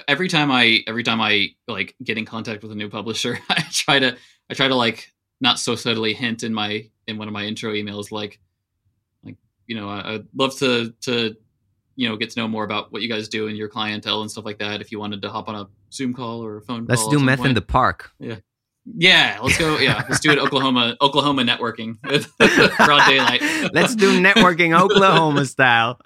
every 0.06 0.28
time 0.28 0.52
i 0.52 0.78
every 0.86 1.02
time 1.02 1.20
i 1.20 1.48
like 1.66 1.96
get 2.04 2.16
in 2.16 2.24
contact 2.24 2.62
with 2.62 2.70
a 2.70 2.74
new 2.76 2.88
publisher 2.88 3.36
i 3.48 3.60
try 3.72 3.98
to 3.98 4.16
i 4.48 4.54
try 4.54 4.68
to 4.68 4.76
like 4.76 5.12
not 5.40 5.58
so 5.58 5.74
subtly 5.74 6.14
hint 6.14 6.44
in 6.44 6.54
my 6.54 6.88
in 7.08 7.18
one 7.18 7.26
of 7.26 7.34
my 7.34 7.44
intro 7.44 7.72
emails 7.72 8.12
like 8.12 8.38
like 9.24 9.34
you 9.66 9.74
know 9.74 9.88
I, 9.88 10.14
i'd 10.14 10.26
love 10.36 10.56
to 10.58 10.94
to 11.06 11.34
you 11.98 12.08
know 12.08 12.16
get 12.16 12.30
to 12.30 12.38
know 12.40 12.46
more 12.48 12.62
about 12.64 12.92
what 12.92 13.02
you 13.02 13.08
guys 13.08 13.28
do 13.28 13.48
and 13.48 13.56
your 13.58 13.68
clientele 13.68 14.20
and 14.22 14.30
stuff 14.30 14.44
like 14.44 14.58
that 14.58 14.80
if 14.80 14.92
you 14.92 14.98
wanted 15.00 15.20
to 15.20 15.28
hop 15.28 15.48
on 15.48 15.54
a 15.56 15.66
zoom 15.92 16.14
call 16.14 16.44
or 16.44 16.56
a 16.58 16.62
phone 16.62 16.86
Let's 16.88 17.06
do 17.08 17.18
meth 17.18 17.44
in 17.44 17.54
the 17.54 17.60
park. 17.60 18.12
yeah 18.20 18.36
yeah 18.96 19.38
let's 19.42 19.58
go 19.58 19.78
yeah 19.78 20.04
let's 20.08 20.20
do 20.20 20.30
it 20.30 20.38
oklahoma 20.46 20.96
oklahoma 21.02 21.42
networking 21.42 22.00
broad 22.86 23.06
daylight 23.06 23.42
Let's 23.74 23.94
do 23.96 24.20
networking 24.22 24.78
Oklahoma 24.84 25.44
style. 25.44 25.98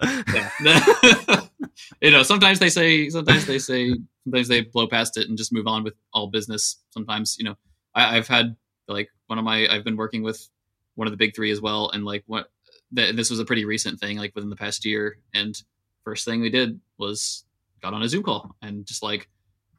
you 2.01 2.11
know, 2.11 2.23
sometimes 2.23 2.59
they 2.59 2.69
say, 2.69 3.09
sometimes 3.09 3.45
they 3.45 3.59
say, 3.59 3.93
sometimes 4.23 4.47
they 4.47 4.61
blow 4.61 4.87
past 4.87 5.17
it 5.17 5.27
and 5.29 5.37
just 5.37 5.53
move 5.53 5.67
on 5.67 5.83
with 5.83 5.93
all 6.13 6.27
business. 6.27 6.77
Sometimes, 6.89 7.37
you 7.39 7.45
know, 7.45 7.55
I, 7.95 8.17
I've 8.17 8.27
had 8.27 8.55
like 8.87 9.09
one 9.27 9.39
of 9.39 9.45
my, 9.45 9.67
I've 9.67 9.83
been 9.83 9.97
working 9.97 10.23
with 10.23 10.49
one 10.95 11.07
of 11.07 11.11
the 11.11 11.17
big 11.17 11.35
three 11.35 11.51
as 11.51 11.61
well, 11.61 11.89
and 11.89 12.03
like 12.03 12.23
what, 12.27 12.49
th- 12.95 13.15
this 13.15 13.29
was 13.29 13.39
a 13.39 13.45
pretty 13.45 13.65
recent 13.65 13.99
thing, 13.99 14.17
like 14.17 14.33
within 14.35 14.49
the 14.49 14.55
past 14.55 14.85
year. 14.85 15.17
And 15.33 15.55
first 16.03 16.25
thing 16.25 16.41
we 16.41 16.49
did 16.49 16.79
was 16.97 17.45
got 17.81 17.93
on 17.93 18.01
a 18.03 18.09
Zoom 18.09 18.23
call 18.23 18.55
and 18.61 18.85
just 18.85 19.03
like 19.03 19.29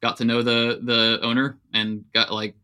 got 0.00 0.16
to 0.18 0.24
know 0.24 0.42
the 0.42 0.80
the 0.82 1.18
owner 1.22 1.58
and 1.72 2.04
got 2.12 2.32
like 2.32 2.54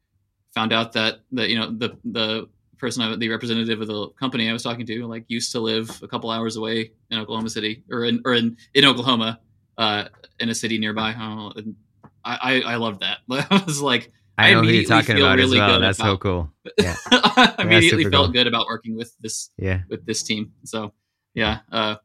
found 0.54 0.72
out 0.72 0.92
that 0.92 1.20
that 1.32 1.48
you 1.48 1.58
know 1.58 1.70
the 1.70 1.96
the 2.04 2.48
person 2.78 3.02
I, 3.02 3.14
the 3.16 3.28
representative 3.28 3.80
of 3.80 3.88
the 3.88 4.08
company 4.10 4.48
I 4.48 4.52
was 4.52 4.62
talking 4.62 4.86
to 4.86 5.06
like 5.06 5.24
used 5.28 5.52
to 5.52 5.60
live 5.60 6.00
a 6.02 6.08
couple 6.08 6.30
hours 6.30 6.56
away 6.56 6.92
in 7.10 7.18
Oklahoma 7.18 7.50
City 7.50 7.84
or 7.90 8.04
in 8.04 8.22
or 8.24 8.34
in, 8.34 8.56
in 8.74 8.84
Oklahoma 8.84 9.40
uh 9.78 10.04
in 10.38 10.48
a 10.48 10.54
city 10.54 10.78
nearby 10.78 11.10
I 11.10 11.18
don't 11.18 11.36
know 11.36 11.52
and 11.56 11.76
I 12.24 12.62
I, 12.66 12.72
I 12.72 12.76
loved 12.76 13.00
that 13.00 13.18
I 13.50 13.62
was 13.66 13.80
like 13.80 14.12
I 14.38 14.50
I 14.50 14.54
know 14.54 14.62
who 14.62 14.68
you're 14.68 14.84
talking 14.84 15.16
about 15.18 15.36
really 15.36 15.60
as 15.60 15.68
well. 15.68 15.80
That's 15.80 15.98
so 15.98 16.16
cool. 16.16 16.50
Yeah. 16.78 16.94
I 17.10 17.56
immediately 17.58 18.04
felt 18.04 18.26
cool. 18.26 18.32
good 18.32 18.46
about 18.46 18.66
working 18.66 18.96
with 18.96 19.14
this 19.20 19.50
Yeah. 19.58 19.82
with 19.90 20.06
this 20.06 20.22
team. 20.22 20.52
So 20.64 20.94
yeah, 21.34 21.58
uh, 21.70 21.96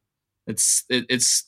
it's 0.48 0.84
it, 0.89 1.06
it's 1.10 1.46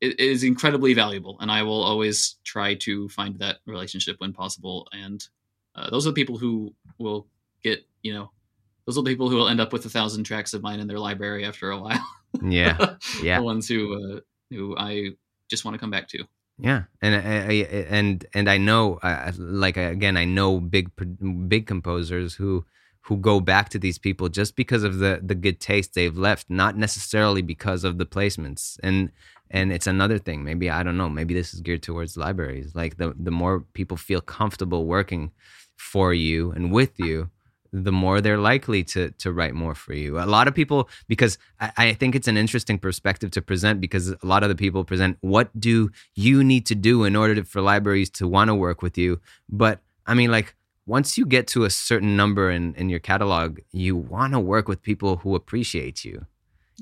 it 0.00 0.18
is 0.18 0.44
incredibly 0.44 0.94
valuable, 0.94 1.36
and 1.40 1.50
I 1.50 1.62
will 1.62 1.82
always 1.82 2.36
try 2.44 2.74
to 2.76 3.08
find 3.10 3.38
that 3.38 3.58
relationship 3.66 4.16
when 4.18 4.32
possible. 4.32 4.88
And 4.92 5.26
uh, 5.74 5.90
those 5.90 6.06
are 6.06 6.10
the 6.10 6.14
people 6.14 6.38
who 6.38 6.74
will 6.98 7.26
get 7.62 7.86
you 8.02 8.14
know 8.14 8.30
those 8.86 8.96
are 8.96 9.02
the 9.02 9.10
people 9.10 9.28
who 9.28 9.36
will 9.36 9.48
end 9.48 9.60
up 9.60 9.72
with 9.72 9.84
a 9.86 9.90
thousand 9.90 10.24
tracks 10.24 10.54
of 10.54 10.62
mine 10.62 10.80
in 10.80 10.88
their 10.88 10.98
library 10.98 11.44
after 11.44 11.70
a 11.70 11.78
while. 11.78 12.06
Yeah. 12.42 12.96
Yeah. 13.22 13.38
the 13.38 13.44
ones 13.44 13.68
who 13.68 14.16
uh, 14.16 14.20
who 14.50 14.76
I 14.76 15.10
just 15.48 15.64
want 15.64 15.74
to 15.74 15.78
come 15.78 15.90
back 15.90 16.08
to. 16.08 16.24
Yeah, 16.58 16.84
and 17.00 17.14
I, 17.14 17.18
I, 17.18 17.52
and 17.88 18.24
and 18.34 18.48
I 18.48 18.58
know, 18.58 18.98
uh, 19.02 19.32
like 19.38 19.78
again, 19.78 20.16
I 20.16 20.26
know 20.26 20.60
big 20.60 20.90
big 21.48 21.66
composers 21.66 22.34
who 22.34 22.66
who 23.02 23.16
go 23.16 23.40
back 23.40 23.68
to 23.70 23.78
these 23.78 23.98
people 23.98 24.28
just 24.28 24.56
because 24.56 24.82
of 24.82 24.98
the 24.98 25.20
the 25.22 25.34
good 25.34 25.60
taste 25.60 25.94
they've 25.94 26.16
left, 26.16 26.48
not 26.48 26.76
necessarily 26.76 27.42
because 27.42 27.84
of 27.84 27.98
the 27.98 28.06
placements. 28.06 28.78
And 28.82 29.10
and 29.50 29.72
it's 29.72 29.86
another 29.86 30.18
thing. 30.18 30.44
Maybe 30.44 30.70
I 30.70 30.82
don't 30.82 30.96
know. 30.96 31.08
Maybe 31.08 31.34
this 31.34 31.52
is 31.54 31.60
geared 31.60 31.82
towards 31.82 32.16
libraries. 32.16 32.74
Like 32.74 32.96
the 32.98 33.14
the 33.18 33.30
more 33.30 33.60
people 33.72 33.96
feel 33.96 34.20
comfortable 34.20 34.84
working 34.84 35.32
for 35.76 36.12
you 36.12 36.52
and 36.52 36.70
with 36.70 37.00
you, 37.00 37.30
the 37.72 37.92
more 37.92 38.20
they're 38.20 38.38
likely 38.38 38.84
to 38.84 39.10
to 39.12 39.32
write 39.32 39.54
more 39.54 39.74
for 39.74 39.94
you. 39.94 40.18
A 40.18 40.26
lot 40.26 40.46
of 40.48 40.54
people, 40.54 40.88
because 41.08 41.38
I, 41.60 41.72
I, 41.76 41.92
think 41.94 42.14
it's 42.14 42.28
an 42.28 42.36
interesting 42.36 42.78
perspective 42.78 43.30
to 43.32 43.42
present, 43.42 43.80
because 43.80 44.10
a 44.10 44.18
lot 44.22 44.42
of 44.42 44.48
the 44.48 44.54
people 44.54 44.84
present 44.84 45.16
what 45.20 45.48
do 45.58 45.90
you 46.14 46.44
need 46.44 46.66
to 46.66 46.74
do 46.74 47.04
in 47.04 47.16
order 47.16 47.36
to, 47.36 47.44
for 47.44 47.60
libraries 47.60 48.10
to 48.10 48.28
want 48.28 48.48
to 48.48 48.54
work 48.54 48.82
with 48.82 48.98
you. 48.98 49.20
But 49.48 49.80
I 50.06 50.14
mean, 50.14 50.30
like 50.30 50.54
once 50.86 51.16
you 51.16 51.26
get 51.26 51.46
to 51.48 51.64
a 51.64 51.70
certain 51.70 52.16
number 52.16 52.50
in 52.50 52.74
in 52.74 52.88
your 52.88 53.00
catalog, 53.00 53.58
you 53.72 53.96
want 53.96 54.32
to 54.32 54.40
work 54.40 54.68
with 54.68 54.82
people 54.82 55.16
who 55.18 55.34
appreciate 55.34 56.04
you. 56.04 56.26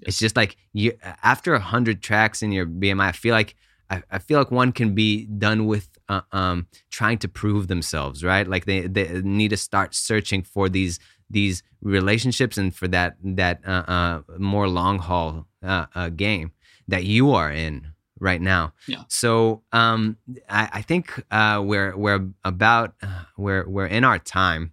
Yes. 0.01 0.09
It's 0.09 0.18
just 0.18 0.36
like 0.36 0.57
you 0.72 0.92
after 1.22 1.55
a 1.55 1.61
hundred 1.61 2.03
tracks 2.03 2.42
in 2.42 2.53
your 2.53 2.66
BMI, 2.66 3.09
I 3.09 3.12
feel 3.12 3.34
like 3.34 3.57
I, 3.90 4.03
I 4.11 4.18
feel 4.18 4.38
like 4.38 4.51
one 4.51 4.72
can 4.72 4.94
be 4.94 5.24
done 5.26 5.66
with 5.66 5.88
uh, 6.09 6.20
um, 6.32 6.66
trying 6.90 7.18
to 7.18 7.28
prove 7.28 7.68
themselves, 7.68 8.22
right? 8.22 8.46
Like 8.46 8.66
they, 8.66 8.86
they 8.86 9.22
need 9.22 9.49
to 9.49 9.57
start 9.57 9.94
searching 9.94 10.42
for 10.42 10.68
these 10.68 10.99
these 11.30 11.62
relationships 11.82 12.57
and 12.59 12.74
for 12.74 12.88
that 12.88 13.16
that 13.22 13.61
uh, 13.66 13.84
uh, 13.86 14.22
more 14.38 14.68
long 14.68 14.99
haul 14.99 15.46
uh, 15.62 15.86
uh, 15.94 16.09
game 16.09 16.53
that 16.86 17.05
you 17.05 17.32
are 17.32 17.51
in 17.51 17.88
right 18.21 18.41
now. 18.41 18.73
Yeah. 18.87 19.03
So 19.09 19.62
um, 19.73 20.16
I, 20.49 20.69
I, 20.73 20.83
think 20.83 21.23
uh, 21.31 21.62
we're 21.64 21.97
we're 21.97 22.29
about 22.45 22.95
we're 23.37 23.69
we're 23.69 23.87
in 23.87 24.05
our 24.05 24.19
time, 24.19 24.73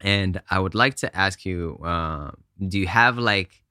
and 0.00 0.40
I 0.50 0.58
would 0.58 0.74
like 0.74 0.96
to 0.96 1.16
ask 1.16 1.44
you: 1.44 1.78
Do 2.66 2.78
you 2.78 2.86
have 2.86 3.18
like 3.18 3.62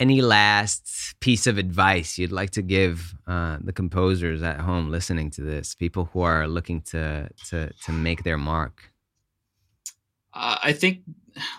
any 0.00 0.22
last 0.22 1.14
piece 1.20 1.46
of 1.46 1.58
advice 1.58 2.18
you'd 2.18 2.32
like 2.32 2.50
to 2.50 2.62
give 2.62 3.14
uh, 3.26 3.58
the 3.60 3.72
composers 3.72 4.42
at 4.42 4.58
home 4.58 4.90
listening 4.90 5.30
to 5.30 5.42
this, 5.42 5.74
people 5.74 6.06
who 6.12 6.22
are 6.22 6.48
looking 6.48 6.80
to 6.80 7.28
to 7.48 7.70
to 7.84 7.92
make 7.92 8.24
their 8.24 8.38
mark? 8.38 8.92
Uh, 10.32 10.56
I 10.62 10.72
think 10.72 11.00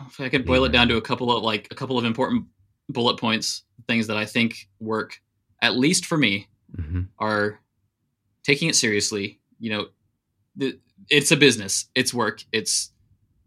if 0.07 0.19
I 0.19 0.29
could 0.29 0.45
boil 0.45 0.61
yeah. 0.61 0.67
it 0.67 0.71
down 0.71 0.87
to 0.89 0.97
a 0.97 1.01
couple 1.01 1.35
of 1.35 1.43
like 1.43 1.67
a 1.71 1.75
couple 1.75 1.97
of 1.97 2.05
important 2.05 2.45
bullet 2.89 3.17
points, 3.17 3.63
things 3.87 4.07
that 4.07 4.17
I 4.17 4.25
think 4.25 4.67
work, 4.79 5.21
at 5.61 5.75
least 5.75 6.05
for 6.05 6.17
me, 6.17 6.47
mm-hmm. 6.75 7.01
are 7.19 7.59
taking 8.43 8.69
it 8.69 8.75
seriously. 8.75 9.39
You 9.59 9.71
know, 9.71 9.87
the, 10.55 10.79
it's 11.09 11.31
a 11.31 11.37
business, 11.37 11.85
it's 11.95 12.13
work, 12.13 12.43
it's 12.51 12.91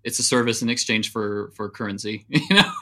it's 0.04 0.18
a 0.18 0.22
service 0.22 0.62
in 0.62 0.68
exchange 0.68 1.10
for 1.10 1.50
for 1.56 1.68
currency. 1.68 2.26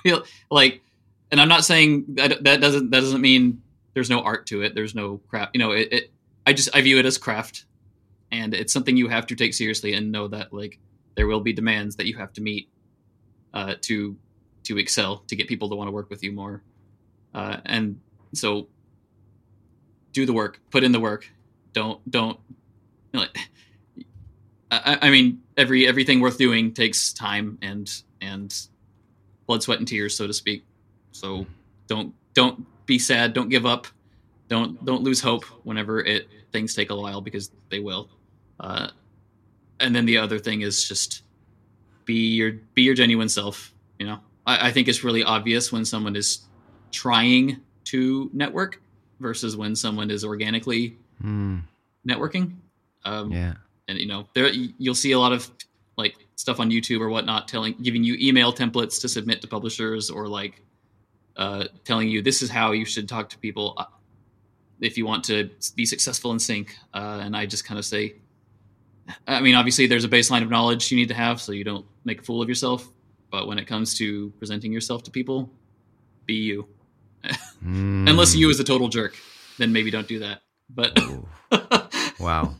You 0.04 0.12
know, 0.12 0.24
like 0.50 0.82
and 1.30 1.40
I'm 1.40 1.48
not 1.48 1.64
saying 1.64 2.04
that 2.16 2.44
that 2.44 2.60
doesn't 2.60 2.90
that 2.90 3.00
doesn't 3.00 3.20
mean 3.20 3.62
there's 3.94 4.10
no 4.10 4.20
art 4.20 4.46
to 4.46 4.62
it. 4.62 4.74
There's 4.74 4.94
no 4.94 5.18
craft. 5.28 5.52
You 5.54 5.60
know, 5.60 5.72
it, 5.72 5.88
it 5.92 6.12
I 6.46 6.52
just 6.52 6.68
I 6.74 6.82
view 6.82 6.98
it 6.98 7.06
as 7.06 7.18
craft, 7.18 7.64
and 8.30 8.52
it's 8.54 8.72
something 8.72 8.96
you 8.96 9.08
have 9.08 9.26
to 9.28 9.34
take 9.34 9.54
seriously 9.54 9.94
and 9.94 10.12
know 10.12 10.28
that 10.28 10.52
like 10.52 10.78
there 11.14 11.26
will 11.26 11.40
be 11.40 11.52
demands 11.52 11.96
that 11.96 12.06
you 12.06 12.16
have 12.16 12.32
to 12.34 12.40
meet 12.42 12.68
uh, 13.54 13.74
to 13.82 14.16
to 14.64 14.78
excel 14.78 15.18
to 15.28 15.36
get 15.36 15.48
people 15.48 15.70
to 15.70 15.74
want 15.74 15.88
to 15.88 15.92
work 15.92 16.10
with 16.10 16.22
you 16.22 16.32
more, 16.32 16.62
uh, 17.34 17.58
and 17.64 18.00
so 18.34 18.68
do 20.12 20.26
the 20.26 20.32
work, 20.32 20.60
put 20.70 20.84
in 20.84 20.92
the 20.92 21.00
work. 21.00 21.28
Don't 21.72 21.98
don't 22.10 22.38
you 23.12 23.20
know. 23.20 23.26
I, 24.70 24.98
I 25.02 25.10
mean, 25.10 25.42
every 25.56 25.86
everything 25.86 26.20
worth 26.20 26.38
doing 26.38 26.72
takes 26.72 27.12
time 27.12 27.58
and 27.62 27.90
and 28.20 28.54
blood, 29.46 29.62
sweat, 29.62 29.78
and 29.78 29.88
tears, 29.88 30.16
so 30.16 30.26
to 30.26 30.32
speak. 30.32 30.64
So 31.12 31.46
don't 31.86 32.14
don't 32.34 32.66
be 32.86 32.98
sad. 32.98 33.32
Don't 33.32 33.48
give 33.48 33.66
up. 33.66 33.86
Don't 34.48 34.82
don't 34.84 35.02
lose 35.02 35.20
hope 35.20 35.44
whenever 35.64 36.00
it 36.00 36.28
things 36.52 36.74
take 36.74 36.90
a 36.90 36.96
while 36.96 37.20
because 37.20 37.50
they 37.70 37.80
will. 37.80 38.08
Uh, 38.60 38.88
and 39.80 39.94
then 39.94 40.06
the 40.06 40.18
other 40.18 40.38
thing 40.38 40.60
is 40.60 40.86
just 40.86 41.22
be 42.04 42.34
your 42.34 42.52
be 42.74 42.82
your 42.82 42.94
genuine 42.94 43.28
self. 43.28 43.74
You 43.98 44.06
know, 44.06 44.20
I, 44.46 44.68
I 44.68 44.72
think 44.72 44.88
it's 44.88 45.04
really 45.04 45.22
obvious 45.22 45.72
when 45.72 45.84
someone 45.84 46.16
is 46.16 46.46
trying 46.90 47.60
to 47.84 48.30
network 48.32 48.80
versus 49.22 49.56
when 49.56 49.74
someone 49.74 50.10
is 50.10 50.24
organically 50.24 50.98
mm. 51.22 51.62
networking. 52.06 52.56
Um, 53.04 53.32
yeah, 53.32 53.54
and 53.88 53.98
you 53.98 54.06
know, 54.06 54.28
there 54.34 54.48
you'll 54.48 54.94
see 54.94 55.12
a 55.12 55.18
lot 55.18 55.32
of 55.32 55.50
like 55.96 56.16
stuff 56.36 56.60
on 56.60 56.70
YouTube 56.70 57.00
or 57.00 57.08
whatnot 57.08 57.48
telling 57.48 57.74
giving 57.82 58.04
you 58.04 58.16
email 58.20 58.52
templates 58.52 59.00
to 59.00 59.08
submit 59.08 59.40
to 59.42 59.48
publishers 59.48 60.10
or 60.10 60.28
like 60.28 60.62
uh, 61.36 61.64
telling 61.84 62.08
you 62.08 62.22
this 62.22 62.42
is 62.42 62.50
how 62.50 62.72
you 62.72 62.84
should 62.84 63.08
talk 63.08 63.28
to 63.30 63.38
people 63.38 63.74
uh, 63.76 63.84
if 64.80 64.98
you 64.98 65.06
want 65.06 65.24
to 65.24 65.50
be 65.76 65.86
successful 65.86 66.32
in 66.32 66.38
sync. 66.38 66.76
Uh, 66.92 67.20
and 67.22 67.36
I 67.36 67.46
just 67.46 67.64
kind 67.64 67.78
of 67.78 67.84
say, 67.84 68.16
I 69.26 69.40
mean, 69.40 69.54
obviously 69.54 69.86
there's 69.86 70.04
a 70.04 70.08
baseline 70.08 70.42
of 70.42 70.50
knowledge 70.50 70.90
you 70.90 70.96
need 70.96 71.08
to 71.08 71.14
have 71.14 71.40
so 71.40 71.52
you 71.52 71.64
don't 71.64 71.86
make 72.04 72.20
a 72.20 72.24
fool 72.24 72.42
of 72.42 72.48
yourself. 72.48 72.88
But 73.30 73.46
when 73.46 73.58
it 73.58 73.66
comes 73.66 73.94
to 73.94 74.30
presenting 74.38 74.72
yourself 74.72 75.02
to 75.04 75.10
people, 75.10 75.50
be 76.26 76.34
you. 76.34 76.66
Mm. 77.64 78.08
Unless 78.08 78.34
you 78.34 78.50
is 78.50 78.60
a 78.60 78.64
total 78.64 78.88
jerk, 78.88 79.16
then 79.58 79.72
maybe 79.72 79.90
don't 79.90 80.08
do 80.08 80.18
that. 80.20 80.42
But 80.68 80.98
wow, 82.20 82.54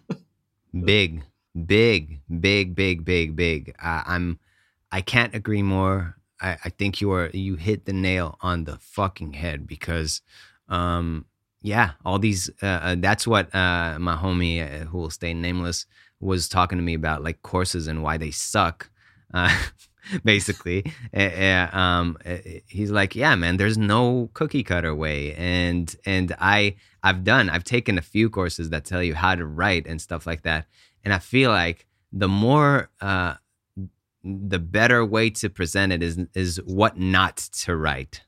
big, 0.85 1.23
big, 1.67 2.21
big, 2.41 2.75
big, 2.75 3.05
big, 3.05 3.37
big. 3.37 3.75
Uh, 3.83 4.03
I'm. 4.07 4.39
I 4.95 5.01
can't 5.01 5.35
agree 5.35 5.63
more. 5.63 6.17
I, 6.43 6.59
I 6.65 6.69
think 6.71 7.01
you 7.01 7.13
are 7.13 7.31
you 7.33 7.55
hit 7.55 7.87
the 7.87 7.93
nail 7.93 8.37
on 8.41 8.65
the 8.65 8.77
fucking 8.77 9.35
head 9.35 9.67
because 9.67 10.21
um 10.69 11.25
yeah 11.63 11.93
all 12.05 12.19
these 12.19 12.51
uh, 12.63 12.67
uh, 12.67 12.97
that's 12.99 13.27
what 13.27 13.55
uh 13.55 13.99
my 13.99 14.17
homie 14.17 14.61
uh, 14.61 14.85
who 14.87 14.99
will 14.99 15.11
stay 15.11 15.33
nameless 15.33 15.87
was 16.21 16.49
talking 16.49 16.79
to 16.79 16.85
me 16.85 16.95
about 16.95 17.23
like 17.23 17.43
courses 17.43 17.87
and 17.87 18.03
why 18.03 18.17
they 18.17 18.31
suck 18.31 18.91
uh 19.33 19.57
basically 20.25 20.85
uh, 21.17 21.69
um 21.73 22.17
he's 22.67 22.91
like 22.91 23.15
yeah 23.15 23.35
man 23.35 23.57
there's 23.57 23.79
no 23.79 24.31
cookie 24.35 24.63
cutter 24.63 24.95
way 24.95 25.35
and 25.35 25.97
and 26.05 26.35
i 26.39 26.75
i've 27.03 27.25
done 27.25 27.49
i've 27.51 27.65
taken 27.65 27.99
a 27.99 28.03
few 28.03 28.29
courses 28.29 28.71
that 28.71 28.85
tell 28.85 29.03
you 29.03 29.15
how 29.15 29.35
to 29.35 29.47
write 29.47 29.87
and 29.87 30.01
stuff 30.01 30.27
like 30.27 30.43
that 30.43 30.67
and 31.05 31.15
i 31.15 31.19
feel 31.19 31.51
like 31.51 31.87
the 32.13 32.29
more 32.29 32.91
uh 33.01 33.35
the 34.25 34.59
better 34.59 35.05
way 35.05 35.31
to 35.31 35.51
present 35.51 35.93
it 35.93 36.03
is 36.03 36.19
is 36.35 36.61
what 36.65 36.99
not 36.99 37.37
to 37.37 37.77
write. 37.77 38.23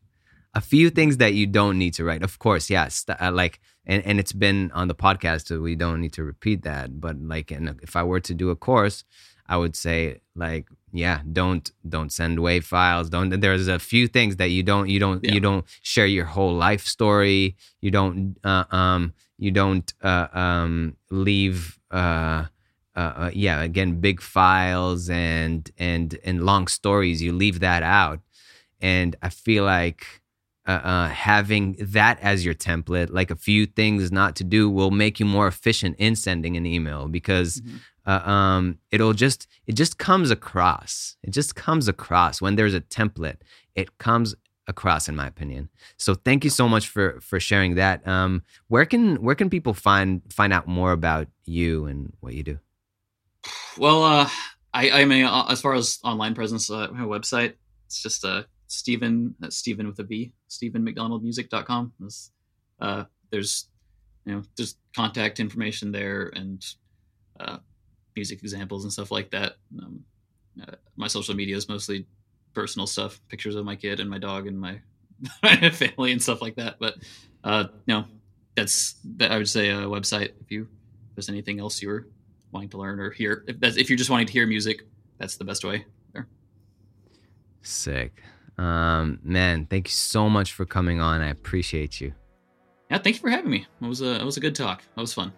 A 0.54 0.60
few 0.60 0.90
things 0.90 1.16
that 1.18 1.34
you 1.34 1.46
don't 1.46 1.78
need 1.78 1.94
to 1.94 2.04
write. 2.04 2.22
Of 2.22 2.38
course, 2.38 2.70
yes, 2.70 3.04
uh, 3.08 3.30
like 3.32 3.60
and 3.86 4.04
and 4.04 4.18
it's 4.18 4.32
been 4.32 4.70
on 4.72 4.88
the 4.88 4.94
podcast, 4.94 5.48
so 5.48 5.60
we 5.60 5.74
don't 5.74 6.00
need 6.00 6.12
to 6.14 6.24
repeat 6.24 6.62
that. 6.62 7.00
But 7.00 7.20
like, 7.20 7.50
and 7.50 7.78
if 7.82 7.96
I 7.96 8.02
were 8.02 8.20
to 8.20 8.34
do 8.34 8.50
a 8.50 8.56
course, 8.56 9.04
I 9.46 9.56
would 9.56 9.76
say 9.76 10.20
like, 10.34 10.68
yeah, 10.94 11.22
don't 11.30 11.70
don't 11.88 12.12
send 12.12 12.38
wave 12.38 12.64
files. 12.64 13.10
Don't. 13.10 13.40
There's 13.40 13.66
a 13.66 13.80
few 13.80 14.06
things 14.06 14.36
that 14.36 14.50
you 14.50 14.62
don't 14.62 14.88
you 14.88 15.00
don't 15.00 15.24
yeah. 15.24 15.32
you 15.32 15.40
don't 15.40 15.66
share 15.82 16.06
your 16.06 16.24
whole 16.24 16.54
life 16.54 16.86
story. 16.86 17.56
You 17.80 17.90
don't 17.90 18.36
uh, 18.44 18.64
um 18.70 19.12
you 19.36 19.50
don't 19.50 19.92
uh, 20.02 20.28
um 20.32 20.96
leave 21.10 21.80
uh 21.90 22.44
uh, 22.96 23.12
uh, 23.16 23.30
yeah, 23.34 23.60
again, 23.60 24.00
big 24.00 24.20
files 24.20 25.10
and 25.10 25.68
and 25.78 26.16
and 26.24 26.46
long 26.46 26.68
stories. 26.68 27.20
You 27.20 27.32
leave 27.32 27.58
that 27.58 27.82
out, 27.82 28.20
and 28.80 29.16
I 29.20 29.30
feel 29.30 29.64
like 29.64 30.22
uh, 30.66 30.70
uh, 30.70 31.08
having 31.08 31.76
that 31.80 32.20
as 32.20 32.44
your 32.44 32.54
template, 32.54 33.10
like 33.10 33.32
a 33.32 33.36
few 33.36 33.66
things 33.66 34.12
not 34.12 34.36
to 34.36 34.44
do, 34.44 34.70
will 34.70 34.92
make 34.92 35.18
you 35.18 35.26
more 35.26 35.48
efficient 35.48 35.96
in 35.98 36.14
sending 36.14 36.56
an 36.56 36.66
email 36.66 37.08
because 37.08 37.60
mm-hmm. 37.60 37.78
Uh, 38.06 38.20
um, 38.28 38.78
it'll 38.90 39.12
just 39.12 39.46
it 39.66 39.74
just 39.74 39.98
comes 39.98 40.30
across. 40.30 41.16
It 41.22 41.30
just 41.30 41.54
comes 41.54 41.88
across 41.88 42.40
when 42.40 42.56
there's 42.56 42.74
a 42.74 42.80
template. 42.80 43.38
It 43.74 43.98
comes 43.98 44.34
across, 44.66 45.08
in 45.08 45.16
my 45.16 45.26
opinion. 45.26 45.68
So 45.96 46.14
thank 46.14 46.44
you 46.44 46.50
so 46.50 46.68
much 46.68 46.88
for 46.88 47.20
for 47.20 47.40
sharing 47.40 47.76
that. 47.76 48.06
Um, 48.06 48.42
where 48.68 48.84
can 48.84 49.16
where 49.22 49.34
can 49.34 49.50
people 49.50 49.74
find 49.74 50.22
find 50.30 50.52
out 50.52 50.66
more 50.66 50.92
about 50.92 51.28
you 51.44 51.86
and 51.86 52.12
what 52.20 52.34
you 52.34 52.42
do? 52.42 52.58
Well, 53.78 54.04
uh, 54.04 54.28
I, 54.72 55.02
I 55.02 55.04
mean, 55.04 55.24
uh, 55.24 55.46
as 55.48 55.60
far 55.60 55.74
as 55.74 55.98
online 56.02 56.34
presence, 56.34 56.70
uh, 56.70 56.88
my 56.92 57.04
website, 57.04 57.54
it's 57.86 58.02
just 58.02 58.24
uh, 58.24 58.42
Steven, 58.66 59.34
uh, 59.42 59.50
Steven 59.50 59.86
with 59.86 59.98
a 60.00 60.04
V, 60.04 60.32
StevenMcDonaldMusic.com. 60.50 61.92
Uh, 62.80 63.04
there's, 63.30 63.68
you 64.24 64.34
know, 64.34 64.42
there's 64.56 64.76
contact 64.96 65.40
information 65.40 65.92
there 65.92 66.32
and 66.34 66.64
uh, 67.38 67.58
music 68.16 68.40
examples 68.42 68.84
and 68.84 68.92
stuff 68.92 69.10
like 69.10 69.30
that. 69.30 69.54
Um, 69.78 70.04
uh, 70.62 70.76
my 70.96 71.06
social 71.06 71.34
media 71.34 71.56
is 71.56 71.68
mostly 71.68 72.06
personal 72.52 72.86
stuff, 72.86 73.20
pictures 73.28 73.56
of 73.56 73.64
my 73.64 73.76
kid 73.76 74.00
and 74.00 74.08
my 74.08 74.18
dog 74.18 74.46
and 74.46 74.58
my, 74.60 74.80
family 75.70 76.12
and 76.12 76.22
stuff 76.22 76.42
like 76.42 76.56
that. 76.56 76.76
But, 76.78 76.96
uh, 77.42 77.64
know, 77.86 78.04
that's, 78.54 78.96
that 79.16 79.32
I 79.32 79.38
would 79.38 79.48
say 79.48 79.70
a 79.70 79.82
website 79.82 80.32
if 80.40 80.50
you, 80.50 80.62
if 80.62 81.16
there's 81.16 81.28
anything 81.28 81.60
else 81.60 81.80
you 81.82 81.88
were 81.88 82.08
wanting 82.54 82.70
to 82.70 82.78
learn 82.78 83.00
or 83.00 83.10
hear. 83.10 83.44
If 83.46 83.60
that's 83.60 83.76
if 83.76 83.90
you're 83.90 83.98
just 83.98 84.08
wanting 84.08 84.28
to 84.28 84.32
hear 84.32 84.46
music, 84.46 84.86
that's 85.18 85.36
the 85.36 85.44
best 85.44 85.64
way. 85.64 85.84
There. 86.14 86.26
Sick, 87.60 88.22
um, 88.56 89.18
man. 89.22 89.66
Thank 89.66 89.88
you 89.88 89.92
so 89.92 90.30
much 90.30 90.52
for 90.52 90.64
coming 90.64 91.00
on. 91.00 91.20
I 91.20 91.28
appreciate 91.28 92.00
you. 92.00 92.14
Yeah, 92.90 92.98
thank 92.98 93.16
you 93.16 93.20
for 93.20 93.30
having 93.30 93.50
me. 93.50 93.66
It 93.82 93.86
was 93.86 94.00
a 94.00 94.14
it 94.14 94.24
was 94.24 94.36
a 94.38 94.40
good 94.40 94.54
talk. 94.54 94.82
That 94.94 95.00
was 95.00 95.12
fun. 95.12 95.32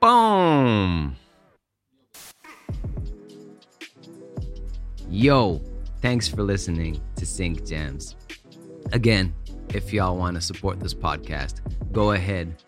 Boom. 0.00 1.16
Yo, 5.08 5.60
thanks 6.02 6.28
for 6.28 6.42
listening 6.42 7.00
to 7.16 7.24
Sync 7.24 7.66
Gems. 7.66 8.16
Again, 8.92 9.34
if 9.70 9.92
y'all 9.92 10.16
want 10.16 10.34
to 10.34 10.40
support 10.40 10.80
this 10.80 10.92
podcast, 10.92 11.60
go 11.92 12.12
ahead. 12.12 12.62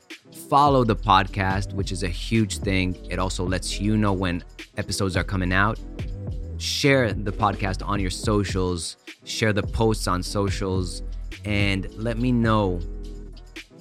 Follow 0.48 0.84
the 0.84 0.96
podcast, 0.96 1.74
which 1.74 1.92
is 1.92 2.02
a 2.02 2.08
huge 2.08 2.58
thing. 2.58 2.96
It 3.10 3.18
also 3.18 3.44
lets 3.44 3.78
you 3.78 3.96
know 3.96 4.14
when 4.14 4.42
episodes 4.78 5.16
are 5.16 5.24
coming 5.24 5.52
out. 5.52 5.78
Share 6.56 7.12
the 7.12 7.32
podcast 7.32 7.86
on 7.86 8.00
your 8.00 8.10
socials, 8.10 8.96
share 9.24 9.52
the 9.52 9.62
posts 9.62 10.08
on 10.08 10.22
socials, 10.22 11.02
and 11.44 11.92
let 11.94 12.18
me 12.18 12.32
know 12.32 12.80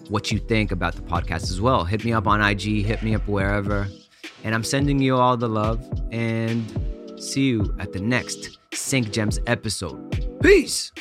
what 0.09 0.31
you 0.31 0.39
think 0.39 0.71
about 0.71 0.95
the 0.95 1.01
podcast 1.01 1.43
as 1.43 1.61
well. 1.61 1.83
Hit 1.83 2.05
me 2.05 2.13
up 2.13 2.27
on 2.27 2.41
IG, 2.41 2.85
hit 2.85 3.03
me 3.03 3.15
up 3.15 3.27
wherever. 3.27 3.87
And 4.43 4.53
I'm 4.55 4.63
sending 4.63 4.99
you 4.99 5.15
all 5.17 5.37
the 5.37 5.49
love 5.49 5.83
and 6.11 6.63
see 7.21 7.47
you 7.47 7.75
at 7.79 7.93
the 7.93 7.99
next 7.99 8.59
Sync 8.73 9.11
Gems 9.11 9.39
episode. 9.47 10.39
Peace. 10.41 10.91